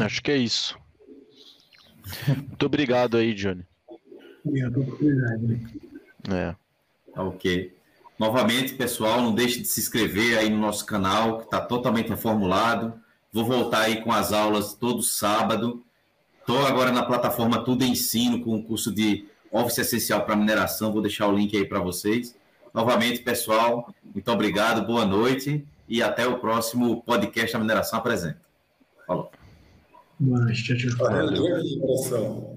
Acho 0.00 0.22
que 0.22 0.32
é 0.32 0.36
isso. 0.36 0.78
Muito 2.28 2.66
obrigado 2.66 3.16
aí, 3.16 3.32
Johnny. 3.32 3.64
Obrigado 4.44 4.74
por 4.74 4.82
oportunidade. 4.82 5.80
É. 6.30 6.54
Ok. 7.16 7.83
Novamente, 8.18 8.74
pessoal, 8.74 9.20
não 9.20 9.34
deixe 9.34 9.60
de 9.60 9.66
se 9.66 9.80
inscrever 9.80 10.38
aí 10.38 10.48
no 10.48 10.58
nosso 10.58 10.86
canal, 10.86 11.38
que 11.38 11.44
está 11.44 11.60
totalmente 11.60 12.08
reformulado. 12.08 12.94
Vou 13.32 13.44
voltar 13.44 13.80
aí 13.82 14.02
com 14.02 14.12
as 14.12 14.32
aulas 14.32 14.74
todo 14.74 15.02
sábado. 15.02 15.82
Estou 16.40 16.64
agora 16.64 16.92
na 16.92 17.02
plataforma 17.02 17.64
Tudo 17.64 17.84
Ensino, 17.84 18.40
com 18.40 18.54
o 18.54 18.62
curso 18.62 18.92
de 18.92 19.26
Office 19.50 19.78
Essencial 19.78 20.24
para 20.24 20.36
Mineração. 20.36 20.92
Vou 20.92 21.02
deixar 21.02 21.26
o 21.26 21.36
link 21.36 21.56
aí 21.56 21.66
para 21.66 21.80
vocês. 21.80 22.36
Novamente, 22.72 23.20
pessoal, 23.20 23.92
muito 24.12 24.30
obrigado, 24.30 24.86
boa 24.86 25.04
noite 25.04 25.64
e 25.88 26.02
até 26.02 26.26
o 26.26 26.38
próximo 26.38 27.02
podcast 27.02 27.52
da 27.52 27.58
Mineração 27.58 27.98
Apresenta. 27.98 28.40
Falou. 29.06 29.30
Boa 30.18 30.40
noite, 30.40 30.64
tchau, 30.64 30.76
tchau. 30.76 31.06
Valeu, 31.06 32.53